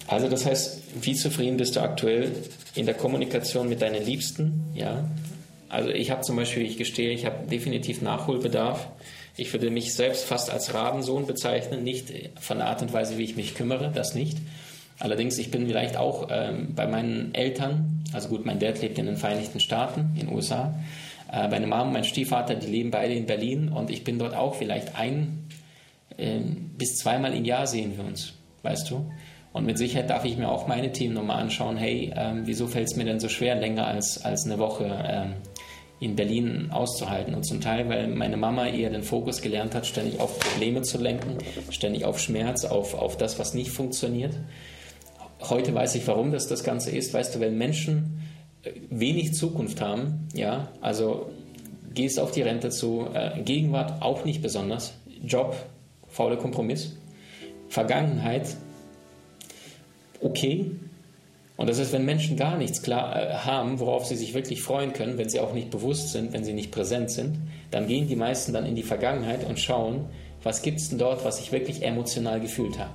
Also 0.06 0.28
das 0.28 0.46
heißt, 0.46 0.82
wie 1.02 1.14
zufrieden 1.14 1.58
bist 1.58 1.76
du 1.76 1.80
aktuell 1.80 2.32
in 2.74 2.86
der 2.86 2.94
Kommunikation 2.94 3.68
mit 3.68 3.82
deinen 3.82 4.04
Liebsten? 4.04 4.64
Ja. 4.74 5.04
Also 5.68 5.90
ich 5.90 6.10
habe 6.10 6.22
zum 6.22 6.36
Beispiel, 6.36 6.64
ich 6.64 6.78
gestehe, 6.78 7.10
ich 7.10 7.26
habe 7.26 7.46
definitiv 7.46 8.00
Nachholbedarf. 8.00 8.88
Ich 9.36 9.52
würde 9.52 9.70
mich 9.70 9.94
selbst 9.94 10.24
fast 10.24 10.50
als 10.50 10.72
Rabensohn 10.72 11.26
bezeichnen, 11.26 11.84
nicht 11.84 12.12
von 12.40 12.58
der 12.58 12.68
Art 12.68 12.80
und 12.80 12.92
Weise, 12.92 13.18
wie 13.18 13.24
ich 13.24 13.36
mich 13.36 13.54
kümmere, 13.54 13.92
das 13.94 14.14
nicht. 14.14 14.38
Allerdings, 14.98 15.38
ich 15.38 15.50
bin 15.50 15.66
vielleicht 15.66 15.96
auch 15.96 16.28
ähm, 16.30 16.74
bei 16.74 16.86
meinen 16.86 17.34
Eltern, 17.34 18.02
also 18.12 18.30
gut, 18.30 18.46
mein 18.46 18.58
Dad 18.58 18.80
lebt 18.80 18.98
in 18.98 19.06
den 19.06 19.16
Vereinigten 19.16 19.60
Staaten, 19.60 20.16
in 20.18 20.26
den 20.26 20.34
USA. 20.34 20.74
Äh, 21.30 21.48
meine 21.48 21.66
Mama 21.66 21.82
und 21.82 21.92
mein 21.92 22.04
Stiefvater, 22.04 22.54
die 22.54 22.66
leben 22.66 22.90
beide 22.90 23.14
in 23.14 23.26
Berlin 23.26 23.68
und 23.68 23.90
ich 23.90 24.02
bin 24.02 24.18
dort 24.18 24.34
auch 24.34 24.54
vielleicht 24.56 24.96
ein 24.96 25.46
äh, 26.16 26.40
bis 26.40 26.96
zweimal 26.96 27.34
im 27.34 27.44
Jahr 27.44 27.66
sehen 27.66 27.96
wir 27.96 28.04
uns 28.04 28.32
weißt 28.62 28.90
du? 28.90 29.10
Und 29.52 29.64
mit 29.64 29.78
Sicherheit 29.78 30.10
darf 30.10 30.24
ich 30.24 30.36
mir 30.36 30.50
auch 30.50 30.68
meine 30.68 30.92
Themen 30.92 31.14
nochmal 31.14 31.40
anschauen. 31.42 31.76
Hey, 31.76 32.12
ähm, 32.14 32.42
wieso 32.44 32.66
fällt 32.66 32.88
es 32.88 32.96
mir 32.96 33.04
denn 33.04 33.18
so 33.18 33.28
schwer, 33.28 33.54
länger 33.56 33.86
als, 33.86 34.24
als 34.24 34.44
eine 34.44 34.58
Woche 34.58 35.04
ähm, 35.08 35.34
in 36.00 36.16
Berlin 36.16 36.68
auszuhalten? 36.70 37.34
Und 37.34 37.44
zum 37.44 37.60
Teil, 37.60 37.88
weil 37.88 38.08
meine 38.08 38.36
Mama 38.36 38.66
eher 38.66 38.90
den 38.90 39.02
Fokus 39.02 39.40
gelernt 39.40 39.74
hat, 39.74 39.86
ständig 39.86 40.20
auf 40.20 40.38
Probleme 40.38 40.82
zu 40.82 40.98
lenken, 40.98 41.38
ständig 41.70 42.04
auf 42.04 42.20
Schmerz, 42.20 42.64
auf, 42.64 42.94
auf 42.94 43.16
das, 43.16 43.38
was 43.38 43.54
nicht 43.54 43.70
funktioniert. 43.70 44.34
Heute 45.40 45.74
weiß 45.74 45.94
ich, 45.94 46.06
warum 46.06 46.30
das 46.30 46.46
das 46.46 46.62
Ganze 46.62 46.90
ist. 46.90 47.14
Weißt 47.14 47.34
du, 47.34 47.40
wenn 47.40 47.56
Menschen 47.56 48.20
äh, 48.62 48.72
wenig 48.90 49.34
Zukunft 49.34 49.80
haben, 49.80 50.28
ja, 50.34 50.68
also 50.82 51.30
gehst 51.94 52.20
auf 52.20 52.32
die 52.32 52.42
Rente 52.42 52.68
zu, 52.68 53.08
äh, 53.14 53.40
Gegenwart 53.42 54.02
auch 54.02 54.26
nicht 54.26 54.42
besonders, 54.42 54.94
Job, 55.24 55.56
fauler 56.06 56.36
Kompromiss, 56.36 56.97
Vergangenheit 57.68 58.56
okay. 60.20 60.70
Und 61.56 61.68
das 61.68 61.78
ist, 61.78 61.92
wenn 61.92 62.04
Menschen 62.04 62.36
gar 62.36 62.56
nichts 62.56 62.82
klar 62.82 63.20
äh, 63.20 63.34
haben, 63.34 63.80
worauf 63.80 64.06
sie 64.06 64.16
sich 64.16 64.32
wirklich 64.32 64.62
freuen 64.62 64.92
können, 64.92 65.18
wenn 65.18 65.28
sie 65.28 65.40
auch 65.40 65.52
nicht 65.52 65.70
bewusst 65.70 66.12
sind, 66.12 66.32
wenn 66.32 66.44
sie 66.44 66.52
nicht 66.52 66.70
präsent 66.70 67.10
sind, 67.10 67.36
dann 67.70 67.88
gehen 67.88 68.06
die 68.06 68.16
meisten 68.16 68.52
dann 68.52 68.64
in 68.64 68.76
die 68.76 68.84
Vergangenheit 68.84 69.44
und 69.44 69.58
schauen, 69.58 70.06
was 70.42 70.62
gibt 70.62 70.78
es 70.78 70.88
denn 70.88 70.98
dort, 70.98 71.24
was 71.24 71.40
ich 71.40 71.50
wirklich 71.50 71.82
emotional 71.82 72.40
gefühlt 72.40 72.78
habe. 72.78 72.94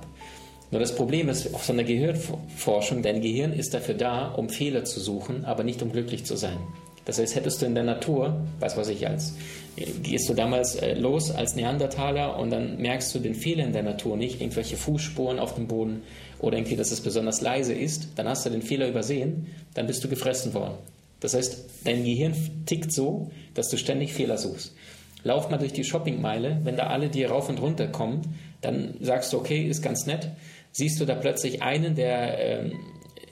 Nur 0.70 0.80
das 0.80 0.96
Problem 0.96 1.28
ist, 1.28 1.54
auf 1.54 1.64
so 1.64 1.72
einer 1.74 1.84
Gehirnforschung, 1.84 3.02
dein 3.02 3.20
Gehirn 3.20 3.52
ist 3.52 3.74
dafür 3.74 3.94
da, 3.94 4.28
um 4.28 4.48
Fehler 4.48 4.84
zu 4.84 4.98
suchen, 4.98 5.44
aber 5.44 5.62
nicht 5.62 5.82
um 5.82 5.92
glücklich 5.92 6.24
zu 6.24 6.36
sein. 6.36 6.58
Das 7.04 7.18
heißt, 7.18 7.36
hättest 7.36 7.60
du 7.60 7.66
in 7.66 7.74
der 7.74 7.84
Natur, 7.84 8.46
was 8.60 8.76
weiß 8.76 8.88
ich, 8.88 9.06
als 9.06 9.34
gehst 9.76 10.28
du 10.28 10.34
damals 10.34 10.76
äh, 10.76 10.94
los 10.94 11.30
als 11.30 11.56
Neandertaler 11.56 12.38
und 12.38 12.50
dann 12.50 12.78
merkst 12.78 13.14
du 13.14 13.18
den 13.18 13.34
Fehler 13.34 13.64
in 13.64 13.72
der 13.72 13.82
Natur 13.82 14.16
nicht, 14.16 14.40
irgendwelche 14.40 14.76
Fußspuren 14.76 15.38
auf 15.38 15.54
dem 15.54 15.66
Boden 15.66 16.02
oder 16.38 16.58
irgendwie, 16.58 16.76
dass 16.76 16.92
es 16.92 17.00
besonders 17.00 17.40
leise 17.40 17.74
ist, 17.74 18.08
dann 18.16 18.28
hast 18.28 18.46
du 18.46 18.50
den 18.50 18.62
Fehler 18.62 18.88
übersehen, 18.88 19.48
dann 19.74 19.86
bist 19.86 20.04
du 20.04 20.08
gefressen 20.08 20.54
worden. 20.54 20.74
Das 21.20 21.34
heißt, 21.34 21.64
dein 21.84 22.04
Gehirn 22.04 22.34
tickt 22.66 22.92
so, 22.92 23.30
dass 23.54 23.68
du 23.70 23.78
ständig 23.78 24.12
Fehler 24.12 24.38
suchst. 24.38 24.74
Lauf 25.22 25.48
mal 25.48 25.56
durch 25.56 25.72
die 25.72 25.84
Shoppingmeile, 25.84 26.60
wenn 26.64 26.76
da 26.76 26.88
alle 26.88 27.08
dir 27.08 27.30
rauf 27.30 27.48
und 27.48 27.60
runter 27.60 27.88
kommen, 27.88 28.36
dann 28.60 28.94
sagst 29.00 29.32
du, 29.32 29.38
okay, 29.38 29.66
ist 29.66 29.82
ganz 29.82 30.06
nett. 30.06 30.28
Siehst 30.72 31.00
du 31.00 31.06
da 31.06 31.14
plötzlich 31.14 31.62
einen, 31.62 31.94
der 31.94 32.64
äh, 32.64 32.70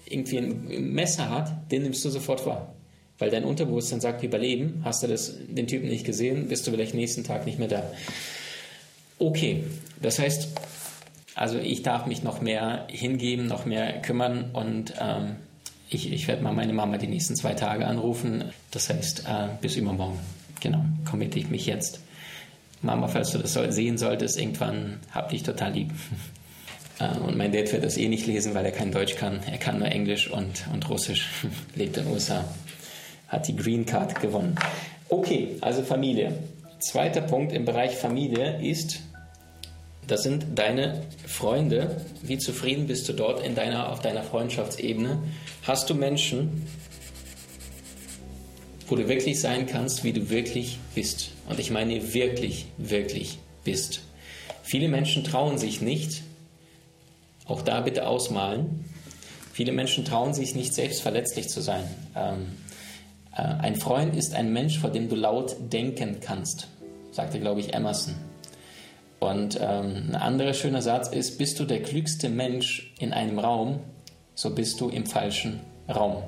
irgendwie 0.06 0.38
ein 0.38 0.92
Messer 0.92 1.28
hat, 1.30 1.70
den 1.70 1.82
nimmst 1.82 2.04
du 2.04 2.08
sofort 2.08 2.46
wahr 2.46 2.74
weil 3.22 3.30
dein 3.30 3.44
Unterbewusstsein 3.44 4.00
sagt, 4.00 4.24
überleben, 4.24 4.82
hast 4.84 5.04
du 5.04 5.06
das, 5.06 5.36
den 5.46 5.68
Typen 5.68 5.88
nicht 5.88 6.04
gesehen, 6.04 6.48
bist 6.48 6.66
du 6.66 6.72
vielleicht 6.72 6.92
nächsten 6.92 7.22
Tag 7.22 7.46
nicht 7.46 7.56
mehr 7.56 7.68
da. 7.68 7.84
Okay, 9.20 9.62
das 10.02 10.18
heißt, 10.18 10.48
also 11.36 11.56
ich 11.60 11.84
darf 11.84 12.06
mich 12.06 12.24
noch 12.24 12.40
mehr 12.40 12.88
hingeben, 12.90 13.46
noch 13.46 13.64
mehr 13.64 14.02
kümmern 14.02 14.50
und 14.52 14.94
ähm, 15.00 15.36
ich, 15.88 16.12
ich 16.12 16.26
werde 16.26 16.42
mal 16.42 16.52
meine 16.52 16.72
Mama 16.72 16.98
die 16.98 17.06
nächsten 17.06 17.36
zwei 17.36 17.54
Tage 17.54 17.86
anrufen. 17.86 18.42
Das 18.72 18.90
heißt, 18.90 19.20
äh, 19.20 19.48
bis 19.60 19.76
übermorgen. 19.76 20.18
Genau, 20.60 20.84
committe 21.08 21.38
ich 21.38 21.48
mich 21.48 21.66
jetzt. 21.66 22.00
Mama, 22.80 23.06
falls 23.06 23.30
du 23.30 23.38
das 23.38 23.52
sehen 23.52 23.98
solltest, 23.98 24.36
irgendwann 24.36 24.98
hab 25.12 25.28
dich 25.28 25.44
total 25.44 25.74
lieb. 25.74 25.92
Äh, 26.98 27.16
und 27.20 27.38
mein 27.38 27.52
Dad 27.52 27.72
wird 27.72 27.84
das 27.84 27.96
eh 27.96 28.06
nicht 28.06 28.26
lesen, 28.26 28.52
weil 28.52 28.66
er 28.66 28.70
kein 28.70 28.92
Deutsch 28.92 29.16
kann. 29.16 29.40
Er 29.50 29.56
kann 29.56 29.78
nur 29.78 29.88
Englisch 29.88 30.30
und, 30.30 30.66
und 30.74 30.90
Russisch. 30.90 31.26
Lebt 31.74 31.96
in 31.96 32.04
den 32.04 32.12
USA 32.12 32.44
hat 33.32 33.48
die 33.48 33.56
Green 33.56 33.86
Card 33.86 34.20
gewonnen. 34.20 34.54
Okay, 35.08 35.56
also 35.62 35.82
Familie. 35.82 36.38
Zweiter 36.78 37.22
Punkt 37.22 37.52
im 37.52 37.64
Bereich 37.64 37.96
Familie 37.96 38.60
ist, 38.60 39.00
das 40.06 40.22
sind 40.22 40.46
deine 40.54 41.02
Freunde. 41.26 42.04
Wie 42.22 42.38
zufrieden 42.38 42.86
bist 42.86 43.08
du 43.08 43.14
dort 43.14 43.44
in 43.44 43.54
deiner, 43.54 43.90
auf 43.90 44.00
deiner 44.00 44.22
Freundschaftsebene? 44.22 45.18
Hast 45.62 45.88
du 45.88 45.94
Menschen, 45.94 46.66
wo 48.88 48.96
du 48.96 49.08
wirklich 49.08 49.40
sein 49.40 49.66
kannst, 49.66 50.04
wie 50.04 50.12
du 50.12 50.28
wirklich 50.28 50.78
bist? 50.94 51.30
Und 51.48 51.58
ich 51.58 51.70
meine 51.70 52.12
wirklich, 52.12 52.66
wirklich 52.76 53.38
bist. 53.64 54.02
Viele 54.62 54.88
Menschen 54.88 55.24
trauen 55.24 55.56
sich 55.56 55.80
nicht, 55.80 56.22
auch 57.46 57.62
da 57.62 57.80
bitte 57.80 58.06
ausmalen, 58.06 58.84
viele 59.52 59.72
Menschen 59.72 60.04
trauen 60.04 60.34
sich 60.34 60.54
nicht, 60.54 60.74
selbst 60.74 61.00
verletzlich 61.00 61.48
zu 61.48 61.60
sein. 61.62 61.84
Ähm, 62.14 62.61
Äh, 62.61 62.61
ein 63.40 63.76
Freund 63.76 64.14
ist 64.14 64.34
ein 64.34 64.52
Mensch, 64.52 64.78
vor 64.78 64.90
dem 64.90 65.08
du 65.08 65.16
laut 65.16 65.56
denken 65.72 66.18
kannst, 66.20 66.68
sagte, 67.10 67.40
glaube 67.40 67.60
ich, 67.60 67.74
Emerson. 67.74 68.14
Und 69.20 69.58
ähm, 69.60 70.08
ein 70.08 70.16
anderer 70.16 70.52
schöner 70.52 70.82
Satz 70.82 71.08
ist, 71.08 71.38
bist 71.38 71.60
du 71.60 71.64
der 71.64 71.82
klügste 71.82 72.28
Mensch 72.28 72.92
in 72.98 73.12
einem 73.12 73.38
Raum, 73.38 73.78
so 74.34 74.54
bist 74.54 74.80
du 74.80 74.88
im 74.88 75.06
falschen 75.06 75.60
Raum. 75.88 76.24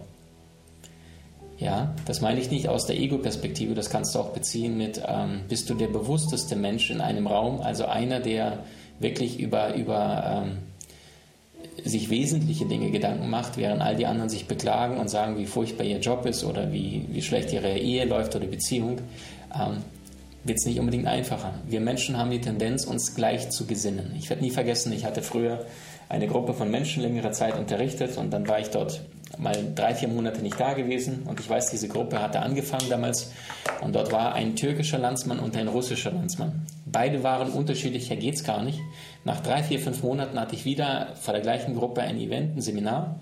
Ja, 1.58 1.94
das 2.06 2.20
meine 2.20 2.40
ich 2.40 2.50
nicht 2.50 2.68
aus 2.68 2.86
der 2.86 2.96
Ego-Perspektive, 2.96 3.74
das 3.74 3.90
kannst 3.90 4.14
du 4.14 4.18
auch 4.18 4.30
beziehen 4.30 4.76
mit, 4.76 5.02
ähm, 5.06 5.42
bist 5.48 5.68
du 5.70 5.74
der 5.74 5.88
bewussteste 5.88 6.56
Mensch 6.56 6.90
in 6.90 7.00
einem 7.00 7.26
Raum, 7.26 7.60
also 7.60 7.86
einer, 7.86 8.20
der 8.20 8.64
wirklich 8.98 9.38
über, 9.40 9.74
über 9.74 10.44
ähm, 10.44 10.58
sich 11.82 12.10
wesentliche 12.10 12.66
Dinge 12.66 12.90
Gedanken 12.90 13.30
macht, 13.30 13.56
während 13.56 13.82
all 13.82 13.96
die 13.96 14.06
anderen 14.06 14.28
sich 14.28 14.46
beklagen 14.46 14.98
und 14.98 15.08
sagen, 15.08 15.38
wie 15.38 15.46
furchtbar 15.46 15.84
ihr 15.84 15.98
Job 15.98 16.24
ist 16.26 16.44
oder 16.44 16.72
wie, 16.72 17.06
wie 17.10 17.22
schlecht 17.22 17.52
ihre 17.52 17.76
Ehe 17.76 18.04
läuft 18.04 18.36
oder 18.36 18.46
Beziehung, 18.46 18.98
ähm, 19.54 19.78
wird 20.44 20.58
es 20.58 20.66
nicht 20.66 20.78
unbedingt 20.78 21.06
einfacher. 21.06 21.54
Wir 21.66 21.80
Menschen 21.80 22.18
haben 22.18 22.30
die 22.30 22.40
Tendenz, 22.40 22.84
uns 22.84 23.14
gleich 23.14 23.50
zu 23.50 23.66
gesinnen. 23.66 24.14
Ich 24.18 24.28
werde 24.28 24.42
nie 24.42 24.50
vergessen, 24.50 24.92
ich 24.92 25.04
hatte 25.04 25.22
früher 25.22 25.64
eine 26.08 26.26
Gruppe 26.26 26.52
von 26.52 26.70
Menschen 26.70 27.02
längere 27.02 27.30
Zeit 27.30 27.58
unterrichtet 27.58 28.16
und 28.18 28.30
dann 28.30 28.46
war 28.46 28.60
ich 28.60 28.68
dort 28.68 29.00
mal 29.38 29.56
drei, 29.74 29.94
vier 29.94 30.08
Monate 30.08 30.40
nicht 30.40 30.58
da 30.58 30.74
gewesen 30.74 31.22
und 31.24 31.40
ich 31.40 31.48
weiß, 31.48 31.70
diese 31.70 31.88
Gruppe 31.88 32.20
hatte 32.20 32.40
angefangen 32.40 32.88
damals 32.88 33.32
und 33.80 33.94
dort 33.94 34.12
war 34.12 34.34
ein 34.34 34.56
türkischer 34.56 34.98
Landsmann 34.98 35.38
und 35.38 35.56
ein 35.56 35.68
russischer 35.68 36.10
Landsmann. 36.10 36.66
Beide 36.86 37.22
waren 37.22 37.50
unterschiedlich, 37.50 38.08
hier 38.08 38.16
geht 38.16 38.34
es 38.34 38.44
gar 38.44 38.62
nicht. 38.62 38.78
Nach 39.24 39.40
drei, 39.40 39.62
vier, 39.62 39.80
fünf 39.80 40.02
Monaten 40.02 40.38
hatte 40.38 40.54
ich 40.54 40.64
wieder 40.64 41.14
vor 41.20 41.34
der 41.34 41.42
gleichen 41.42 41.74
Gruppe 41.74 42.02
ein 42.02 42.18
Event, 42.18 42.56
ein 42.56 42.60
Seminar 42.60 43.20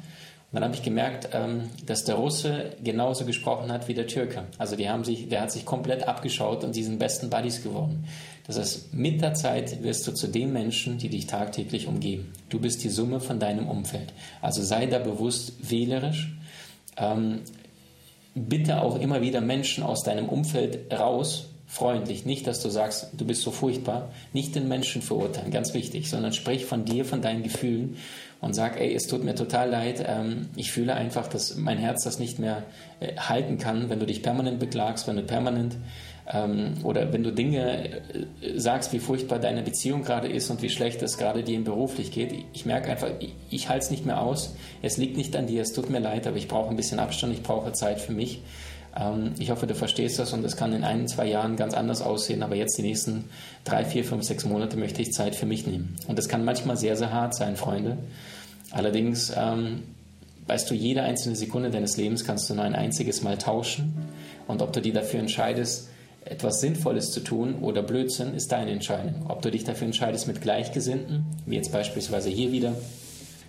dann 0.53 0.65
habe 0.65 0.75
ich 0.75 0.83
gemerkt, 0.83 1.31
ähm, 1.33 1.71
dass 1.87 2.05
der 2.05 2.17
Russe 2.17 2.77
genauso 2.85 3.25
gesprochen 3.25 3.73
hat 3.73 3.89
wie 3.89 3.95
der 3.95 4.07
Türke. 4.07 4.45
Also 4.59 4.77
die 4.77 4.89
haben 4.89 5.03
sich, 5.03 5.29
der 5.29 5.41
hat 5.41 5.51
sich 5.51 5.65
komplett 5.65 6.07
abgeschaut 6.07 6.63
und 6.63 6.77
die 6.77 6.85
sind 6.85 6.99
besten 6.99 7.31
Buddies 7.31 7.63
geworden. 7.63 8.05
Das 8.47 8.59
heißt, 8.59 8.93
mit 8.93 9.23
der 9.23 9.35
Zeit 9.35 9.83
wirst 9.83 10.07
du 10.07 10.13
zu 10.13 10.27
den 10.27 10.53
Menschen, 10.53 10.99
die 10.99 11.09
dich 11.09 11.27
tagtäglich 11.27 11.87
umgeben. 11.87 12.33
Du 12.51 12.59
bist 12.59 12.85
die 12.85 12.91
Summe 12.91 13.21
von 13.21 13.39
deinem 13.39 13.69
Umfeld. 13.69 14.13
Also 14.41 14.63
sei 14.63 14.87
da 14.87 14.99
bewusst 14.99 15.71
wählerisch. 15.71 16.35
Ähm, 16.99 17.41
bitte 18.35 18.83
auch 18.83 18.99
immer 18.99 19.23
wieder 19.23 19.41
Menschen 19.41 19.85
aus 19.85 20.03
deinem 20.03 20.29
Umfeld 20.29 20.93
raus, 20.93 21.49
freundlich. 21.67 22.27
Nicht, 22.27 22.47
dass 22.47 22.61
du 22.61 22.69
sagst, 22.69 23.11
du 23.15 23.25
bist 23.25 23.43
so 23.43 23.53
furchtbar. 23.53 24.11
Nicht 24.33 24.55
den 24.55 24.69
Menschen 24.69 25.01
verurteilen, 25.01 25.51
ganz 25.51 25.73
wichtig, 25.73 26.11
sondern 26.11 26.33
sprich 26.33 26.67
von 26.67 26.85
dir, 26.85 27.05
von 27.05 27.23
deinen 27.23 27.43
Gefühlen 27.43 27.97
und 28.43 28.55
sag, 28.55 28.79
ey, 28.79 28.93
es 28.93 29.07
tut 29.07 29.25
mir 29.25 29.37
total 29.37 29.71
leid. 29.71 30.05
Ähm, 30.07 30.49
ich 30.57 30.73
fühle 30.73 30.95
einfach, 30.95 31.29
dass 31.29 31.57
mein 31.57 31.79
Herz 31.79 32.05
das 32.05 32.19
nicht 32.19 32.41
mehr 32.41 32.65
äh, 32.99 33.15
halten 33.17 33.57
kann, 33.57 33.89
wenn 33.89 34.01
du 34.01 34.05
dich 34.05 34.21
permanent 34.21 34.59
beklagst, 34.59 35.07
wenn 35.07 35.17
du 35.17 35.23
permanent 35.23 35.77
ähm, 36.31 36.75
oder 36.83 37.13
wenn 37.13 37.23
du 37.23 37.31
Dinge 37.31 37.89
äh, 37.89 38.01
sagst, 38.57 38.93
wie 38.93 38.99
furchtbar 38.99 39.39
deine 39.39 39.63
Beziehung 39.63 40.03
gerade 40.03 40.27
ist 40.27 40.51
und 40.51 40.61
wie 40.61 40.71
schlecht 40.71 41.03
es 41.03 41.19
gerade 41.19 41.45
dir 41.45 41.63
beruflich 41.63 42.11
geht. 42.11 42.35
Ich 42.53 42.67
merke 42.67 42.91
einfach, 42.91 43.11
ich, 43.21 43.33
ich 43.49 43.69
halte 43.69 43.85
es 43.85 43.91
nicht 43.93 44.07
mehr 44.07 44.21
aus. 44.21 44.57
Es 44.83 44.97
liegt 44.97 45.17
nicht 45.17 45.37
an 45.37 45.47
dir, 45.47 45.63
es 45.63 45.73
tut 45.73 45.89
mir 45.89 46.01
leid, 46.01 46.27
aber 46.27 46.37
ich 46.37 46.49
brauche 46.49 46.71
ein 46.71 46.77
bisschen 46.77 46.99
Abstand, 46.99 47.33
ich 47.33 47.45
brauche 47.45 47.73
Zeit 47.73 48.01
für 48.01 48.13
mich. 48.13 48.43
Ähm, 48.99 49.35
ich 49.39 49.53
hoffe, 49.53 49.69
du 49.69 49.77
verstehst 49.77 50.19
das 50.19 50.33
und 50.33 50.45
es 50.45 50.57
kann 50.57 50.73
in 50.73 50.83
ein, 50.83 51.07
zwei 51.07 51.27
Jahren 51.27 51.55
ganz 51.55 51.75
anders 51.75 52.03
aussehen, 52.03 52.43
aber 52.43 52.57
jetzt 52.57 52.77
die 52.77 52.83
nächsten 52.83 53.31
drei, 53.63 53.85
vier, 53.85 54.05
fünf, 54.05 54.25
sechs 54.25 54.45
Monate 54.45 54.77
möchte 54.77 55.01
ich 55.01 55.13
Zeit 55.13 55.37
für 55.37 55.47
mich 55.47 55.65
nehmen. 55.65 55.97
Und 56.09 56.19
das 56.19 56.29
kann 56.29 56.45
manchmal 56.45 56.77
sehr, 56.77 56.97
sehr 56.97 57.13
hart 57.13 57.37
sein, 57.37 57.57
Freunde. 57.57 57.99
Allerdings, 58.73 59.33
ähm, 59.37 59.83
weißt 60.47 60.71
du, 60.71 60.75
jede 60.75 61.03
einzelne 61.03 61.37
Sekunde 61.37 61.71
deines 61.71 61.97
Lebens 61.97 62.25
kannst 62.25 62.49
du 62.51 62.55
nur 62.55 62.65
ein 62.65 62.75
einziges 62.75 63.23
Mal 63.23 63.39
tauschen 63.39 63.95
und 64.49 64.63
ob 64.63 64.73
du 64.73 64.81
dir 64.81 64.93
dafür 64.93 65.21
entscheidest, 65.21 65.89
etwas 66.25 66.61
Sinnvolles 66.61 67.11
zu 67.11 67.21
tun 67.21 67.57
oder 67.61 67.83
Blödsinn, 67.83 68.35
ist 68.35 68.53
deine 68.53 68.71
Entscheidung. 68.71 69.27
Ob 69.29 69.43
du 69.43 69.51
dich 69.51 69.65
dafür 69.65 69.87
entscheidest 69.87 70.29
mit 70.29 70.41
Gleichgesinnten, 70.41 71.25
wie 71.47 71.57
jetzt 71.57 71.73
beispielsweise 71.73 72.31
hier 72.31 72.53
wieder, 72.53 72.75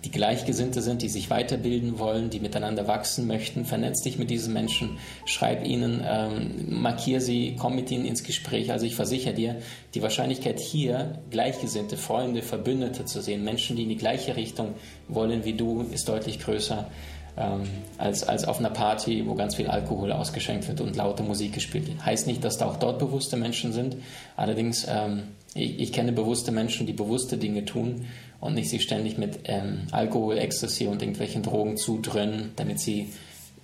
die 0.04 0.10
Gleichgesinnte 0.10 0.82
sind, 0.82 1.02
die 1.02 1.08
sich 1.08 1.30
weiterbilden 1.30 1.98
wollen, 1.98 2.30
die 2.30 2.40
miteinander 2.40 2.86
wachsen 2.86 3.26
möchten. 3.26 3.64
Vernetz 3.64 4.02
dich 4.02 4.18
mit 4.18 4.30
diesen 4.30 4.52
Menschen, 4.52 4.98
schreib 5.24 5.66
ihnen, 5.66 6.04
ähm, 6.06 6.80
markier 6.82 7.20
sie, 7.20 7.56
komm 7.58 7.74
mit 7.74 7.90
ihnen 7.90 8.04
ins 8.04 8.22
Gespräch. 8.22 8.70
Also 8.70 8.86
ich 8.86 8.94
versichere 8.94 9.34
dir, 9.34 9.56
die 9.94 10.02
Wahrscheinlichkeit 10.02 10.60
hier 10.60 11.22
Gleichgesinnte, 11.30 11.96
Freunde, 11.96 12.42
Verbündete 12.42 13.04
zu 13.04 13.22
sehen, 13.22 13.44
Menschen, 13.44 13.76
die 13.76 13.84
in 13.84 13.88
die 13.88 13.96
gleiche 13.96 14.36
Richtung 14.36 14.74
wollen 15.08 15.44
wie 15.44 15.54
du, 15.54 15.82
ist 15.82 16.08
deutlich 16.08 16.38
größer 16.40 16.90
ähm, 17.36 17.62
als, 17.98 18.22
als 18.24 18.44
auf 18.44 18.58
einer 18.58 18.70
Party, 18.70 19.26
wo 19.26 19.34
ganz 19.34 19.56
viel 19.56 19.66
Alkohol 19.66 20.12
ausgeschenkt 20.12 20.68
wird 20.68 20.80
und 20.80 20.96
laute 20.96 21.22
Musik 21.22 21.52
gespielt 21.52 21.88
wird. 21.88 22.04
Heißt 22.04 22.26
nicht, 22.26 22.44
dass 22.44 22.58
da 22.58 22.66
auch 22.66 22.76
dort 22.76 22.98
bewusste 22.98 23.36
Menschen 23.36 23.72
sind. 23.72 23.96
Allerdings, 24.36 24.86
ähm, 24.88 25.24
ich, 25.54 25.80
ich 25.80 25.92
kenne 25.92 26.12
bewusste 26.12 26.52
Menschen, 26.52 26.86
die 26.86 26.92
bewusste 26.92 27.36
Dinge 27.36 27.64
tun 27.64 28.06
und 28.40 28.54
nicht 28.54 28.70
sich 28.70 28.82
ständig 28.82 29.18
mit 29.18 29.40
ähm, 29.44 29.86
Alkohol, 29.90 30.38
Ecstasy 30.38 30.86
und 30.86 31.02
irgendwelchen 31.02 31.42
Drogen 31.42 31.76
zudrönnen, 31.76 32.52
damit 32.56 32.78
sie 32.80 33.10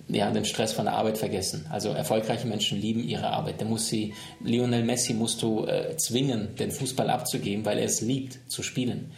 ja, 0.07 0.29
den 0.31 0.45
Stress 0.45 0.73
von 0.73 0.85
der 0.85 0.95
Arbeit 0.95 1.17
vergessen. 1.17 1.65
Also 1.69 1.89
erfolgreiche 1.89 2.47
Menschen 2.47 2.79
lieben 2.79 3.03
ihre 3.03 3.27
Arbeit. 3.27 3.59
Der 3.59 3.67
muss 3.67 3.87
sie, 3.87 4.13
Lionel 4.43 4.83
Messi 4.83 5.13
musst 5.13 5.41
du 5.41 5.65
äh, 5.65 5.95
zwingen, 5.97 6.55
den 6.55 6.71
Fußball 6.71 7.09
abzugeben, 7.09 7.65
weil 7.65 7.77
er 7.77 7.85
es 7.85 8.01
liebt 8.01 8.39
zu 8.51 8.63
spielen. 8.63 9.11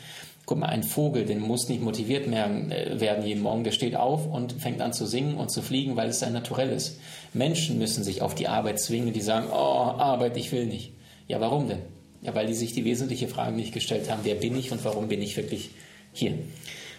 Guck 0.46 0.58
mal, 0.58 0.68
ein 0.68 0.84
Vogel, 0.84 1.24
den 1.26 1.40
muss 1.40 1.70
nicht 1.70 1.82
motiviert 1.82 2.28
äh, 2.28 3.00
werden 3.00 3.26
jeden 3.26 3.42
Morgen. 3.42 3.64
Der 3.64 3.72
steht 3.72 3.96
auf 3.96 4.28
und 4.28 4.54
fängt 4.54 4.82
an 4.82 4.92
zu 4.92 5.06
singen 5.06 5.36
und 5.38 5.50
zu 5.50 5.62
fliegen, 5.62 5.96
weil 5.96 6.10
es 6.10 6.20
sein 6.20 6.34
Naturell 6.34 6.70
ist. 6.70 7.00
Menschen 7.34 7.78
müssen 7.80 8.04
sich 8.04 8.22
auf 8.22 8.36
die 8.36 8.48
Arbeit 8.48 8.80
zwingen, 8.80 9.14
die 9.14 9.22
sagen, 9.22 9.48
oh, 9.50 9.56
Arbeit, 9.56 10.36
ich 10.36 10.52
will 10.52 10.66
nicht. 10.66 10.92
Ja, 11.28 11.40
warum 11.40 11.70
denn? 11.70 11.80
Ja, 12.22 12.36
weil 12.36 12.48
die 12.48 12.54
sich 12.54 12.74
die 12.74 12.86
wesentliche 12.86 13.28
Frage 13.28 13.56
nicht 13.56 13.74
gestellt 13.74 14.10
haben, 14.10 14.22
wer 14.24 14.36
bin 14.36 14.58
ich 14.58 14.72
und 14.72 14.84
warum 14.84 15.08
bin 15.08 15.22
ich 15.22 15.38
wirklich 15.38 15.72
hier? 16.12 16.34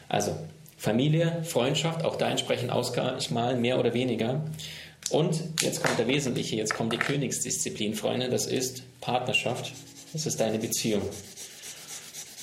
Also 0.09 0.33
Familie, 0.77 1.43
Freundschaft, 1.45 2.05
auch 2.05 2.17
da 2.17 2.31
entsprechend 2.31 2.71
ausmalen, 2.71 3.61
mehr 3.61 3.79
oder 3.79 3.95
weniger. 3.95 4.43
Und 5.11 5.41
jetzt 5.63 5.83
kommt 5.83 5.99
der 5.99 6.09
Wesentliche, 6.09 6.57
jetzt 6.57 6.75
kommt 6.75 6.93
die 6.93 6.99
Königsdisziplin, 6.99 7.95
Freunde, 7.95 8.29
das 8.29 8.47
ist 8.47 8.83
Partnerschaft, 9.01 9.73
das 10.13 10.27
ist 10.27 10.41
deine 10.41 10.59
Beziehung. 10.59 11.03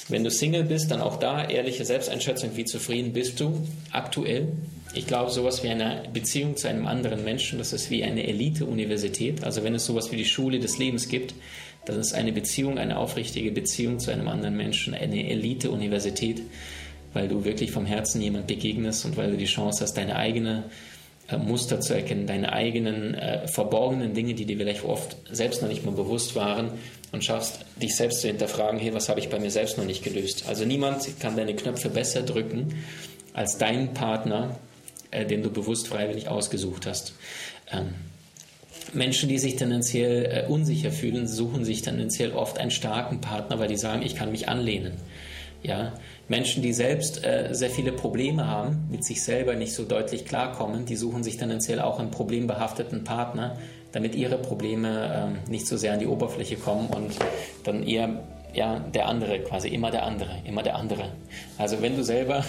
Wenn 0.09 0.23
du 0.23 0.31
Single 0.31 0.63
bist, 0.63 0.91
dann 0.91 1.01
auch 1.01 1.17
da 1.17 1.47
ehrliche 1.47 1.85
Selbsteinschätzung, 1.85 2.51
wie 2.55 2.65
zufrieden 2.65 3.13
bist 3.13 3.39
du 3.39 3.67
aktuell. 3.91 4.49
Ich 4.93 5.07
glaube, 5.07 5.31
sowas 5.31 5.63
wie 5.63 5.69
eine 5.69 6.03
Beziehung 6.11 6.57
zu 6.57 6.67
einem 6.67 6.85
anderen 6.85 7.23
Menschen, 7.23 7.59
das 7.59 7.71
ist 7.71 7.89
wie 7.89 8.03
eine 8.03 8.27
Elite-Universität. 8.27 9.43
Also 9.43 9.63
wenn 9.63 9.75
es 9.75 9.85
sowas 9.85 10.11
wie 10.11 10.17
die 10.17 10.25
Schule 10.25 10.59
des 10.59 10.77
Lebens 10.79 11.07
gibt, 11.07 11.33
das 11.85 11.95
ist 11.95 12.13
eine 12.13 12.31
Beziehung, 12.31 12.77
eine 12.77 12.97
aufrichtige 12.97 13.51
Beziehung 13.51 13.99
zu 13.99 14.11
einem 14.11 14.27
anderen 14.27 14.57
Menschen, 14.57 14.93
eine 14.93 15.29
Elite-Universität, 15.29 16.41
weil 17.13 17.27
du 17.27 17.45
wirklich 17.45 17.71
vom 17.71 17.85
Herzen 17.85 18.21
jemand 18.21 18.47
begegnest 18.47 19.05
und 19.05 19.17
weil 19.17 19.31
du 19.31 19.37
die 19.37 19.45
Chance 19.45 19.83
hast, 19.83 19.93
deine 19.93 20.15
eigene 20.15 20.65
Muster 21.37 21.79
zu 21.79 21.93
erkennen, 21.93 22.27
deine 22.27 22.53
eigenen 22.53 23.13
äh, 23.15 23.47
verborgenen 23.47 24.13
Dinge, 24.13 24.33
die 24.33 24.45
dir 24.45 24.57
vielleicht 24.57 24.83
oft 24.83 25.17
selbst 25.31 25.61
noch 25.61 25.69
nicht 25.69 25.85
mal 25.85 25.93
bewusst 25.93 26.35
waren 26.35 26.71
und 27.11 27.23
schaffst, 27.23 27.65
dich 27.81 27.95
selbst 27.95 28.21
zu 28.21 28.27
hinterfragen, 28.27 28.79
hey, 28.79 28.93
was 28.93 29.09
habe 29.09 29.19
ich 29.19 29.29
bei 29.29 29.39
mir 29.39 29.51
selbst 29.51 29.77
noch 29.77 29.85
nicht 29.85 30.03
gelöst? 30.03 30.45
Also 30.47 30.65
niemand 30.65 31.19
kann 31.19 31.35
deine 31.35 31.55
Knöpfe 31.55 31.89
besser 31.89 32.21
drücken 32.21 32.83
als 33.33 33.57
dein 33.57 33.93
Partner, 33.93 34.57
äh, 35.11 35.25
den 35.25 35.43
du 35.43 35.49
bewusst 35.49 35.87
freiwillig 35.87 36.27
ausgesucht 36.27 36.85
hast. 36.85 37.13
Ähm, 37.71 37.95
Menschen, 38.93 39.29
die 39.29 39.39
sich 39.39 39.55
tendenziell 39.55 40.25
äh, 40.25 40.51
unsicher 40.51 40.91
fühlen, 40.91 41.27
suchen 41.27 41.63
sich 41.63 41.81
tendenziell 41.81 42.33
oft 42.33 42.57
einen 42.57 42.71
starken 42.71 43.21
Partner, 43.21 43.59
weil 43.59 43.67
die 43.67 43.77
sagen, 43.77 44.01
ich 44.01 44.15
kann 44.15 44.31
mich 44.31 44.49
anlehnen. 44.49 44.93
Ja, 45.63 45.93
Menschen, 46.27 46.63
die 46.63 46.73
selbst 46.73 47.23
äh, 47.23 47.49
sehr 47.51 47.69
viele 47.69 47.91
Probleme 47.91 48.47
haben, 48.47 48.87
mit 48.89 49.03
sich 49.03 49.21
selber 49.21 49.53
nicht 49.53 49.73
so 49.73 49.83
deutlich 49.83 50.25
klarkommen, 50.25 50.85
die 50.85 50.95
suchen 50.95 51.23
sich 51.23 51.37
tendenziell 51.37 51.79
auch 51.79 51.99
einen 51.99 52.09
problembehafteten 52.09 53.03
Partner, 53.03 53.57
damit 53.91 54.15
ihre 54.15 54.37
Probleme 54.37 55.35
äh, 55.47 55.49
nicht 55.49 55.67
so 55.67 55.77
sehr 55.77 55.93
an 55.93 55.99
die 55.99 56.07
Oberfläche 56.07 56.55
kommen 56.55 56.87
und 56.87 57.15
dann 57.63 57.83
eher 57.83 58.23
ja, 58.53 58.79
der 58.79 59.07
andere 59.07 59.39
quasi, 59.39 59.69
immer 59.69 59.91
der 59.91 60.03
andere, 60.03 60.41
immer 60.45 60.63
der 60.63 60.75
andere. 60.75 61.09
Also 61.57 61.81
wenn 61.81 61.95
du 61.95 62.03
selber 62.03 62.43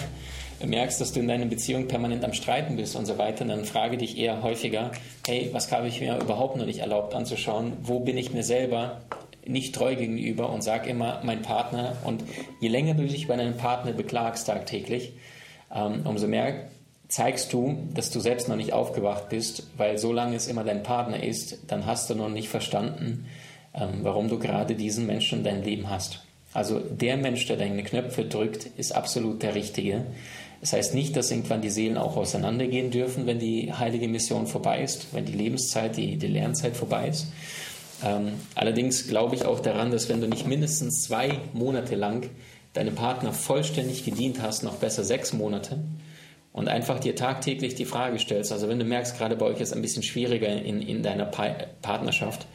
merkst, 0.65 0.99
dass 0.99 1.13
du 1.13 1.19
in 1.19 1.27
deiner 1.27 1.45
Beziehung 1.45 1.87
permanent 1.87 2.23
am 2.23 2.33
Streiten 2.33 2.75
bist 2.75 2.95
und 2.95 3.05
so 3.05 3.17
weiter, 3.17 3.45
dann 3.45 3.65
frage 3.65 3.97
dich 3.97 4.17
eher 4.17 4.41
häufiger, 4.41 4.91
hey, 5.27 5.49
was 5.51 5.71
habe 5.71 5.87
ich 5.87 6.01
mir 6.01 6.19
überhaupt 6.19 6.57
noch 6.57 6.65
nicht 6.65 6.79
erlaubt 6.79 7.13
anzuschauen? 7.13 7.73
Wo 7.81 7.99
bin 7.99 8.17
ich 8.17 8.33
mir 8.33 8.43
selber 8.43 9.01
nicht 9.45 9.75
treu 9.75 9.95
gegenüber 9.95 10.51
und 10.51 10.63
sag 10.63 10.87
immer 10.87 11.21
mein 11.23 11.41
Partner. 11.41 11.97
Und 12.03 12.23
je 12.59 12.69
länger 12.69 12.93
du 12.93 13.05
dich 13.05 13.27
bei 13.27 13.35
deinem 13.35 13.57
Partner 13.57 13.91
beklagst 13.91 14.47
tagtäglich, 14.47 15.13
ähm, 15.73 16.01
umso 16.05 16.27
mehr 16.27 16.67
zeigst 17.07 17.53
du, 17.53 17.77
dass 17.93 18.09
du 18.09 18.19
selbst 18.19 18.47
noch 18.49 18.55
nicht 18.55 18.73
aufgewacht 18.73 19.29
bist, 19.29 19.67
weil 19.77 19.97
solange 19.97 20.35
es 20.35 20.47
immer 20.47 20.63
dein 20.63 20.83
Partner 20.83 21.21
ist, 21.21 21.59
dann 21.67 21.85
hast 21.85 22.09
du 22.09 22.15
noch 22.15 22.29
nicht 22.29 22.49
verstanden, 22.49 23.27
ähm, 23.75 23.99
warum 24.01 24.29
du 24.29 24.39
gerade 24.39 24.75
diesen 24.75 25.05
Menschen 25.05 25.39
in 25.39 25.43
deinem 25.43 25.63
Leben 25.63 25.89
hast. 25.89 26.23
Also 26.53 26.79
der 26.79 27.17
Mensch, 27.17 27.45
der 27.47 27.57
deine 27.57 27.83
Knöpfe 27.83 28.25
drückt, 28.25 28.65
ist 28.77 28.95
absolut 28.95 29.41
der 29.41 29.55
Richtige 29.55 30.05
Das 30.61 30.73
heißt 30.73 30.93
nicht, 30.93 31.15
dass 31.17 31.29
irgendwann 31.29 31.61
die 31.61 31.69
Seelen 31.69 31.97
auch 31.97 32.15
auseinandergehen 32.15 32.89
dürfen, 32.89 33.25
wenn 33.25 33.39
die 33.39 33.73
heilige 33.73 34.07
Mission 34.07 34.47
vorbei 34.47 34.81
ist, 34.81 35.13
wenn 35.13 35.25
die 35.25 35.33
Lebenszeit, 35.33 35.97
die, 35.97 36.17
die 36.17 36.27
Lernzeit 36.27 36.77
vorbei 36.77 37.09
ist. 37.09 37.27
Ähm, 38.03 38.33
allerdings 38.55 39.07
glaube 39.07 39.35
ich 39.35 39.45
auch 39.45 39.59
daran, 39.59 39.91
dass 39.91 40.09
wenn 40.09 40.21
du 40.21 40.27
nicht 40.27 40.47
mindestens 40.47 41.03
zwei 41.03 41.39
Monate 41.53 41.95
lang 41.95 42.29
deinem 42.73 42.95
Partner 42.95 43.31
vollständig 43.31 44.03
gedient 44.03 44.41
hast, 44.41 44.63
noch 44.63 44.75
besser 44.75 45.03
sechs 45.03 45.33
Monate, 45.33 45.79
und 46.51 46.67
einfach 46.67 46.99
dir 46.99 47.15
tagtäglich 47.15 47.73
die 47.75 47.85
Frage 47.85 48.19
stellst, 48.19 48.51
also 48.51 48.69
wenn 48.69 48.77
du 48.77 48.85
merkst, 48.85 49.17
gerade 49.17 49.35
bei 49.35 49.47
euch 49.47 49.59
ist 49.59 49.69
es 49.69 49.73
ein 49.73 49.81
bisschen 49.81 50.03
schwieriger 50.03 50.47
in, 50.47 50.81
in 50.81 51.01
deiner 51.01 51.25
pa 51.25 51.55
Partnerschaft, 51.81 52.45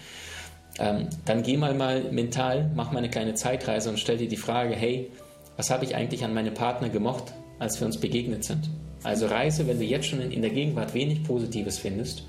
ähm, 0.78 1.08
dann 1.24 1.42
geh 1.42 1.56
mal 1.56 1.74
mal 1.74 2.04
mental, 2.12 2.70
mach 2.74 2.92
mal 2.92 2.98
eine 2.98 3.10
kleine 3.10 3.34
Zeitreise 3.34 3.90
und 3.90 3.98
stell 3.98 4.16
dir 4.16 4.28
die 4.28 4.36
Frage, 4.36 4.76
hey, 4.76 5.10
was 5.56 5.70
habe 5.70 5.84
ich 5.84 5.96
eigentlich 5.96 6.24
an 6.24 6.32
meinem 6.32 6.54
Partner 6.54 6.88
gemocht, 6.88 7.32
als 7.58 7.80
wir 7.80 7.86
uns 7.86 7.98
begegnet 7.98 8.44
sind? 8.44 8.70
Also 9.02 9.26
reise, 9.26 9.66
wenn 9.66 9.80
du 9.80 9.84
jetzt 9.84 10.06
schon 10.06 10.20
in, 10.20 10.30
in 10.30 10.42
der 10.42 10.52
Gegenwart 10.52 10.94
wenig 10.94 11.24
Positives 11.24 11.78
findest, 11.78 12.22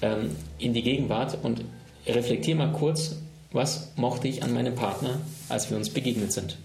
ähm, 0.00 0.30
in 0.58 0.72
die 0.72 0.82
Gegenwart 0.82 1.36
und 1.42 1.62
reflektier 2.06 2.56
mal 2.56 2.72
kurz, 2.72 3.16
was 3.52 3.92
mochte 3.96 4.28
ich 4.28 4.42
an 4.42 4.54
meinem 4.54 4.74
Partner, 4.74 5.20
als 5.48 5.70
wir 5.70 5.76
uns 5.76 5.90
begegnet 5.90 6.32
sind? 6.32 6.56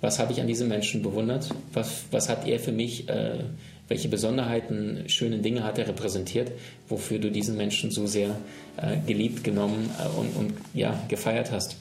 Was 0.00 0.18
habe 0.18 0.32
ich 0.32 0.40
an 0.40 0.46
diesem 0.46 0.68
Menschen 0.68 1.02
bewundert? 1.02 1.48
Was, 1.72 2.04
was 2.10 2.28
hat 2.28 2.46
er 2.46 2.60
für 2.60 2.72
mich, 2.72 3.08
äh, 3.08 3.38
welche 3.88 4.08
Besonderheiten, 4.08 5.04
schöne 5.06 5.38
Dinge 5.38 5.64
hat 5.64 5.78
er 5.78 5.88
repräsentiert, 5.88 6.52
wofür 6.88 7.18
du 7.18 7.30
diesen 7.30 7.56
Menschen 7.56 7.90
so 7.90 8.06
sehr 8.06 8.36
äh, 8.76 8.98
geliebt, 9.06 9.44
genommen 9.44 9.90
äh, 9.98 10.18
und, 10.18 10.36
und 10.36 10.54
ja, 10.74 11.02
gefeiert 11.08 11.50
hast? 11.52 11.76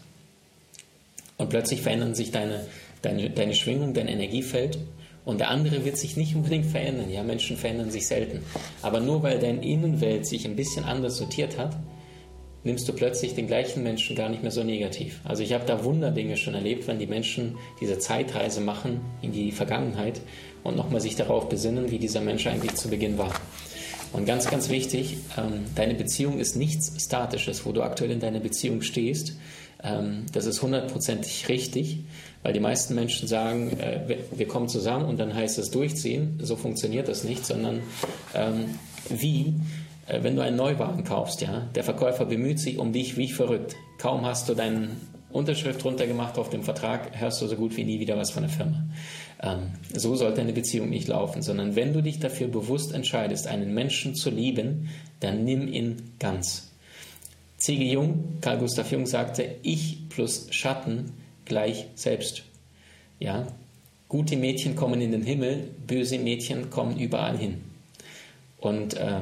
Und 1.38 1.50
plötzlich 1.50 1.82
verändern 1.82 2.16
sich 2.16 2.32
deine, 2.32 2.66
deine, 3.02 3.30
deine 3.30 3.56
Schwingung, 3.56 3.94
dein 3.94 4.08
Energiefeld 4.08 4.78
und 5.26 5.40
der 5.40 5.50
andere 5.50 5.84
wird 5.86 5.98
sich 5.98 6.18
nicht 6.18 6.36
unbedingt 6.36 6.66
verändern. 6.66 7.10
Ja, 7.10 7.24
Menschen 7.24 7.58
verändern 7.58 7.92
sich 7.92 8.08
selten. 8.08 8.40
Aber 8.82 9.00
nur 9.00 9.24
weil 9.24 9.40
deine 9.40 9.66
Innenwelt 9.66 10.26
sich 10.26 10.46
ein 10.46 10.56
bisschen 10.56 10.84
anders 10.84 11.18
sortiert 11.18 11.58
hat, 11.58 11.76
nimmst 12.64 12.88
du 12.88 12.94
plötzlich 12.94 13.36
den 13.36 13.48
gleichen 13.48 13.84
Menschen 13.84 14.16
gar 14.16 14.30
nicht 14.30 14.42
mehr 14.42 14.52
so 14.52 14.64
negativ. 14.64 15.20
Also 15.24 15.44
ich 15.44 15.54
habe 15.54 15.66
da 15.66 15.84
Wunderdinge 15.84 16.38
schon 16.38 16.54
erlebt, 16.54 16.88
wenn 16.88 17.00
die 17.00 17.08
Menschen 17.08 17.58
diese 17.82 18.00
Zeitreise 18.00 18.62
machen 18.62 19.02
in 19.22 19.32
die 19.32 19.52
Vergangenheit 19.52 20.22
und 20.64 20.78
nochmal 20.78 21.02
sich 21.02 21.16
darauf 21.16 21.50
besinnen, 21.50 21.92
wie 21.92 22.00
dieser 22.00 22.22
Mensch 22.22 22.48
eigentlich 22.48 22.76
zu 22.76 22.90
Beginn 22.90 23.18
war. 23.18 23.34
Und 24.14 24.26
ganz, 24.26 24.50
ganz 24.50 24.70
wichtig, 24.70 25.18
ähm, 25.38 25.66
deine 25.76 25.96
Beziehung 25.96 26.40
ist 26.40 26.56
nichts 26.56 26.94
Statisches, 27.04 27.66
wo 27.66 27.72
du 27.72 27.82
aktuell 27.82 28.12
in 28.12 28.20
deiner 28.20 28.40
Beziehung 28.40 28.84
stehst. 28.84 29.38
Ähm, 29.84 30.28
das 30.32 30.46
ist 30.46 30.62
hundertprozentig 30.62 31.50
richtig, 31.50 32.00
weil 32.44 32.54
die 32.54 32.60
meisten 32.60 32.94
Menschen 32.94 33.28
sagen, 33.28 33.72
äh, 33.80 34.18
wir 34.32 34.48
kommen 34.48 34.70
zusammen 34.70 35.06
und 35.06 35.20
dann 35.20 35.34
heißt 35.34 35.58
es 35.58 35.72
durchziehen. 35.72 36.40
So 36.42 36.56
funktioniert 36.56 37.08
das 37.08 37.24
nicht, 37.24 37.44
sondern 37.44 37.82
ähm, 38.36 38.78
wie 39.10 39.56
wenn 40.08 40.36
du 40.36 40.42
einen 40.42 40.58
Neuwagen 40.58 41.04
kaufst, 41.04 41.42
ja, 41.42 41.68
der 41.76 41.84
Verkäufer 41.84 42.26
bemüht 42.26 42.60
sich 42.60 42.78
um 42.78 42.92
dich 42.92 43.18
wie 43.18 43.30
verrückt. 43.30 43.76
Kaum 43.98 44.26
hast 44.26 44.50
du 44.50 44.54
deine 44.54 44.90
Unterschrift 45.32 45.84
runtergemacht 45.84 46.38
auf 46.38 46.50
dem 46.50 46.64
Vertrag, 46.64 47.20
hörst 47.20 47.42
du 47.42 47.48
so 47.48 47.56
gut 47.56 47.76
wie 47.78 47.84
nie 47.84 48.00
wieder 48.00 48.18
was 48.18 48.32
von 48.32 48.44
der 48.44 48.52
Firma. 48.52 48.86
Ähm, 49.42 49.72
so 49.94 50.16
sollte 50.16 50.42
eine 50.42 50.54
Beziehung 50.54 50.90
nicht 50.90 51.08
laufen, 51.08 51.42
sondern 51.42 51.76
wenn 51.76 51.94
du 51.94 52.02
dich 52.02 52.20
dafür 52.20 52.48
bewusst 52.48 52.94
entscheidest, 52.94 53.48
einen 53.48 53.74
Menschen 53.74 54.16
zu 54.16 54.30
lieben, 54.30 54.90
dann 55.20 55.44
nimm 55.44 55.68
ihn 55.68 56.12
ganz. 56.20 56.72
C.G. 57.58 57.92
Jung, 57.92 58.40
Carl 58.42 58.58
Gustav 58.60 58.92
Jung 58.92 59.06
sagte, 59.06 59.56
ich 59.64 60.10
plus 60.10 60.48
Schatten 60.52 61.14
gleich 61.46 61.88
selbst. 61.96 62.44
Ja, 63.20 63.48
gute 64.10 64.36
Mädchen 64.36 64.76
kommen 64.76 65.02
in 65.02 65.12
den 65.12 65.24
Himmel, 65.24 65.70
böse 65.88 66.20
Mädchen 66.20 66.70
kommen 66.70 67.00
überall 67.00 67.38
hin. 67.38 67.64
Und 68.58 68.96
äh, 68.96 69.22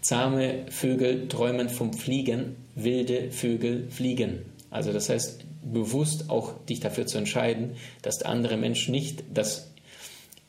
Zahme 0.00 0.66
Vögel 0.70 1.28
träumen 1.28 1.68
vom 1.68 1.92
Fliegen, 1.92 2.56
wilde 2.74 3.30
Vögel 3.30 3.88
fliegen. 3.90 4.40
Also 4.70 4.92
das 4.92 5.08
heißt, 5.08 5.44
bewusst 5.62 6.30
auch 6.30 6.64
dich 6.66 6.80
dafür 6.80 7.06
zu 7.06 7.18
entscheiden, 7.18 7.72
dass 8.02 8.18
der 8.18 8.30
andere 8.30 8.56
Mensch 8.56 8.88
nicht 8.88 9.24
das 9.32 9.70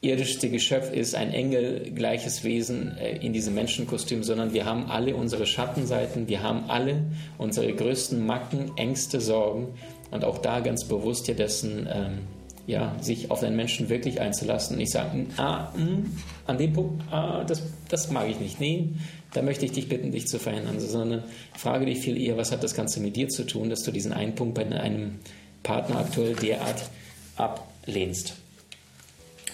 irdischste 0.02 0.50
Geschöpf 0.50 0.92
ist, 0.92 1.14
ein 1.14 1.32
engelgleiches 1.32 2.44
Wesen 2.44 2.98
äh, 2.98 3.18
in 3.18 3.34
diesem 3.34 3.54
Menschenkostüm, 3.54 4.24
sondern 4.24 4.52
wir 4.54 4.66
haben 4.66 4.90
alle 4.90 5.16
unsere 5.16 5.46
Schattenseiten, 5.46 6.28
wir 6.28 6.42
haben 6.42 6.70
alle 6.70 7.04
unsere 7.38 7.72
größten 7.72 8.26
Macken, 8.26 8.72
Ängste, 8.78 9.22
Sorgen 9.22 9.76
und 10.10 10.26
auch 10.26 10.40
da 10.40 10.60
ganz 10.60 10.86
bewusst 10.86 11.28
dir 11.28 11.36
dessen 11.36 11.88
ähm, 11.92 12.20
ja, 12.66 12.96
sich 13.00 13.30
auf 13.30 13.44
einen 13.44 13.56
Menschen 13.56 13.90
wirklich 13.90 14.22
einzulassen 14.22 14.76
und 14.76 14.80
nicht 14.80 14.92
sagen, 14.92 15.28
ah, 15.38 15.72
mh, 15.76 16.06
an 16.48 16.58
dem 16.58 16.74
Punkt, 16.74 17.04
ah, 17.12 17.44
das, 17.44 17.64
das 17.90 18.10
mag 18.12 18.28
ich 18.30 18.40
nicht. 18.40 18.60
Nee, 18.60 18.90
da 19.34 19.42
möchte 19.42 19.66
ich 19.66 19.72
dich 19.72 19.88
bitten, 19.88 20.12
dich 20.12 20.28
zu 20.28 20.40
verändern, 20.40 20.80
sondern 20.80 21.24
frage 21.58 21.86
dich 21.86 22.00
viel 22.00 22.22
eher, 22.22 22.38
was 22.38 22.52
hat 22.52 22.64
das 22.64 22.76
Ganze 22.76 23.00
mit 23.00 23.16
dir 23.16 23.30
zu 23.30 23.46
tun, 23.46 23.70
dass 23.70 23.84
du 23.84 23.92
diesen 23.92 24.14
einen 24.14 24.36
Punkt 24.36 24.56
bei 24.56 24.66
einem 24.66 25.20
Partner 25.64 26.00
aktuell 26.00 26.36
derart 26.36 26.90
ablehnst. 27.38 28.34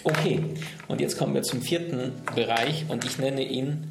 Okay, 0.04 0.40
und 0.86 1.00
jetzt 1.00 1.18
kommen 1.18 1.34
wir 1.34 1.42
zum 1.42 1.62
vierten 1.62 2.12
Bereich 2.34 2.84
und 2.88 3.04
ich 3.04 3.18
nenne 3.18 3.42
ihn 3.42 3.90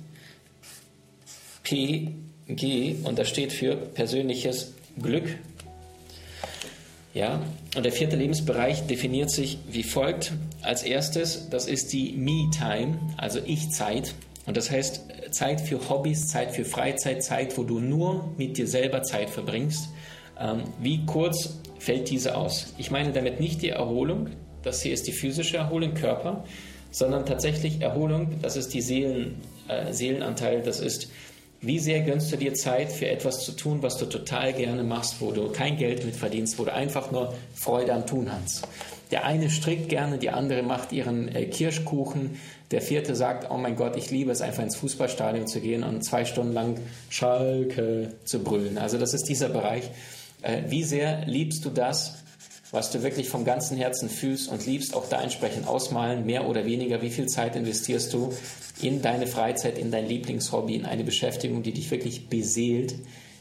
PG 1.64 2.96
und 3.04 3.20
das 3.20 3.30
steht 3.30 3.52
für 3.52 3.76
persönliches 3.76 4.74
Glück. 5.02 5.38
Ja, 7.14 7.42
und 7.76 7.84
der 7.84 7.92
vierte 7.92 8.16
Lebensbereich 8.16 8.86
definiert 8.86 9.32
sich 9.32 9.58
wie 9.70 9.84
folgt. 9.84 10.34
Als 10.62 10.84
erstes, 10.84 11.50
das 11.50 11.68
ist 11.68 11.92
die 11.92 12.14
Me-Time, 12.14 13.00
also 13.18 13.40
Ich-Zeit. 13.44 14.14
Und 14.46 14.56
das 14.56 14.70
heißt 14.70 15.02
Zeit 15.32 15.62
für 15.62 15.90
Hobbys, 15.90 16.28
Zeit 16.28 16.52
für 16.52 16.66
Freizeit, 16.66 17.24
Zeit, 17.24 17.58
wo 17.58 17.64
du 17.64 17.80
nur 17.80 18.34
mit 18.38 18.58
dir 18.58 18.68
selber 18.68 19.04
Zeit 19.04 19.30
verbringst. 19.30 19.90
Ähm, 20.40 20.64
wie 20.82 21.06
kurz 21.06 21.60
fällt 21.80 22.10
diese 22.10 22.36
aus? 22.36 22.74
Ich 22.78 22.92
meine 22.92 23.12
damit 23.12 23.40
nicht 23.40 23.62
die 23.62 23.70
Erholung, 23.70 24.30
das 24.64 24.82
hier 24.82 24.94
ist 24.94 25.08
die 25.08 25.14
physische 25.14 25.58
Erholung, 25.58 25.94
Körper, 25.94 26.44
sondern 26.92 27.26
tatsächlich 27.26 27.82
Erholung, 27.82 28.36
das 28.42 28.58
ist 28.58 28.74
die 28.74 28.82
Seelen, 28.82 29.42
äh, 29.68 29.94
Seelenanteil, 29.94 30.62
das 30.62 30.80
ist 30.80 31.10
wie 31.60 31.80
sehr 31.80 32.02
gönnst 32.02 32.32
du 32.32 32.38
dir 32.38 32.54
Zeit 32.54 32.92
für 32.92 33.08
etwas 33.08 33.44
zu 33.44 33.52
tun, 33.52 33.82
was 33.82 33.98
du 33.98 34.06
total 34.06 34.54
gerne 34.54 34.84
machst, 34.84 35.16
wo 35.22 35.32
du 35.32 35.50
kein 35.52 35.76
Geld 35.76 36.06
mit 36.06 36.16
verdienst, 36.16 36.60
wo 36.60 36.66
du 36.66 36.74
einfach 36.74 37.10
nur 37.12 37.34
Freude 37.56 37.94
am 37.94 38.06
Tun 38.06 38.32
hast? 38.32 38.68
Der 39.12 39.26
eine 39.26 39.49
strickt 39.49 39.89
gerne, 39.89 40.18
die 40.18 40.30
andere 40.30 40.64
macht 40.64 40.91
ihren 40.91 41.34
äh, 41.34 41.45
Kirschkuchen, 41.45 42.38
der 42.72 42.82
vierte 42.82 43.16
sagt, 43.16 43.49
oh 43.49 43.58
mein 43.58 43.76
Gott, 43.76 43.95
ich 43.95 44.12
liebe 44.12 44.32
es 44.32 44.41
einfach 44.41 44.64
ins 44.64 44.76
Fußballstadion 44.76 45.47
zu 45.47 45.62
gehen 45.62 45.84
und 45.84 46.03
zwei 46.03 46.26
Stunden 46.26 46.53
lang 46.53 46.80
Schalke 47.10 48.14
zu 48.26 48.43
brüllen. 48.43 48.78
Also 48.78 48.97
das 48.97 49.14
ist 49.14 49.30
dieser 49.30 49.49
Bereich. 49.49 49.89
Äh, 50.41 50.64
wie 50.68 50.84
sehr 50.84 51.26
liebst 51.26 51.64
du 51.64 51.70
das, 51.70 52.16
was 52.72 52.91
du 52.91 53.01
wirklich 53.01 53.30
vom 53.30 53.45
ganzen 53.45 53.78
Herzen 53.78 54.10
fühlst 54.10 54.51
und 54.51 54.66
liebst, 54.66 54.93
auch 54.93 55.08
da 55.08 55.22
entsprechend 55.22 55.68
ausmalen, 55.68 56.26
mehr 56.26 56.47
oder 56.47 56.66
weniger, 56.66 57.01
wie 57.01 57.10
viel 57.10 57.28
Zeit 57.28 57.55
investierst 57.55 58.14
du 58.14 58.34
in 58.82 59.01
deine 59.01 59.28
Freizeit, 59.28 59.78
in 59.78 59.89
dein 59.89 60.08
Lieblingshobby, 60.08 60.76
in 60.76 60.86
eine 60.86 61.03
Beschäftigung, 61.03 61.64
die 61.64 61.72
dich 61.72 61.89
wirklich 61.91 62.28
beseelt, 62.28 62.95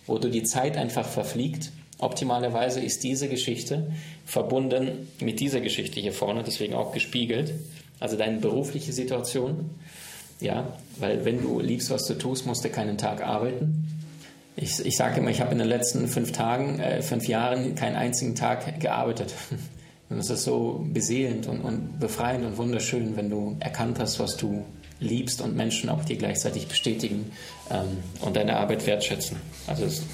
wo 0.07 0.19
du 0.19 0.31
die 0.31 0.45
Zeit 0.45 0.77
einfach 0.77 1.07
verfliegt. 1.07 1.73
Optimalerweise 1.99 2.81
ist 2.81 3.05
diese 3.05 3.29
Geschichte 3.29 3.91
verbunden 4.27 5.09
mit 5.21 5.41
dieser 5.41 5.61
Geschichte 5.61 6.01
hier 6.01 6.13
vorne, 6.13 6.43
deswegen 6.45 6.75
auch 6.75 6.93
gespiegelt, 6.93 7.55
also 8.01 8.17
deine 8.17 8.39
berufliche 8.39 8.93
Situation. 8.93 9.71
Ja, 10.41 10.77
weil 10.99 11.25
wenn 11.25 11.41
du 11.41 11.61
liebst, 11.61 11.91
was 11.91 12.05
du 12.05 12.15
tust, 12.15 12.45
musst 12.45 12.63
du 12.65 12.69
keinen 12.69 12.99
Tag 12.99 13.23
arbeiten. 13.23 13.89
Ich, 14.55 14.85
ich 14.85 14.97
sage 14.97 15.21
immer, 15.21 15.31
ich 15.31 15.41
habe 15.41 15.53
in 15.53 15.59
den 15.59 15.69
letzten 15.69 16.07
fünf 16.09 16.33
Tagen, 16.33 16.79
äh, 16.79 17.01
fünf 17.01 17.27
Jahren 17.27 17.75
keinen 17.75 17.97
einzigen 17.97 18.35
Tag 18.35 18.81
gearbeitet. 18.81 19.33
Und 20.09 20.19
es 20.19 20.31
ist 20.31 20.45
so 20.45 20.85
beseelend 20.93 21.49
und, 21.49 21.63
und 21.63 21.99
befreiend 21.99 22.45
und 22.45 22.59
wunderschön, 22.59 23.17
wenn 23.17 23.29
du 23.29 23.57
erkannt 23.59 23.99
hast, 23.99 24.21
was 24.21 24.37
du 24.37 24.65
liebst 25.01 25.41
und 25.41 25.57
Menschen 25.57 25.91
auch 25.91 26.05
dir 26.05 26.17
gleichzeitig 26.17 26.69
bestätigen 26.69 27.33
ähm, 27.73 27.99
und 28.21 28.37
deine 28.37 28.57
Arbeit 28.57 28.87
wertschätzen. 28.87 29.37
Also 29.67 29.85
es, 29.85 30.05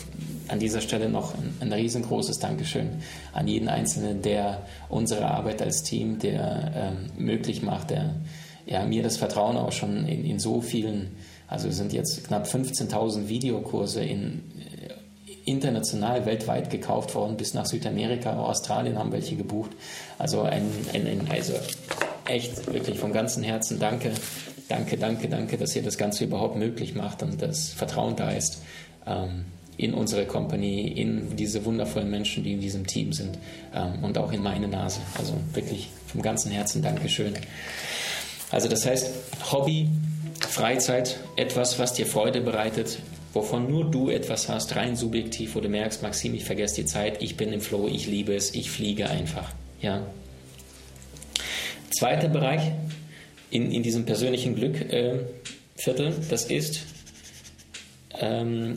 an 0.48 0.58
dieser 0.58 0.80
Stelle 0.80 1.08
noch 1.08 1.34
ein, 1.34 1.54
ein, 1.60 1.72
riesengroßes 1.72 2.38
Dankeschön 2.38 2.90
an 3.32 3.48
jeden 3.48 3.68
Einzelnen, 3.68 4.22
der 4.22 4.62
unsere 4.88 5.26
Arbeit 5.26 5.62
als 5.62 5.82
Team, 5.82 6.18
der 6.18 6.72
ähm, 6.74 7.24
möglich 7.24 7.62
macht, 7.62 7.90
der 7.90 8.14
ja, 8.66 8.84
mir 8.84 9.02
das 9.02 9.16
Vertrauen 9.16 9.56
auch 9.56 9.72
schon 9.72 10.06
in, 10.06 10.24
in 10.24 10.38
so 10.38 10.60
vielen, 10.60 11.16
also 11.48 11.70
sind 11.70 11.92
jetzt 11.92 12.24
knapp 12.26 12.46
15.000 12.46 13.28
Videokurse 13.28 14.02
in 14.04 14.42
international, 15.44 16.24
weltweit 16.24 16.70
gekauft 16.70 17.16
worden, 17.16 17.36
bis 17.36 17.52
nach 17.52 17.66
Südamerika, 17.66 18.36
Australien 18.36 18.96
haben 18.96 19.10
welche 19.10 19.34
gebucht. 19.34 19.72
Also 20.16 20.42
ein, 20.42 20.68
ein, 20.92 21.06
ein 21.06 21.28
also 21.28 21.54
echt 22.26 22.72
wirklich 22.72 22.98
vom 23.00 23.12
ganzen 23.12 23.42
Herzen 23.42 23.80
danke 23.80 24.12
danke, 24.72 24.96
danke, 24.96 25.28
danke, 25.28 25.58
dass 25.58 25.76
ihr 25.76 25.82
das 25.82 25.98
Ganze 25.98 26.24
überhaupt 26.24 26.56
möglich 26.56 26.94
macht 26.94 27.22
und 27.22 27.42
das 27.42 27.68
Vertrauen 27.68 28.16
da 28.16 28.30
ist 28.30 28.62
ähm, 29.06 29.44
in 29.76 29.94
unsere 29.94 30.26
Company, 30.26 30.88
in 30.88 31.36
diese 31.36 31.64
wundervollen 31.64 32.10
Menschen, 32.10 32.44
die 32.44 32.52
in 32.52 32.60
diesem 32.60 32.86
Team 32.86 33.12
sind 33.12 33.38
ähm, 33.74 34.02
und 34.02 34.18
auch 34.18 34.32
in 34.32 34.42
meine 34.42 34.68
Nase. 34.68 35.00
Also 35.18 35.34
wirklich 35.54 35.88
vom 36.06 36.22
ganzen 36.22 36.52
Herzen 36.52 36.82
Dankeschön. 36.82 37.34
Also 38.50 38.68
das 38.68 38.86
heißt, 38.86 39.10
Hobby, 39.50 39.88
Freizeit, 40.40 41.18
etwas, 41.36 41.78
was 41.78 41.94
dir 41.94 42.06
Freude 42.06 42.40
bereitet, 42.40 42.98
wovon 43.32 43.68
nur 43.70 43.90
du 43.90 44.10
etwas 44.10 44.48
hast, 44.48 44.76
rein 44.76 44.94
subjektiv, 44.94 45.54
wo 45.54 45.60
du 45.60 45.68
merkst, 45.68 46.02
Maxim, 46.02 46.34
ich 46.34 46.44
vergesse 46.44 46.82
die 46.82 46.84
Zeit, 46.84 47.22
ich 47.22 47.36
bin 47.36 47.52
im 47.52 47.62
Flow, 47.62 47.88
ich 47.88 48.06
liebe 48.06 48.34
es, 48.34 48.54
ich 48.54 48.70
fliege 48.70 49.08
einfach. 49.08 49.52
Ja. 49.80 50.06
Zweiter 51.90 52.28
Bereich 52.28 52.72
in, 53.50 53.70
in 53.72 53.82
diesem 53.82 54.04
persönlichen 54.04 54.54
Glückviertel, 54.54 56.06
äh, 56.08 56.12
das 56.28 56.44
ist 56.44 56.82
ähm, 58.20 58.76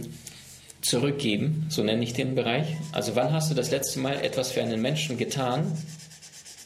zurückgeben, 0.86 1.66
so 1.70 1.84
nenne 1.84 2.04
ich 2.04 2.14
den 2.14 2.36
Bereich. 2.36 2.78
Also 2.92 3.16
wann 3.16 3.34
hast 3.34 3.50
du 3.50 3.56
das 3.56 3.72
letzte 3.72 4.00
Mal 4.00 4.22
etwas 4.22 4.52
für 4.52 4.62
einen 4.62 4.82
Menschen 4.82 5.18
getan, 5.18 5.72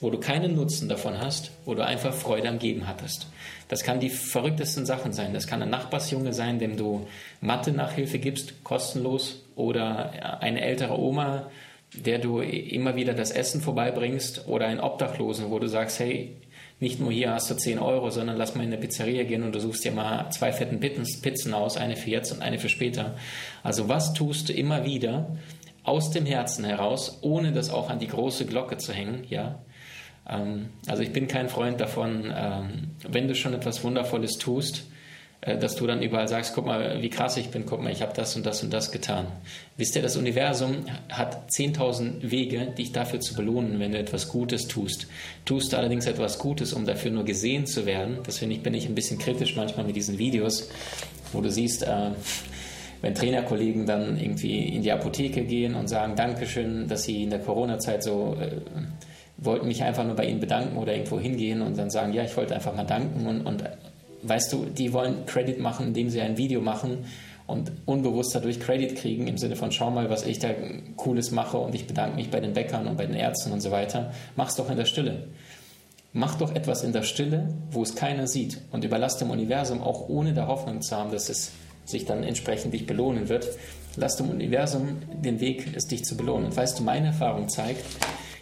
wo 0.02 0.10
du 0.10 0.18
keinen 0.18 0.56
Nutzen 0.56 0.90
davon 0.90 1.20
hast, 1.20 1.52
wo 1.66 1.74
du 1.74 1.86
einfach 1.86 2.14
Freude 2.14 2.50
am 2.50 2.60
Geben 2.60 2.88
hattest. 2.88 3.28
Das 3.70 3.84
kann 3.84 4.00
die 4.00 4.10
verrücktesten 4.10 4.86
Sachen 4.86 5.14
sein. 5.14 5.34
Das 5.34 5.48
kann 5.48 5.62
ein 5.62 5.70
Nachbarsjunge 5.70 6.34
sein, 6.34 6.60
dem 6.60 6.76
du 6.76 7.08
Mathe-Nachhilfe 7.42 8.20
gibst, 8.20 8.64
kostenlos, 8.64 9.44
oder 9.56 10.42
eine 10.42 10.62
ältere 10.62 10.98
Oma, 10.98 11.50
der 11.94 12.20
du 12.20 12.40
immer 12.40 12.96
wieder 12.96 13.14
das 13.14 13.32
Essen 13.32 13.62
vorbeibringst, 13.62 14.48
oder 14.48 14.68
ein 14.68 14.80
Obdachlosen, 14.80 15.50
wo 15.50 15.60
du 15.60 15.68
sagst, 15.68 16.00
hey, 16.00 16.36
nicht 16.80 17.00
nur 17.00 17.12
hier 17.12 17.34
hast 17.34 17.50
du 17.52 17.56
10 17.56 17.80
Euro, 17.80 18.10
sondern 18.10 18.38
lass 18.38 18.56
mal 18.56 18.64
in 18.64 18.72
eine 18.72 18.82
Pizzeria 18.82 19.24
gehen 19.24 19.44
und 19.44 19.54
du 19.54 19.60
suchst 19.60 19.84
dir 19.84 19.92
mal 19.92 20.30
zwei 20.32 20.54
fetten 20.54 20.80
Pizzen 20.80 21.54
aus, 21.54 21.76
eine 21.76 21.96
für 21.96 22.10
jetzt 22.10 22.32
und 22.32 22.42
eine 22.42 22.58
für 22.58 22.70
später. 22.70 23.16
Also 23.64 23.90
was 23.90 24.14
tust 24.14 24.50
du 24.50 24.54
immer 24.54 24.86
wieder 24.86 25.38
aus 25.84 26.12
dem 26.12 26.26
Herzen 26.26 26.64
heraus, 26.64 27.20
ohne 27.22 27.52
das 27.52 27.70
auch 27.70 27.90
an 27.90 28.00
die 28.00 28.08
große 28.08 28.46
Glocke 28.46 28.78
zu 28.78 28.94
hängen, 28.94 29.26
ja? 29.30 29.60
Ähm, 30.30 30.70
also 30.88 31.04
ich 31.04 31.12
bin 31.12 31.28
kein 31.28 31.50
Freund 31.50 31.82
davon, 31.82 32.34
ähm, 32.36 32.92
wenn 33.08 33.28
du 33.28 33.36
schon 33.36 33.54
etwas 33.54 33.84
Wundervolles 33.84 34.38
tust, 34.38 34.89
dass 35.42 35.76
du 35.76 35.88
dann 35.88 36.02
überall 36.02 36.28
sagst, 36.28 36.54
guck 36.54 36.66
mal, 36.66 37.02
wie 37.02 37.10
krass 37.10 37.38
ich 37.38 37.50
bin, 37.50 37.66
guck 37.66 37.82
mal, 37.82 37.92
ich 37.92 38.02
habe 38.02 38.12
das 38.14 38.36
und 38.36 38.46
das 38.46 38.62
und 38.62 38.74
das 38.74 38.92
getan. 38.92 39.28
Wisst 39.78 39.96
ihr, 39.96 40.02
das 40.02 40.18
Universum 40.18 40.86
hat 41.08 41.50
10.000 41.52 42.30
Wege, 42.30 42.68
dich 42.78 42.92
dafür 42.92 43.22
zu 43.22 43.36
belohnen, 43.36 43.80
wenn 43.80 43.94
du 43.94 43.98
etwas 43.98 44.28
Gutes 44.28 44.68
tust. 44.68 45.08
Tust 45.46 45.72
du 45.72 45.78
allerdings 45.78 46.08
etwas 46.08 46.40
Gutes, 46.40 46.74
um 46.74 46.86
dafür 46.86 47.12
nur 47.12 47.24
gesehen 47.24 47.66
zu 47.66 47.86
werden, 47.86 48.18
deswegen 48.28 48.62
bin 48.62 48.74
ich 48.74 48.88
ein 48.88 48.96
bisschen 48.96 49.18
kritisch 49.18 49.56
manchmal 49.56 49.86
mit 49.86 49.96
diesen 49.96 50.18
Videos, 50.18 50.70
wo 51.32 51.40
du 51.40 51.50
siehst, 51.50 51.84
äh, 51.84 52.12
wenn 53.02 53.16
Trainerkollegen 53.16 53.86
dann 53.86 54.20
irgendwie 54.20 54.76
in 54.76 54.82
die 54.82 54.92
Apotheke 54.92 55.44
gehen 55.44 55.74
und 55.76 55.88
sagen, 55.88 56.18
Dankeschön, 56.18 56.90
dass 56.90 57.04
sie 57.04 57.24
in 57.24 57.30
der 57.30 57.40
Corona-Zeit 57.40 58.04
so 58.04 58.36
äh, 58.42 58.58
wollten 59.38 59.68
mich 59.68 59.84
einfach 59.84 60.04
nur 60.04 60.16
bei 60.16 60.26
ihnen 60.26 60.42
bedanken 60.42 60.78
oder 60.78 60.94
irgendwo 60.94 61.18
hingehen 61.18 61.62
und 61.62 61.78
dann 61.78 61.90
sagen, 61.90 62.12
ja, 62.12 62.24
ich 62.24 62.36
wollte 62.36 62.56
einfach 62.56 62.76
mal 62.76 62.84
danken 62.84 63.26
und, 63.26 63.46
und 63.46 63.64
weißt 64.24 64.54
du, 64.54 64.66
die 64.66 64.94
wollen 64.94 65.26
Credit 65.26 65.60
machen, 65.60 65.88
indem 65.88 66.10
sie 66.10 66.22
ein 66.22 66.38
Video 66.38 66.62
machen 66.62 67.06
und 67.48 67.72
unbewusst 67.86 68.36
dadurch 68.36 68.60
Credit 68.60 68.96
kriegen 68.96 69.28
im 69.28 69.38
Sinne 69.38 69.56
von 69.56 69.72
schau 69.72 69.92
mal, 69.92 70.10
was 70.10 70.26
ich 70.26 70.40
da 70.40 70.50
Cooles 70.96 71.32
mache 71.32 71.58
und 71.58 71.74
ich 71.74 71.88
bedanke 71.88 72.16
mich 72.16 72.30
bei 72.30 72.40
den 72.40 72.54
Bäckern 72.54 72.88
und 72.88 72.98
bei 72.98 73.06
den 73.06 73.16
Ärzten 73.16 73.52
und 73.52 73.62
so 73.62 73.72
weiter. 73.72 74.12
Mach's 74.36 74.56
doch 74.56 74.70
in 74.70 74.78
der 74.78 74.86
Stille. 74.86 75.28
Mach 76.12 76.36
doch 76.36 76.56
etwas 76.56 76.84
in 76.84 76.94
der 76.94 77.04
Stille, 77.04 77.54
wo 77.72 77.84
es 77.84 77.96
keiner 77.96 78.28
sieht 78.28 78.60
und 78.72 78.84
überlass 78.84 79.18
dem 79.18 79.30
Universum 79.30 79.82
auch 79.82 80.10
ohne 80.10 80.34
der 80.34 80.48
Hoffnung 80.48 80.82
zu 80.82 80.96
haben, 80.96 81.12
dass 81.12 81.30
es 81.30 81.52
sich 81.86 82.06
dann 82.06 82.24
entsprechend 82.24 82.74
dich 82.74 82.86
belohnen 82.86 83.30
wird. 83.30 83.48
Lass 83.96 84.18
dem 84.18 84.30
Universum 84.30 84.98
den 85.24 85.40
Weg, 85.40 85.76
es 85.76 85.88
dich 85.88 86.06
zu 86.06 86.16
belohnen. 86.18 86.46
Und 86.48 86.58
weißt 86.58 86.80
du, 86.80 86.84
meine 86.84 87.08
Erfahrung 87.08 87.50
zeigt, 87.50 87.84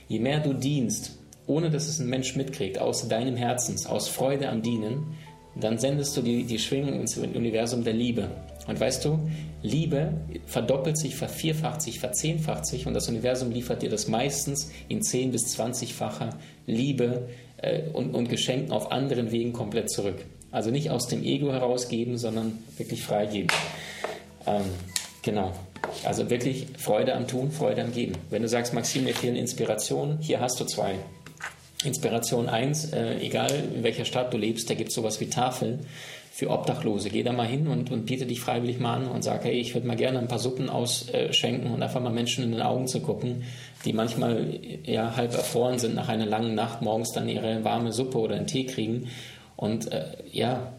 Je 0.08 0.20
mehr 0.20 0.40
du 0.40 0.54
dienst, 0.54 1.18
ohne 1.48 1.70
dass 1.70 1.88
es 1.88 2.00
ein 2.00 2.08
Mensch 2.08 2.36
mitkriegt, 2.36 2.80
aus 2.80 3.08
deinem 3.08 3.36
Herzens, 3.36 3.86
aus 3.88 4.08
Freude 4.08 4.48
am 4.50 4.62
Dienen, 4.62 5.16
dann 5.64 5.78
sendest 5.78 6.16
du 6.18 6.22
die, 6.22 6.44
die 6.44 6.60
Schwingung 6.60 7.00
ins 7.02 7.18
Universum 7.18 7.84
der 7.84 7.94
Liebe. 7.94 8.30
Und 8.68 8.80
weißt 8.80 9.06
du, 9.06 9.20
Liebe 9.64 10.14
verdoppelt 10.46 10.98
sich, 10.98 11.16
vervierfacht 11.16 11.82
sich, 11.82 12.00
verzehnfacht 12.00 12.66
sich 12.66 12.86
und 12.86 12.94
das 12.94 13.08
Universum 13.08 13.52
liefert 13.52 13.82
dir 13.82 13.90
das 13.90 14.08
meistens 14.08 14.72
in 14.90 15.02
zehn 15.02 15.32
bis 15.32 15.48
zwanzigfacher 15.48 16.32
Liebe 16.66 17.30
äh, 17.58 17.84
und, 17.94 18.14
und 18.14 18.30
Geschenken 18.30 18.72
auf 18.72 18.92
anderen 18.92 19.32
Wegen 19.32 19.54
komplett 19.54 19.90
zurück. 19.90 20.26
Also 20.52 20.70
nicht 20.70 20.90
aus 20.90 21.08
dem 21.08 21.24
Ego 21.24 21.52
herausgeben, 21.52 22.18
sondern 22.18 22.60
wirklich 22.78 23.04
freigeben. 23.04 23.50
Ähm, 24.46 24.66
genau. 25.22 25.54
Also 26.04 26.30
wirklich 26.30 26.68
Freude 26.78 27.16
am 27.16 27.28
Tun, 27.28 27.52
Freude 27.52 27.84
am 27.84 27.92
Geben. 27.92 28.14
Wenn 28.30 28.42
du 28.42 28.48
sagst, 28.48 28.74
Maxim, 28.74 29.06
mir 29.06 29.14
fehlen 29.14 29.36
Inspirationen, 29.36 30.20
hier 30.20 30.40
hast 30.40 30.60
du 30.60 30.66
zwei. 30.66 30.96
Inspiration 31.88 32.50
1, 32.50 32.94
äh, 32.94 33.18
egal 33.20 33.52
in 33.76 33.84
welcher 33.84 34.06
Stadt 34.06 34.34
du 34.34 34.38
lebst, 34.38 34.70
da 34.70 34.74
gibt 34.76 34.90
es 34.90 34.96
sowas 34.96 35.20
wie 35.20 35.28
Tafeln 35.28 35.80
für 36.32 36.52
Obdachlose. 36.52 37.10
Geh 37.10 37.24
da 37.24 37.34
mal 37.34 37.48
hin 37.48 37.68
und, 37.68 37.92
und 37.92 38.06
biete 38.06 38.28
dich 38.28 38.40
freiwillig 38.40 38.80
mal 38.80 38.98
an 38.98 39.08
und 39.08 39.24
sag, 39.24 39.44
hey, 39.44 39.60
ich 39.60 39.74
würde 39.74 39.88
mal 39.88 39.96
gerne 39.96 40.20
ein 40.20 40.28
paar 40.28 40.38
Suppen 40.38 40.70
ausschenken 40.70 41.72
und 41.72 41.82
einfach 41.82 42.02
mal 42.02 42.12
Menschen 42.12 42.44
in 42.44 42.52
den 42.52 42.62
Augen 42.62 42.88
zu 42.88 43.00
gucken, 43.00 43.44
die 43.86 43.94
manchmal 43.94 44.60
ja 44.84 45.16
halb 45.16 45.34
erfroren 45.34 45.80
sind 45.80 45.96
nach 45.96 46.10
einer 46.10 46.28
langen 46.28 46.54
Nacht, 46.54 46.84
morgens 46.84 47.12
dann 47.12 47.28
ihre 47.28 47.64
warme 47.64 47.92
Suppe 47.92 48.20
oder 48.20 48.36
einen 48.36 48.46
Tee 48.46 48.66
kriegen. 48.66 49.10
Und 49.56 49.92
äh, 49.92 50.06
ja, 50.32 50.74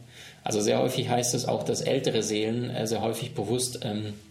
also 0.45 0.61
sehr 0.61 0.79
häufig 0.79 1.09
heißt 1.09 1.35
es 1.35 1.47
auch, 1.47 1.65
dass 1.65 1.81
ältere 1.81 2.23
Seelen 2.23 2.71
äh, 2.71 2.87
sehr 2.87 3.03
häufig 3.03 3.35
bewusst 3.35 3.81
ähm, 3.83 4.07
äh, 4.07 4.28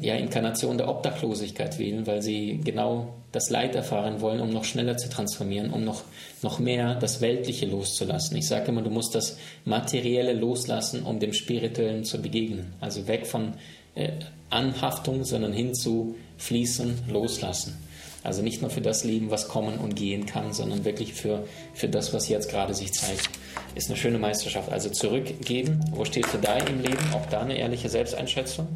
ja, 0.00 0.14
Inkarnation 0.14 0.78
der 0.78 0.88
Obdachlosigkeit 0.88 1.78
wählen, 1.78 2.06
weil 2.06 2.22
sie 2.22 2.60
genau 2.64 3.14
das 3.32 3.50
Leid 3.50 3.74
erfahren 3.76 4.20
wollen, 4.20 4.40
um 4.40 4.50
noch 4.50 4.64
schneller 4.64 4.96
zu 4.96 5.08
transformieren, 5.08 5.70
um 5.70 5.84
noch, 5.84 6.02
noch 6.42 6.58
mehr 6.58 6.96
das 6.96 7.20
Weltliche 7.20 7.66
loszulassen. 7.66 8.36
Ich 8.36 8.48
sage 8.48 8.66
immer, 8.68 8.82
du 8.82 8.90
musst 8.90 9.14
das 9.14 9.38
Materielle 9.64 10.32
loslassen, 10.32 11.04
um 11.04 11.20
dem 11.20 11.32
Spirituellen 11.32 12.04
zu 12.04 12.20
begegnen. 12.20 12.74
Also 12.80 13.06
weg 13.06 13.26
von 13.26 13.54
äh, 13.94 14.10
Anhaftung, 14.50 15.24
sondern 15.24 15.52
hin 15.52 15.74
zu 15.74 16.16
fließen, 16.38 17.04
loslassen. 17.08 17.78
Also 18.22 18.42
nicht 18.42 18.60
nur 18.60 18.70
für 18.70 18.82
das 18.82 19.04
Leben, 19.04 19.30
was 19.30 19.48
kommen 19.48 19.78
und 19.78 19.96
gehen 19.96 20.26
kann, 20.26 20.52
sondern 20.52 20.84
wirklich 20.84 21.14
für, 21.14 21.44
für 21.72 21.88
das, 21.88 22.12
was 22.12 22.28
jetzt 22.28 22.50
gerade 22.50 22.74
sich 22.74 22.92
zeigt. 22.92 23.30
Ist 23.74 23.88
eine 23.88 23.96
schöne 23.96 24.18
Meisterschaft. 24.18 24.70
Also 24.70 24.90
zurückgeben, 24.90 25.80
wo 25.92 26.04
stehst 26.04 26.34
du 26.34 26.38
da 26.38 26.58
im 26.58 26.82
Leben? 26.82 26.98
Auch 27.14 27.24
da 27.26 27.40
eine 27.40 27.56
ehrliche 27.56 27.88
Selbsteinschätzung. 27.88 28.66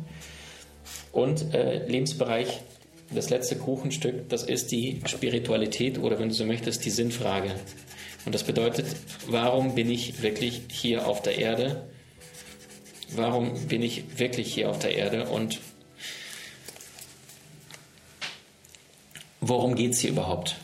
Und 1.15 1.55
äh, 1.55 1.87
Lebensbereich, 1.87 2.61
das 3.15 3.31
letzte 3.31 3.55
Kuchenstück, 3.57 4.29
das 4.29 4.43
ist 4.43 4.73
die 4.73 5.01
Spiritualität 5.07 5.99
oder 5.99 6.19
wenn 6.19 6.29
du 6.29 6.35
so 6.35 6.45
möchtest, 6.45 6.85
die 6.85 6.91
Sinnfrage. 6.91 7.53
Und 8.27 8.35
das 8.35 8.43
bedeutet, 8.43 8.87
warum 9.29 9.77
bin 9.77 9.91
ich 9.91 10.23
wirklich 10.23 10.62
hier 10.73 11.07
auf 11.07 11.23
der 11.23 11.39
Erde? 11.39 11.87
Warum 13.15 13.55
bin 13.69 13.83
ich 13.83 14.19
wirklich 14.19 14.53
hier 14.53 14.71
auf 14.71 14.81
der 14.81 14.97
Erde? 14.97 15.29
Und 15.29 15.61
worum 19.41 19.77
geht 19.77 19.93
es 19.93 20.01
hier 20.01 20.11
überhaupt? 20.11 20.57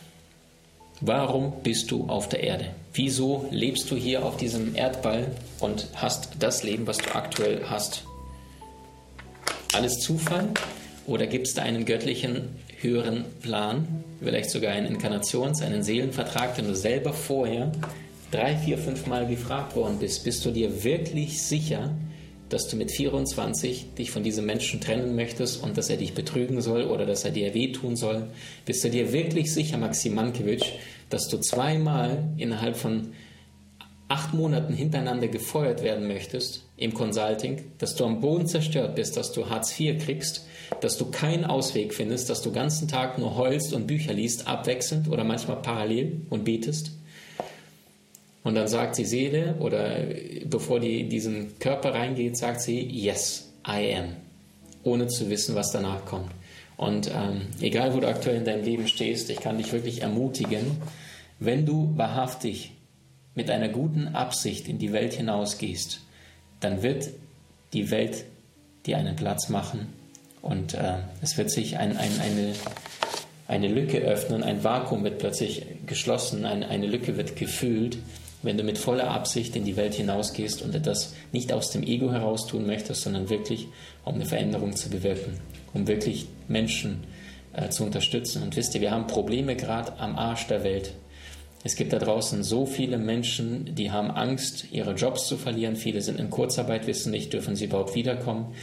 Warum 1.00 1.62
bist 1.62 1.92
du 1.92 2.08
auf 2.08 2.28
der 2.28 2.42
Erde? 2.42 2.74
Wieso 2.92 3.46
lebst 3.52 3.88
du 3.92 3.96
hier 3.96 4.24
auf 4.24 4.36
diesem 4.36 4.74
Erdball 4.74 5.30
und 5.60 5.86
hast 5.94 6.30
das 6.40 6.64
Leben, 6.64 6.88
was 6.88 6.98
du 6.98 7.14
aktuell 7.14 7.66
hast? 7.68 8.04
Alles 9.74 9.98
Zufall 10.00 10.48
oder 11.06 11.26
gibt 11.26 11.48
es 11.48 11.54
da 11.54 11.62
einen 11.62 11.84
göttlichen 11.84 12.48
höheren 12.80 13.24
Plan, 13.42 14.04
vielleicht 14.22 14.50
sogar 14.50 14.72
einen 14.72 14.86
Inkarnations-, 14.86 15.62
einen 15.62 15.82
Seelenvertrag, 15.82 16.56
den 16.56 16.66
du 16.66 16.74
selber 16.74 17.12
vorher 17.12 17.72
drei, 18.30 18.56
vier, 18.56 18.78
fünf 18.78 19.06
Mal 19.06 19.26
gefragt 19.26 19.76
worden 19.76 19.98
bist? 19.98 20.24
Bist 20.24 20.44
du 20.44 20.50
dir 20.50 20.82
wirklich 20.84 21.42
sicher, 21.42 21.90
dass 22.48 22.68
du 22.68 22.76
mit 22.76 22.90
24 22.90 23.94
dich 23.96 24.10
von 24.10 24.22
diesem 24.22 24.44
Menschen 24.44 24.80
trennen 24.80 25.14
möchtest 25.14 25.62
und 25.62 25.78
dass 25.78 25.88
er 25.88 25.96
dich 25.96 26.14
betrügen 26.14 26.60
soll 26.60 26.84
oder 26.84 27.06
dass 27.06 27.24
er 27.24 27.30
dir 27.30 27.54
wehtun 27.54 27.96
soll? 27.96 28.28
Bist 28.66 28.82
du 28.82 28.90
dir 28.90 29.12
wirklich 29.12 29.52
sicher, 29.52 29.78
Maxim 29.78 30.14
Mankiewicz, 30.14 30.64
dass 31.10 31.28
du 31.28 31.38
zweimal 31.38 32.24
innerhalb 32.36 32.76
von 32.76 33.12
acht 34.10 34.34
Monaten 34.34 34.74
hintereinander 34.74 35.28
gefeuert 35.28 35.84
werden 35.84 36.08
möchtest 36.08 36.64
im 36.76 36.92
Consulting, 36.94 37.62
dass 37.78 37.94
du 37.94 38.04
am 38.04 38.20
Boden 38.20 38.48
zerstört 38.48 38.96
bist, 38.96 39.16
dass 39.16 39.30
du 39.30 39.48
Hartz 39.48 39.78
IV 39.78 40.04
kriegst, 40.04 40.46
dass 40.80 40.98
du 40.98 41.12
keinen 41.12 41.44
Ausweg 41.44 41.94
findest, 41.94 42.28
dass 42.28 42.42
du 42.42 42.50
ganzen 42.50 42.88
Tag 42.88 43.18
nur 43.18 43.36
heulst 43.36 43.72
und 43.72 43.86
Bücher 43.86 44.12
liest, 44.12 44.48
abwechselnd 44.48 45.08
oder 45.08 45.22
manchmal 45.22 45.62
parallel 45.62 46.22
und 46.28 46.44
betest. 46.44 46.90
Und 48.42 48.56
dann 48.56 48.66
sagt 48.66 48.98
die 48.98 49.04
Seele, 49.04 49.54
oder 49.60 49.98
bevor 50.44 50.80
die 50.80 51.00
in 51.00 51.08
diesen 51.08 51.56
Körper 51.60 51.94
reingeht, 51.94 52.36
sagt 52.36 52.62
sie, 52.62 52.80
yes, 52.80 53.52
I 53.64 53.94
am, 53.94 54.16
ohne 54.82 55.06
zu 55.06 55.30
wissen, 55.30 55.54
was 55.54 55.70
danach 55.70 56.04
kommt. 56.04 56.32
Und 56.76 57.08
ähm, 57.14 57.42
egal, 57.60 57.94
wo 57.94 58.00
du 58.00 58.08
aktuell 58.08 58.38
in 58.38 58.44
deinem 58.44 58.64
Leben 58.64 58.88
stehst, 58.88 59.30
ich 59.30 59.38
kann 59.38 59.58
dich 59.58 59.72
wirklich 59.72 60.02
ermutigen, 60.02 60.78
wenn 61.38 61.64
du 61.64 61.92
wahrhaftig 61.96 62.72
mit 63.40 63.50
einer 63.50 63.70
guten 63.70 64.08
Absicht 64.08 64.68
in 64.68 64.78
die 64.78 64.92
Welt 64.92 65.14
hinausgehst, 65.14 66.02
dann 66.60 66.82
wird 66.82 67.08
die 67.72 67.90
Welt 67.90 68.24
dir 68.84 68.98
einen 68.98 69.16
Platz 69.16 69.48
machen 69.48 69.88
und 70.42 70.74
äh, 70.74 70.98
es 71.22 71.38
wird 71.38 71.50
sich 71.50 71.78
ein, 71.78 71.96
ein, 71.96 72.20
eine, 72.20 72.52
eine 73.48 73.68
Lücke 73.68 74.00
öffnen, 74.00 74.42
ein 74.42 74.62
Vakuum 74.62 75.04
wird 75.04 75.20
plötzlich 75.20 75.64
geschlossen, 75.86 76.44
ein, 76.44 76.62
eine 76.62 76.86
Lücke 76.86 77.16
wird 77.16 77.34
gefüllt 77.36 77.96
wenn 78.42 78.56
du 78.56 78.62
mit 78.62 78.78
voller 78.78 79.10
Absicht 79.10 79.54
in 79.56 79.64
die 79.64 79.76
Welt 79.76 79.94
hinausgehst 79.94 80.62
und 80.62 80.74
etwas 80.74 81.14
nicht 81.32 81.52
aus 81.52 81.70
dem 81.70 81.82
Ego 81.82 82.10
heraus 82.10 82.46
tun 82.46 82.66
möchtest, 82.66 83.02
sondern 83.02 83.28
wirklich, 83.28 83.68
um 84.04 84.14
eine 84.14 84.24
Veränderung 84.24 84.76
zu 84.76 84.88
bewirken, 84.88 85.38
um 85.74 85.86
wirklich 85.86 86.26
Menschen 86.48 87.04
äh, 87.52 87.68
zu 87.68 87.84
unterstützen. 87.84 88.42
Und 88.42 88.56
wisst 88.56 88.74
ihr, 88.74 88.80
wir 88.80 88.92
haben 88.92 89.06
Probleme 89.06 89.56
gerade 89.56 89.98
am 89.98 90.16
Arsch 90.16 90.46
der 90.46 90.64
Welt. 90.64 90.94
Es 91.62 91.76
gibt 91.76 91.92
da 91.92 91.98
draußen 91.98 92.42
so 92.42 92.64
viele 92.64 92.96
Menschen, 92.96 93.74
die 93.74 93.90
haben 93.90 94.10
Angst, 94.10 94.66
ihre 94.72 94.94
Jobs 94.94 95.26
zu 95.26 95.36
verlieren. 95.36 95.76
Viele 95.76 96.00
sind 96.00 96.18
in 96.18 96.30
Kurzarbeit, 96.30 96.86
wissen 96.86 97.10
nicht, 97.10 97.32
dürfen 97.32 97.54
sie 97.54 97.66
überhaupt 97.66 97.94
wiederkommen. 97.94 98.54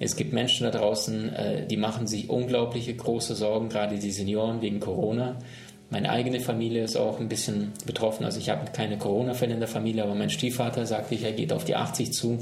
Es 0.00 0.16
gibt 0.16 0.32
Menschen 0.32 0.64
da 0.64 0.76
draußen, 0.76 1.32
äh, 1.32 1.66
die 1.66 1.76
machen 1.76 2.06
sich 2.06 2.28
unglaubliche 2.28 2.94
große 2.94 3.34
Sorgen, 3.34 3.68
gerade 3.68 3.98
die 3.98 4.10
Senioren 4.10 4.62
wegen 4.62 4.80
Corona. 4.80 5.36
Meine 5.90 6.10
eigene 6.10 6.40
Familie 6.40 6.84
ist 6.84 6.96
auch 6.96 7.20
ein 7.20 7.28
bisschen 7.28 7.72
betroffen. 7.84 8.24
Also 8.24 8.40
ich 8.40 8.48
habe 8.48 8.70
keine 8.72 8.96
Corona-Fälle 8.96 9.54
in 9.54 9.60
der 9.60 9.68
Familie, 9.68 10.04
aber 10.04 10.14
mein 10.14 10.30
Stiefvater 10.30 10.86
sagte 10.86 11.14
ich, 11.14 11.24
er 11.24 11.32
geht 11.32 11.52
auf 11.52 11.64
die 11.64 11.76
80 11.76 12.12
zu, 12.12 12.38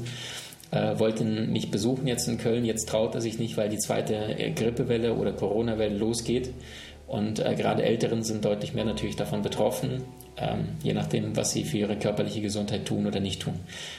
äh, 0.71 0.97
wollte 0.99 1.23
mich 1.23 1.71
besuchen 1.71 2.07
jetzt 2.07 2.27
in 2.27 2.37
Köln. 2.37 2.63
Jetzt 2.63 2.89
traut 2.89 3.15
er 3.15 3.21
sich 3.21 3.39
nicht, 3.39 3.57
weil 3.57 3.69
die 3.69 3.79
zweite 3.79 4.15
äh, 4.15 4.51
Grippewelle 4.51 5.15
oder 5.15 5.33
Corona-Welle 5.33 5.97
losgeht. 5.97 6.51
Und 7.09 7.39
äh, 7.39 7.55
gerade 7.55 7.81
Älteren 7.83 8.21
sind 8.23 8.45
deutlich 8.45 8.75
mehr 8.75 8.85
natürlich 8.85 9.15
davon 9.15 9.41
betroffen, 9.41 10.03
ähm, 10.37 10.69
je 10.83 10.93
nachdem, 10.93 11.35
was 11.35 11.51
sie 11.51 11.63
für 11.63 11.79
ihre 11.79 11.97
körperliche 11.97 12.39
Gesundheit 12.39 12.85
tun 12.85 13.07
oder 13.07 13.19
nicht 13.19 13.41
tun. 13.41 13.55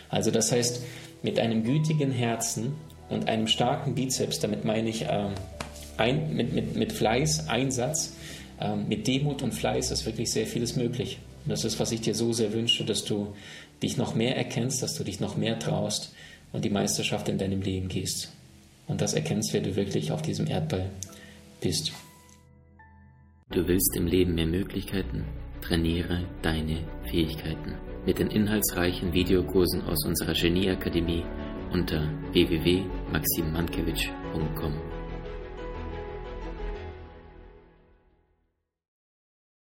Also 0.08 0.30
das 0.30 0.52
heißt, 0.52 0.84
mit 1.22 1.40
einem 1.40 1.64
gütigen 1.64 2.12
Herzen 2.12 2.74
und 3.08 3.28
einem 3.28 3.48
starken 3.48 3.96
Bizeps, 3.96 4.38
damit 4.38 4.64
meine 4.64 4.88
ich 4.88 5.02
äh, 5.02 5.26
ein, 5.96 6.34
mit, 6.34 6.52
mit, 6.52 6.76
mit 6.76 6.92
Fleiß, 6.92 7.48
Einsatz, 7.48 8.14
äh, 8.60 8.76
mit 8.76 9.08
Demut 9.08 9.42
und 9.42 9.54
Fleiß 9.54 9.90
ist 9.90 10.06
wirklich 10.06 10.30
sehr 10.30 10.46
vieles 10.46 10.76
möglich. 10.76 11.18
Und 11.44 11.50
das 11.50 11.64
ist, 11.64 11.80
was 11.80 11.90
ich 11.90 12.02
dir 12.02 12.14
so 12.14 12.32
sehr 12.32 12.52
wünsche, 12.52 12.84
dass 12.84 13.04
du 13.04 13.34
dich 13.82 13.96
noch 13.96 14.14
mehr 14.14 14.36
erkennst, 14.36 14.84
dass 14.84 14.94
du 14.94 15.02
dich 15.02 15.18
noch 15.18 15.36
mehr 15.36 15.58
traust 15.58 16.14
und 16.52 16.64
die 16.64 16.70
Meisterschaft 16.70 17.28
in 17.28 17.38
deinem 17.38 17.60
Leben 17.60 17.88
gehst. 17.88 18.30
Und 18.86 19.00
das 19.00 19.14
erkennst, 19.14 19.52
wer 19.52 19.62
du 19.62 19.74
wirklich 19.74 20.12
auf 20.12 20.22
diesem 20.22 20.46
Erdball 20.46 20.90
bist. 21.60 21.92
Du 23.52 23.66
willst 23.66 23.96
im 23.96 24.06
Leben 24.06 24.36
mehr 24.36 24.46
Möglichkeiten? 24.46 25.24
Trainiere 25.60 26.20
deine 26.40 26.84
Fähigkeiten. 27.10 27.74
Mit 28.06 28.20
den 28.20 28.28
inhaltsreichen 28.28 29.12
Videokursen 29.12 29.82
aus 29.88 30.04
unserer 30.06 30.34
Genieakademie 30.34 31.24
unter 31.72 32.08
www.maximmankiewicz.com. 32.30 34.99